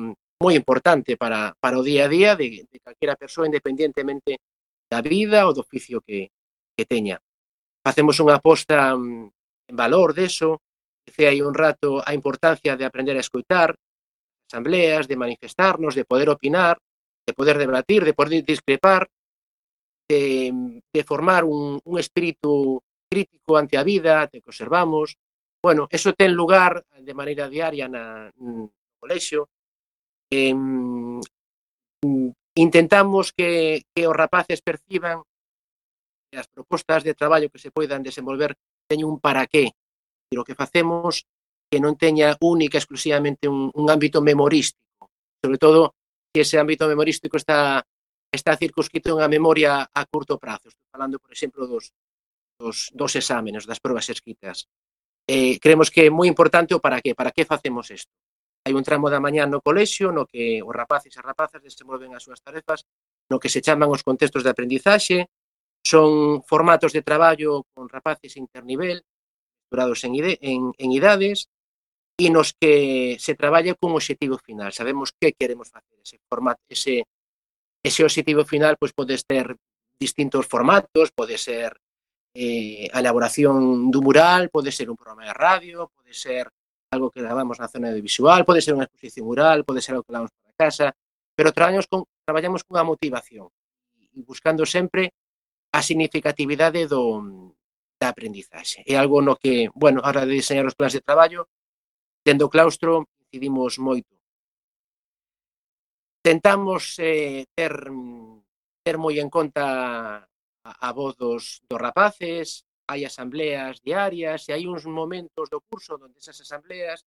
moi 0.43 0.55
importante 0.59 1.17
para, 1.17 1.55
para 1.63 1.79
o 1.81 1.87
día 1.87 2.05
a 2.07 2.13
día 2.13 2.37
de, 2.37 2.67
de 2.69 2.79
calquera 2.83 3.17
persoa 3.17 3.49
independientemente 3.49 4.43
da 4.91 5.01
vida 5.01 5.47
ou 5.47 5.55
do 5.55 5.63
oficio 5.63 6.03
que, 6.03 6.31
que 6.77 6.85
teña. 6.85 7.19
Facemos 7.83 8.19
unha 8.19 8.39
aposta 8.39 8.95
mm, 8.95 9.73
en 9.73 9.77
valor 9.79 10.15
deso, 10.15 10.63
decía 11.07 11.31
hai 11.31 11.41
un 11.41 11.55
rato 11.55 12.03
a 12.03 12.11
importancia 12.13 12.77
de 12.77 12.85
aprender 12.85 13.17
a 13.17 13.25
escoitar, 13.25 13.79
asambleas, 14.51 15.07
de 15.07 15.17
manifestarnos, 15.17 15.95
de 15.95 16.05
poder 16.05 16.29
opinar, 16.29 16.79
de 17.27 17.33
poder 17.33 17.59
debatir, 17.59 18.05
de 18.05 18.15
poder 18.15 18.45
discrepar, 18.45 19.09
de, 20.09 20.83
de 20.93 21.03
formar 21.05 21.45
un, 21.45 21.81
un 21.83 21.99
espírito 21.99 22.83
crítico 23.11 23.57
ante 23.57 23.79
a 23.79 23.83
vida, 23.83 24.29
que 24.29 24.43
observamos. 24.45 25.17
Bueno, 25.63 25.89
eso 25.91 26.13
ten 26.15 26.33
lugar 26.35 26.85
de 26.95 27.15
maneira 27.15 27.49
diaria 27.49 27.89
na, 27.89 28.31
no 28.39 28.71
colexio. 28.99 29.49
Eh, 30.31 30.55
intentamos 32.55 33.33
que, 33.33 33.83
que 33.95 34.07
os 34.07 34.17
rapaces 34.17 34.63
perciban 34.63 35.23
que 36.31 36.39
as 36.39 36.49
propostas 36.51 37.03
de 37.03 37.15
traballo 37.15 37.51
que 37.51 37.63
se 37.63 37.71
poidan 37.71 38.03
desenvolver 38.03 38.55
teñen 38.87 39.07
un 39.07 39.19
para 39.19 39.47
qué, 39.47 39.75
o 40.35 40.43
que 40.43 40.59
facemos 40.59 41.23
que 41.71 41.79
non 41.79 41.95
teña 41.95 42.35
única 42.43 42.79
exclusivamente 42.79 43.47
un, 43.47 43.71
un 43.71 43.87
ámbito 43.87 44.19
memorístico, 44.19 45.11
sobre 45.39 45.59
todo 45.59 45.95
que 46.35 46.43
ese 46.43 46.59
ámbito 46.59 46.87
memorístico 46.91 47.39
está 47.39 47.83
está 48.35 48.59
circunscrito 48.59 49.15
unha 49.15 49.31
memoria 49.31 49.87
a 49.87 50.03
curto 50.07 50.37
prazo. 50.37 50.69
Estou 50.69 50.87
falando, 50.91 51.17
por 51.23 51.31
exemplo, 51.31 51.65
dos, 51.65 51.95
dos, 52.59 52.91
dos 52.93 53.13
exámenes, 53.15 53.65
das 53.65 53.81
probas 53.81 54.11
escritas. 54.11 54.67
Eh, 55.27 55.59
creemos 55.63 55.91
que 55.91 56.07
é 56.07 56.11
moi 56.11 56.27
importante 56.27 56.75
o 56.75 56.83
para 56.83 56.99
que, 57.01 57.15
para 57.15 57.31
que 57.31 57.47
facemos 57.47 57.91
isto. 57.91 58.11
Hai 58.67 58.75
un 58.75 58.83
tramo 58.83 59.07
da 59.07 59.23
mañá 59.23 59.47
no 59.47 59.63
colexio 59.63 60.11
no 60.11 60.27
que 60.27 60.59
os 60.59 60.75
rapaces 60.75 61.15
e 61.15 61.23
rapazas 61.23 61.63
desenvolven 61.63 62.15
as 62.15 62.27
súas 62.27 62.43
tarefas 62.43 62.83
no 63.31 63.39
que 63.39 63.51
se 63.51 63.63
chaman 63.63 63.91
os 63.91 64.03
contextos 64.03 64.43
de 64.43 64.51
aprendizaxe, 64.51 65.31
son 65.83 66.43
formatos 66.43 66.91
de 66.91 67.03
traballo 67.03 67.67
con 67.75 67.87
rapaces 67.87 68.35
internivel, 68.35 69.03
durados 69.71 70.05
en, 70.05 70.15
ide, 70.15 70.39
en, 70.41 70.73
en 70.79 70.89
idades 70.93 71.49
e 72.17 72.33
nos 72.33 72.57
que 72.57 73.21
se 73.21 73.37
traballa 73.37 73.77
cun 73.77 73.93
obxectivo 73.93 74.41
final. 74.41 74.73
Sabemos 74.73 75.13
que 75.13 75.37
queremos 75.37 75.69
facer 75.69 76.01
ese 76.01 76.17
formato, 76.25 76.65
ese, 76.69 77.05
ese 77.85 78.01
obxectivo 78.03 78.45
final 78.49 78.81
pois 78.81 78.97
pode 78.97 79.21
ser 79.21 79.53
distintos 80.01 80.49
formatos, 80.49 81.13
pode 81.13 81.37
ser 81.37 81.77
eh, 82.33 82.89
a 82.93 83.01
elaboración 83.01 83.93
dun 83.93 84.05
mural, 84.05 84.49
pode 84.49 84.73
ser 84.73 84.89
un 84.89 84.97
programa 84.97 85.29
de 85.29 85.35
radio, 85.37 85.93
pode 85.93 86.13
ser 86.13 86.49
algo 86.93 87.13
que 87.13 87.21
gravamos 87.21 87.61
na 87.61 87.69
zona 87.69 87.93
audiovisual, 87.93 88.45
pode 88.49 88.65
ser 88.65 88.73
unha 88.73 88.89
exposición 88.89 89.29
mural, 89.29 89.65
pode 89.65 89.85
ser 89.85 89.97
algo 89.97 90.05
que 90.05 90.13
gravamos 90.13 90.33
para 90.41 90.57
casa, 90.57 90.87
pero 91.37 91.53
traballamos, 91.53 91.89
con, 91.89 92.09
traballamos 92.25 92.65
cunha 92.65 92.85
motivación 92.85 93.53
e 94.01 94.25
buscando 94.25 94.65
sempre 94.65 95.13
a 95.73 95.85
significatividade 95.85 96.89
do, 96.89 97.53
da 98.01 98.09
aprendizaxe. 98.09 98.83
É 98.87 98.95
algo 98.97 99.23
no 99.23 99.37
que, 99.37 99.69
bueno, 99.75 100.01
a 100.01 100.09
hora 100.09 100.27
de 100.27 100.37
diseñar 100.37 100.67
os 100.67 100.77
plans 100.77 100.93
de 100.93 101.01
traballo, 101.01 101.49
tendo 102.23 102.47
o 102.47 102.53
claustro, 102.53 103.09
decidimos 103.21 103.79
moito. 103.79 104.13
Tentamos 106.21 106.99
eh, 106.99 107.47
ter, 107.55 107.73
ter 108.85 108.97
moi 108.99 109.17
en 109.23 109.31
conta 109.31 109.65
a, 110.67 110.71
a 110.89 110.91
voz 110.93 111.15
dos, 111.17 111.63
dos 111.69 111.81
rapaces, 111.81 112.67
hai 112.87 113.03
asambleas 113.03 113.83
diarias 113.83 114.47
e 114.47 114.51
hai 114.55 114.67
uns 114.67 114.87
momentos 114.87 115.47
do 115.51 115.63
curso 115.63 115.99
onde 115.99 116.19
esas 116.19 116.39
asambleas 116.43 117.03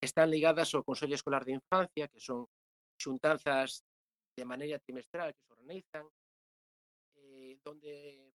están 0.00 0.28
ligadas 0.28 0.74
ao 0.74 0.84
Consello 0.84 1.14
Escolar 1.14 1.44
de 1.44 1.56
Infancia, 1.56 2.08
que 2.08 2.20
son 2.20 2.48
xuntanzas 2.98 3.84
de 4.36 4.44
maneira 4.44 4.82
trimestral 4.82 5.32
que 5.32 5.44
se 5.44 5.52
organizan, 5.52 6.04
eh, 7.16 7.56
donde 7.62 8.32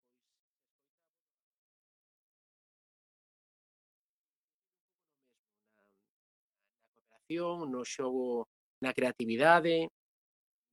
imaginación, 7.35 7.71
no 7.71 7.85
xogo 7.85 8.47
na 8.81 8.93
creatividade, 8.93 9.89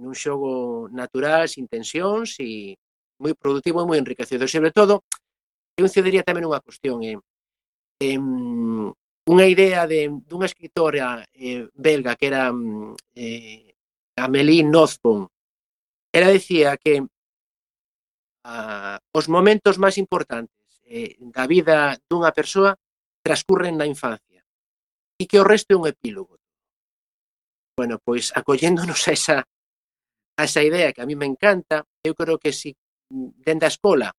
nun 0.02 0.14
xogo 0.18 0.90
natural, 0.90 1.48
sin 1.48 1.68
tensións 1.70 2.38
e 2.42 2.76
moi 3.22 3.34
productivo 3.38 3.82
e 3.82 3.88
moi 3.90 3.98
enriquecedor. 4.02 4.50
Sobre 4.50 4.72
todo, 4.74 5.06
eu 5.78 5.86
incidiría 5.86 6.26
tamén 6.26 6.46
unha 6.46 6.62
cuestión, 6.62 7.06
eh, 7.06 7.18
eh, 8.02 8.18
unha 9.30 9.46
idea 9.46 9.86
de 9.86 10.10
dunha 10.26 10.50
escritora 10.50 11.22
eh, 11.34 11.70
belga 11.78 12.18
que 12.18 12.28
era 12.28 12.50
eh, 13.16 13.74
Amélie 14.18 14.66
Nothomb. 14.66 15.30
Ela 16.12 16.34
decía 16.34 16.76
que 16.76 17.06
ah, 18.44 19.00
os 19.14 19.30
momentos 19.30 19.78
máis 19.78 19.96
importantes 20.02 20.82
eh, 20.90 21.16
da 21.22 21.46
vida 21.46 21.96
dunha 22.10 22.34
persoa 22.34 22.76
transcurren 23.22 23.78
na 23.78 23.86
infancia 23.86 24.42
e 25.22 25.30
que 25.30 25.38
o 25.38 25.46
resto 25.46 25.78
é 25.78 25.78
un 25.78 25.86
epílogo. 25.86 26.41
Bueno, 27.82 27.98
pois 27.98 28.30
acolléndonos 28.38 29.08
a 29.08 29.12
esa, 29.12 29.38
a 30.38 30.44
esa 30.44 30.62
idea 30.62 30.94
que 30.94 31.02
a 31.02 31.08
mí 31.08 31.16
me 31.16 31.26
encanta, 31.26 31.82
eu 32.06 32.14
creo 32.14 32.38
que 32.38 32.54
si 32.54 32.78
dende 33.10 33.66
a 33.66 33.74
escola 33.74 34.14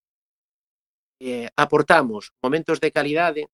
eh, 1.23 1.47
aportamos 1.55 2.35
momentos 2.43 2.83
de 2.83 2.91
calidade 2.91 3.47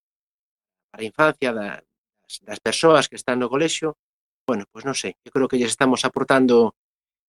para 0.91 1.05
a 1.05 1.09
infancia 1.13 1.53
da, 1.53 1.69
das, 1.77 2.35
das 2.41 2.61
persoas 2.65 3.05
que 3.05 3.21
están 3.21 3.37
no 3.37 3.53
colexio, 3.53 4.01
bueno, 4.49 4.65
pois 4.73 4.89
non 4.89 4.97
sei, 4.97 5.13
eu 5.21 5.29
creo 5.29 5.45
que 5.45 5.61
lles 5.61 5.77
estamos 5.77 6.01
aportando 6.09 6.73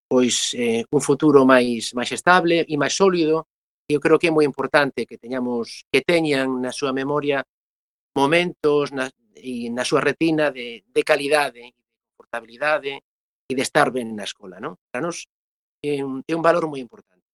pois 0.07 0.55
eh, 0.55 0.88
un 0.88 1.01
futuro 1.03 1.43
máis 1.43 1.91
máis 1.91 2.15
estable 2.15 2.63
e 2.63 2.80
máis 2.80 2.95
sólido. 2.95 3.51
E 3.91 3.91
eu 3.91 3.99
creo 3.99 4.15
que 4.15 4.32
é 4.32 4.36
moi 4.38 4.47
importante 4.47 5.03
que 5.03 5.19
teñamos 5.19 5.84
que 5.91 5.99
teñan 5.99 6.63
na 6.63 6.71
súa 6.71 6.95
memoria 6.95 7.43
momentos 8.15 8.95
na, 8.95 9.11
e 9.36 9.67
na 9.67 9.84
súa 9.84 9.99
retina 9.99 10.47
de, 10.47 10.88
de 10.88 11.01
calidade 11.03 11.75
responsabilidade 12.30 13.01
e 13.49 13.55
de 13.55 13.61
estar 13.61 13.91
ben 13.91 14.13
na 14.15 14.23
escola, 14.23 14.61
non? 14.61 14.77
Para 14.93 15.01
nos 15.01 15.25
é 15.82 16.05
un, 16.05 16.21
é 16.30 16.34
un 16.38 16.45
valor 16.45 16.69
moi 16.69 16.80
importante. 16.80 17.25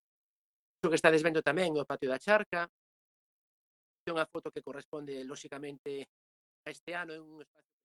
O 0.86 0.90
que 0.90 0.96
estades 0.96 1.24
vendo 1.24 1.44
tamén 1.44 1.76
é 1.76 1.82
o 1.84 1.90
patio 1.90 2.08
da 2.08 2.22
charca, 2.22 2.72
é 4.08 4.12
unha 4.12 4.30
foto 4.32 4.52
que 4.54 4.64
corresponde 4.64 5.20
lóxicamente 5.28 6.08
a 6.64 6.72
este 6.72 6.96
ano, 6.96 7.12
é 7.12 7.20
un 7.20 7.44
espacio 7.44 7.76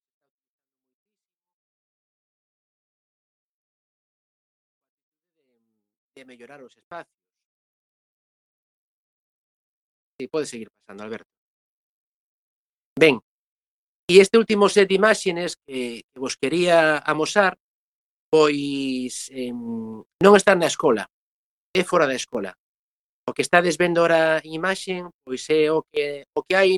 de 6.14 6.22
mellorar 6.24 6.62
os 6.62 6.76
espacios. 6.76 7.18
Si, 10.20 10.28
pode 10.28 10.46
seguir 10.46 10.68
pasando, 10.68 11.02
Alberto. 11.02 11.32
Ben, 13.00 13.16
E 14.10 14.18
este 14.18 14.36
último 14.42 14.66
set 14.66 14.90
de 14.90 14.98
imágenes 14.98 15.54
que, 15.54 16.02
que 16.10 16.18
vos 16.18 16.34
quería 16.34 16.98
amosar, 16.98 17.54
pois 18.26 19.30
eh, 19.30 19.54
non 19.54 20.34
están 20.34 20.58
na 20.58 20.66
escola, 20.66 21.06
é 21.70 21.86
fora 21.86 22.10
da 22.10 22.18
escola. 22.18 22.50
O 23.22 23.30
que 23.30 23.46
estades 23.46 23.78
vendo 23.78 24.02
ora 24.02 24.42
en 24.42 24.50
imaxen, 24.58 25.14
pois 25.22 25.46
é 25.46 25.70
o 25.70 25.86
que, 25.86 26.26
o 26.34 26.42
que 26.42 26.58
hai 26.58 26.74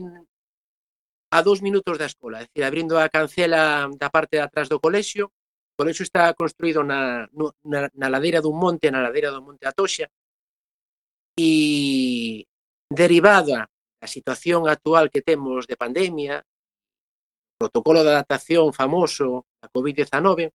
a 1.32 1.38
dous 1.40 1.64
minutos 1.64 1.96
da 1.96 2.04
escola, 2.12 2.44
é 2.44 2.44
dicir, 2.44 2.68
abrindo 2.68 3.00
a 3.00 3.08
cancela 3.08 3.88
da 3.96 4.12
parte 4.12 4.36
de 4.36 4.44
atrás 4.44 4.68
do 4.68 4.76
colexio, 4.76 5.32
o 5.72 5.76
colexio 5.80 6.04
está 6.04 6.36
construído 6.36 6.84
na, 6.84 7.24
na, 7.64 7.88
na 7.96 8.08
ladeira 8.12 8.44
dun 8.44 8.60
monte, 8.60 8.92
na 8.92 9.00
ladeira 9.00 9.32
do 9.32 9.40
monte 9.40 9.64
Atoxa, 9.64 10.04
e 11.32 12.44
derivada 12.92 13.72
da 13.96 14.04
situación 14.04 14.68
actual 14.68 15.08
que 15.08 15.24
temos 15.24 15.64
de 15.64 15.80
pandemia, 15.80 16.44
protocolo 17.62 18.02
de 18.02 18.10
adaptación 18.10 18.74
famoso 18.74 19.46
da 19.62 19.70
COVID-19, 19.70 20.50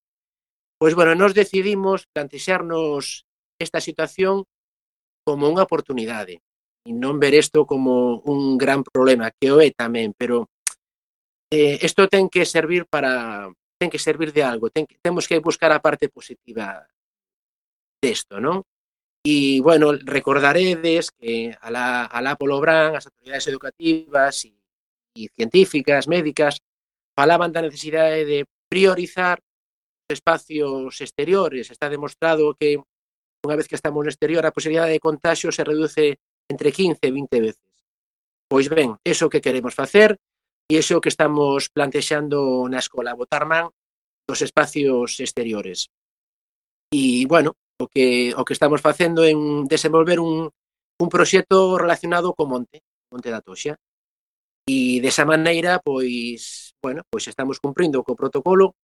pois, 0.75 0.91
bueno, 0.91 1.15
nos 1.15 1.31
decidimos 1.31 2.03
plantexarnos 2.11 3.23
esta 3.55 3.79
situación 3.79 4.43
como 5.23 5.47
unha 5.47 5.63
oportunidade 5.63 6.43
e 6.87 6.91
non 6.91 7.19
ver 7.19 7.35
isto 7.35 7.63
como 7.63 8.23
un 8.27 8.59
gran 8.59 8.83
problema, 8.83 9.31
que 9.31 9.51
o 9.51 9.63
é 9.63 9.71
tamén, 9.71 10.11
pero 10.15 10.51
eh, 11.51 11.79
isto 11.83 12.07
ten 12.11 12.27
que 12.27 12.43
servir 12.43 12.87
para 12.87 13.47
ten 13.79 13.91
que 13.91 13.99
servir 13.99 14.31
de 14.31 14.43
algo, 14.43 14.71
ten 14.71 14.87
que, 14.87 14.99
temos 14.99 15.27
que 15.27 15.39
buscar 15.39 15.71
a 15.71 15.83
parte 15.83 16.07
positiva 16.11 16.87
desto, 17.99 18.39
non? 18.39 18.63
E, 19.27 19.59
bueno, 19.59 19.91
recordaredes 19.91 21.11
que 21.11 21.51
a 21.59 21.67
la, 21.67 22.07
a 22.07 22.19
la 22.23 22.39
Polo 22.39 22.63
Brán, 22.63 22.95
as 22.95 23.11
autoridades 23.11 23.51
educativas 23.51 24.47
e, 24.47 24.55
e 25.11 25.27
científicas, 25.35 26.07
médicas, 26.07 26.63
falaban 27.17 27.49
da 27.49 27.65
necesidade 27.65 28.21
de 28.29 28.45
priorizar 28.69 29.41
os 30.05 30.13
espacios 30.13 31.01
exteriores. 31.01 31.73
Está 31.73 31.89
demostrado 31.89 32.53
que 32.53 32.77
unha 33.41 33.57
vez 33.57 33.65
que 33.65 33.73
estamos 33.73 34.05
no 34.05 34.13
exterior 34.13 34.45
a 34.45 34.53
posibilidade 34.53 34.93
de 34.93 35.01
contagio 35.01 35.49
se 35.49 35.65
reduce 35.65 36.21
entre 36.45 36.69
15 36.69 37.01
e 37.01 37.09
20 37.09 37.41
veces. 37.41 37.73
Pois 38.45 38.69
ben, 38.69 39.01
eso 39.01 39.33
que 39.33 39.41
queremos 39.41 39.73
facer 39.73 40.21
e 40.69 40.77
iso 40.77 41.01
que 41.01 41.09
estamos 41.09 41.73
plantexando 41.73 42.69
na 42.69 42.77
escola, 42.77 43.17
botar 43.17 43.49
man 43.49 43.73
dos 44.27 44.43
espacios 44.45 45.17
exteriores. 45.17 45.89
E, 46.93 47.25
bueno, 47.25 47.55
o 47.81 47.87
que, 47.87 48.35
o 48.35 48.43
que 48.45 48.53
estamos 48.53 48.83
facendo 48.83 49.23
é 49.25 49.33
desenvolver 49.65 50.19
un, 50.19 50.51
un 51.01 51.07
proxecto 51.09 51.81
relacionado 51.81 52.35
co 52.37 52.45
monte, 52.45 52.83
Monte 53.11 53.31
da 53.31 53.41
Toxa. 53.41 53.79
E 54.67 54.99
desa 54.99 55.23
maneira, 55.23 55.79
pois, 55.79 56.75
bueno, 56.83 57.07
pois 57.07 57.23
estamos 57.31 57.63
cumprindo 57.63 58.03
co 58.03 58.19
protocolo, 58.19 58.75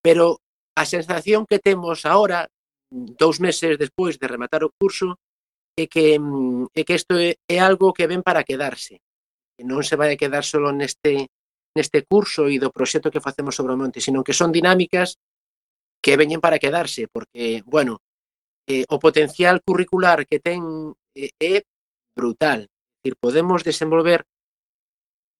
pero 0.00 0.40
a 0.72 0.88
sensación 0.88 1.44
que 1.44 1.60
temos 1.60 2.08
agora, 2.08 2.48
dous 2.90 3.36
meses 3.36 3.76
despois 3.76 4.16
de 4.16 4.24
rematar 4.24 4.64
o 4.64 4.72
curso, 4.72 5.20
é 5.76 5.84
que, 5.84 6.16
é 6.16 6.82
que 6.84 6.94
isto 6.96 7.14
é, 7.20 7.36
é 7.44 7.60
algo 7.60 7.92
que 7.92 8.08
ven 8.08 8.24
para 8.24 8.44
quedarse. 8.48 9.04
Que 9.56 9.64
non 9.68 9.84
se 9.84 10.00
vai 10.00 10.16
a 10.16 10.20
quedar 10.20 10.48
solo 10.48 10.72
neste, 10.72 11.28
neste 11.76 12.00
curso 12.08 12.48
e 12.48 12.56
do 12.56 12.72
proxecto 12.72 13.12
que 13.12 13.20
facemos 13.20 13.52
sobre 13.52 13.76
o 13.76 13.80
monte, 13.80 14.00
sino 14.00 14.24
que 14.24 14.32
son 14.32 14.48
dinámicas 14.48 15.20
que 16.00 16.16
veñen 16.16 16.40
para 16.40 16.56
quedarse, 16.56 17.04
porque, 17.12 17.60
bueno, 17.68 18.00
eh, 18.64 18.88
o 18.88 18.96
potencial 18.96 19.60
curricular 19.60 20.24
que 20.24 20.40
ten 20.40 20.64
eh, 21.12 21.36
é 21.36 21.68
brutal. 22.16 22.72
Decir, 23.04 23.14
podemos 23.20 23.60
desenvolver 23.60 24.24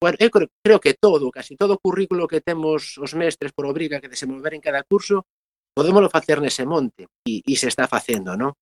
Bueno, 0.03 0.17
eu 0.21 0.31
creo, 0.31 0.49
creo 0.63 0.81
que 0.81 0.95
todo, 0.95 1.31
casi 1.31 1.57
todo 1.57 1.75
o 1.75 1.83
currículo 1.83 2.29
que 2.29 2.45
temos 2.45 2.99
os 2.99 3.13
mestres 3.17 3.53
por 3.57 3.65
obriga 3.65 4.01
que 4.01 4.13
desenvolver 4.13 4.53
en 4.55 4.61
cada 4.61 4.85
curso, 4.85 5.25
podémoslo 5.73 6.13
facer 6.13 6.41
nese 6.41 6.69
monte, 6.69 7.09
e, 7.25 7.41
e 7.45 7.55
se 7.57 7.69
está 7.73 7.89
facendo, 7.89 8.37
non? 8.37 8.53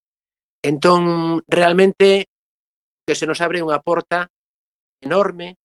Entón, 0.62 1.42
realmente, 1.50 2.30
que 3.06 3.18
se 3.18 3.26
nos 3.26 3.42
abre 3.42 3.66
unha 3.66 3.82
porta 3.82 4.30
enorme 5.02 5.58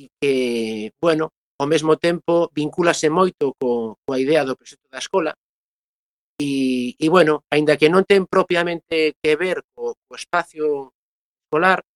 e 0.00 0.10
que, 0.18 0.34
bueno, 0.98 1.30
ao 1.60 1.70
mesmo 1.70 2.00
tempo 2.00 2.50
vincúlase 2.50 3.12
moito 3.12 3.54
co, 3.60 4.00
coa 4.02 4.18
idea 4.18 4.42
do 4.42 4.56
proxecto 4.58 4.88
da 4.90 4.98
escola 4.98 5.32
e, 6.40 6.96
e 6.98 7.06
bueno, 7.08 7.46
aínda 7.52 7.78
que 7.78 7.86
non 7.86 8.02
ten 8.02 8.26
propiamente 8.26 9.14
que 9.22 9.32
ver 9.38 9.62
co, 9.76 9.94
co 9.94 10.12
espacio 10.18 10.90
escolar, 11.46 11.86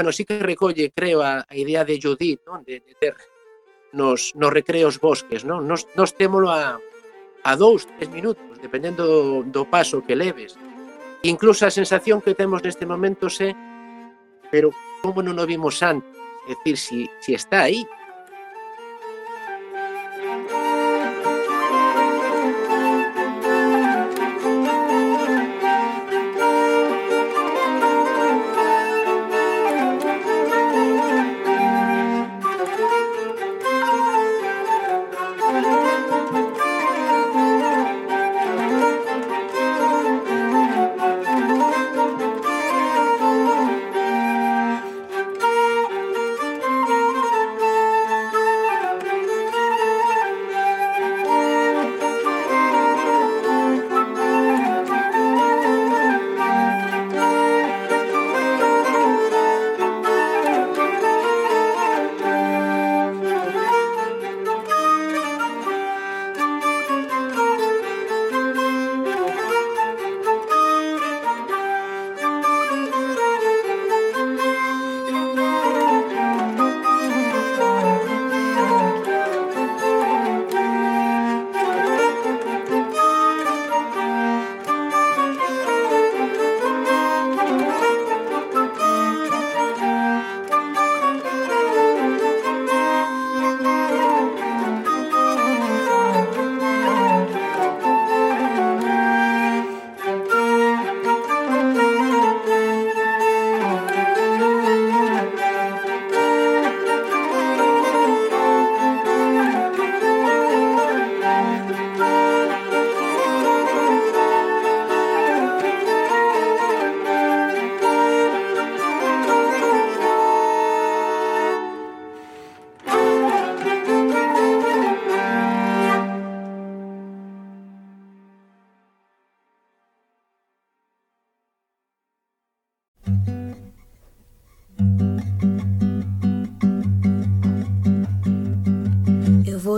bueno, 0.00 0.12
sí 0.12 0.24
que 0.24 0.38
recolle, 0.38 0.92
creo, 0.96 1.20
a, 1.20 1.44
a 1.46 1.54
idea 1.54 1.84
de 1.84 2.00
Judith, 2.00 2.40
non? 2.48 2.64
De, 2.64 2.80
de 2.80 2.96
ter 2.96 3.12
nos, 3.92 4.32
nos 4.32 4.48
recreos 4.48 4.96
bosques, 4.96 5.44
non? 5.44 5.68
Nos, 5.68 5.84
nos 5.92 6.16
témolo 6.16 6.48
a, 6.48 6.80
a 7.44 7.52
dous, 7.60 7.84
tres 7.84 8.08
minutos, 8.08 8.56
dependendo 8.64 9.04
do, 9.04 9.44
do 9.44 9.68
paso 9.68 10.00
que 10.00 10.16
leves. 10.16 10.56
Incluso 11.20 11.68
a 11.68 11.70
sensación 11.70 12.24
que 12.24 12.32
temos 12.32 12.64
neste 12.64 12.88
momento 12.88 13.28
é 13.44 13.52
pero 14.48 14.72
como 15.04 15.20
non 15.20 15.36
o 15.36 15.44
vimos 15.44 15.84
antes? 15.84 16.08
É 16.48 16.56
dicir, 16.64 16.80
si, 16.80 16.98
si 17.20 17.36
está 17.36 17.68
aí, 17.68 17.84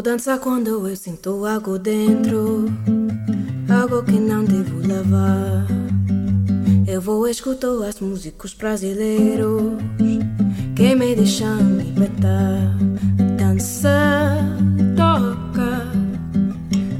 mudança 0.02 0.36
quando 0.36 0.88
eu 0.88 0.96
sinto 0.96 1.46
algo 1.46 1.78
dentro, 1.78 2.64
algo 3.70 4.02
que 4.02 4.18
não 4.18 4.42
devo 4.42 4.84
lavar. 4.84 5.64
Eu 6.88 7.00
vou 7.00 7.28
escutar 7.28 7.86
as 7.88 8.00
músicos 8.00 8.52
brasileiros 8.52 9.78
que 10.74 10.96
me 10.96 11.14
deixam 11.14 11.56
libertar. 11.78 12.76
Dança, 13.38 14.40
toca, 14.96 15.86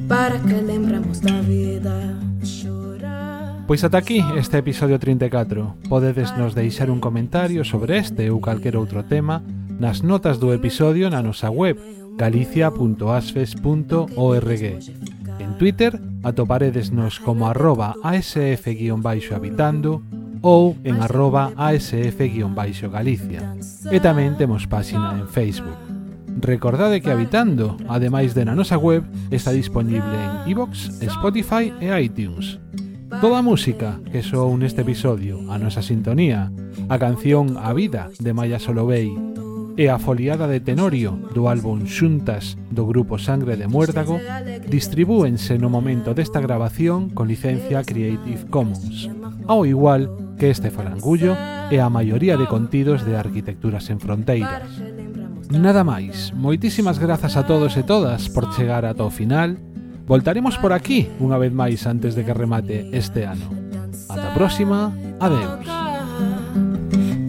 para 0.07 0.38
que 0.38 0.55
lembramos 0.62 1.18
da 1.18 1.40
vida. 1.40 2.14
Pois 3.66 3.82
ata 3.82 3.98
aquí 3.98 4.22
este 4.38 4.59
episodio 4.59 5.00
34. 5.00 5.74
Podedes 5.88 6.30
nos 6.38 6.55
deixar 6.55 6.88
un 6.88 7.00
comentario 7.00 7.64
sobre 7.64 7.98
este 7.98 8.30
ou 8.30 8.40
calquer 8.40 8.76
outro 8.76 9.03
tema 9.03 9.42
nas 9.80 10.03
notas 10.03 10.38
do 10.38 10.55
episodio 10.55 11.11
na 11.11 11.20
nosa 11.20 11.50
web 11.50 12.01
galicia.asfes.org. 12.16 14.62
En 15.38 15.58
Twitter 15.58 16.00
atoparedesnos 16.22 17.20
como 17.20 17.46
arroba 17.48 17.94
asf-habitando 18.02 20.02
ou 20.42 20.76
en 20.84 21.00
arroba 21.00 21.52
asf-galicia. 21.56 23.56
E 23.90 23.98
tamén 24.02 24.36
temos 24.36 24.66
páxina 24.66 25.14
en 25.18 25.28
Facebook. 25.30 25.78
Recordade 26.42 27.00
que 27.00 27.12
Habitando, 27.12 27.76
ademais 27.88 28.34
de 28.34 28.44
na 28.44 28.58
nosa 28.58 28.76
web, 28.78 29.04
está 29.30 29.52
disponible 29.52 30.18
en 30.18 30.50
iVoox, 30.50 31.02
Spotify 31.02 31.72
e 31.78 31.94
iTunes. 31.94 32.58
Toda 33.20 33.38
a 33.38 33.46
música 33.46 34.00
que 34.10 34.24
soou 34.24 34.56
neste 34.56 34.80
episodio, 34.82 35.38
a 35.52 35.60
nosa 35.60 35.84
sintonía, 35.84 36.50
a 36.88 36.96
canción 36.98 37.60
A 37.60 37.76
Vida 37.76 38.08
de 38.18 38.32
Maya 38.32 38.58
Solovey 38.58 39.31
e 39.76 39.88
a 39.88 39.98
foliada 39.98 40.48
de 40.48 40.60
Tenorio 40.60 41.16
do 41.32 41.48
álbum 41.48 41.86
Xuntas 41.88 42.60
do 42.68 42.84
grupo 42.84 43.16
Sangre 43.16 43.56
de 43.56 43.66
Muérdago 43.66 44.20
distribúense 44.68 45.56
no 45.56 45.72
momento 45.72 46.12
desta 46.12 46.40
grabación 46.40 47.08
con 47.10 47.28
licencia 47.28 47.84
Creative 47.84 48.48
Commons, 48.52 49.08
ao 49.48 49.64
igual 49.64 50.12
que 50.36 50.50
este 50.52 50.68
farangullo 50.68 51.36
e 51.72 51.80
a 51.80 51.88
maioría 51.88 52.36
de 52.36 52.44
contidos 52.44 53.04
de 53.06 53.16
Arquitecturas 53.16 53.88
en 53.88 54.00
Fronteiras. 54.00 54.68
Nada 55.48 55.84
máis, 55.84 56.32
moitísimas 56.36 57.00
grazas 57.00 57.36
a 57.36 57.44
todos 57.44 57.76
e 57.76 57.84
todas 57.84 58.28
por 58.28 58.52
chegar 58.52 58.84
ata 58.84 59.04
o 59.04 59.12
final. 59.12 59.56
Voltaremos 60.04 60.56
por 60.60 60.72
aquí 60.72 61.08
unha 61.20 61.40
vez 61.40 61.52
máis 61.52 61.84
antes 61.88 62.12
de 62.12 62.24
que 62.24 62.36
remate 62.36 62.88
este 62.92 63.24
ano. 63.24 63.48
Ata 64.08 64.32
a 64.32 64.36
próxima, 64.36 64.92
adeus. 65.20 65.81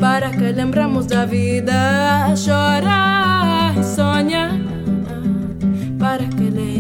para 0.03 0.31
que 0.31 0.51
lembramos 0.51 1.07
da 1.07 1.25
vida. 1.25 2.35
Chorar 2.35 3.73
e 3.77 3.83
sonhar 3.85 4.51
para 5.97 6.25
que 6.25 6.43
lembramos. 6.43 6.72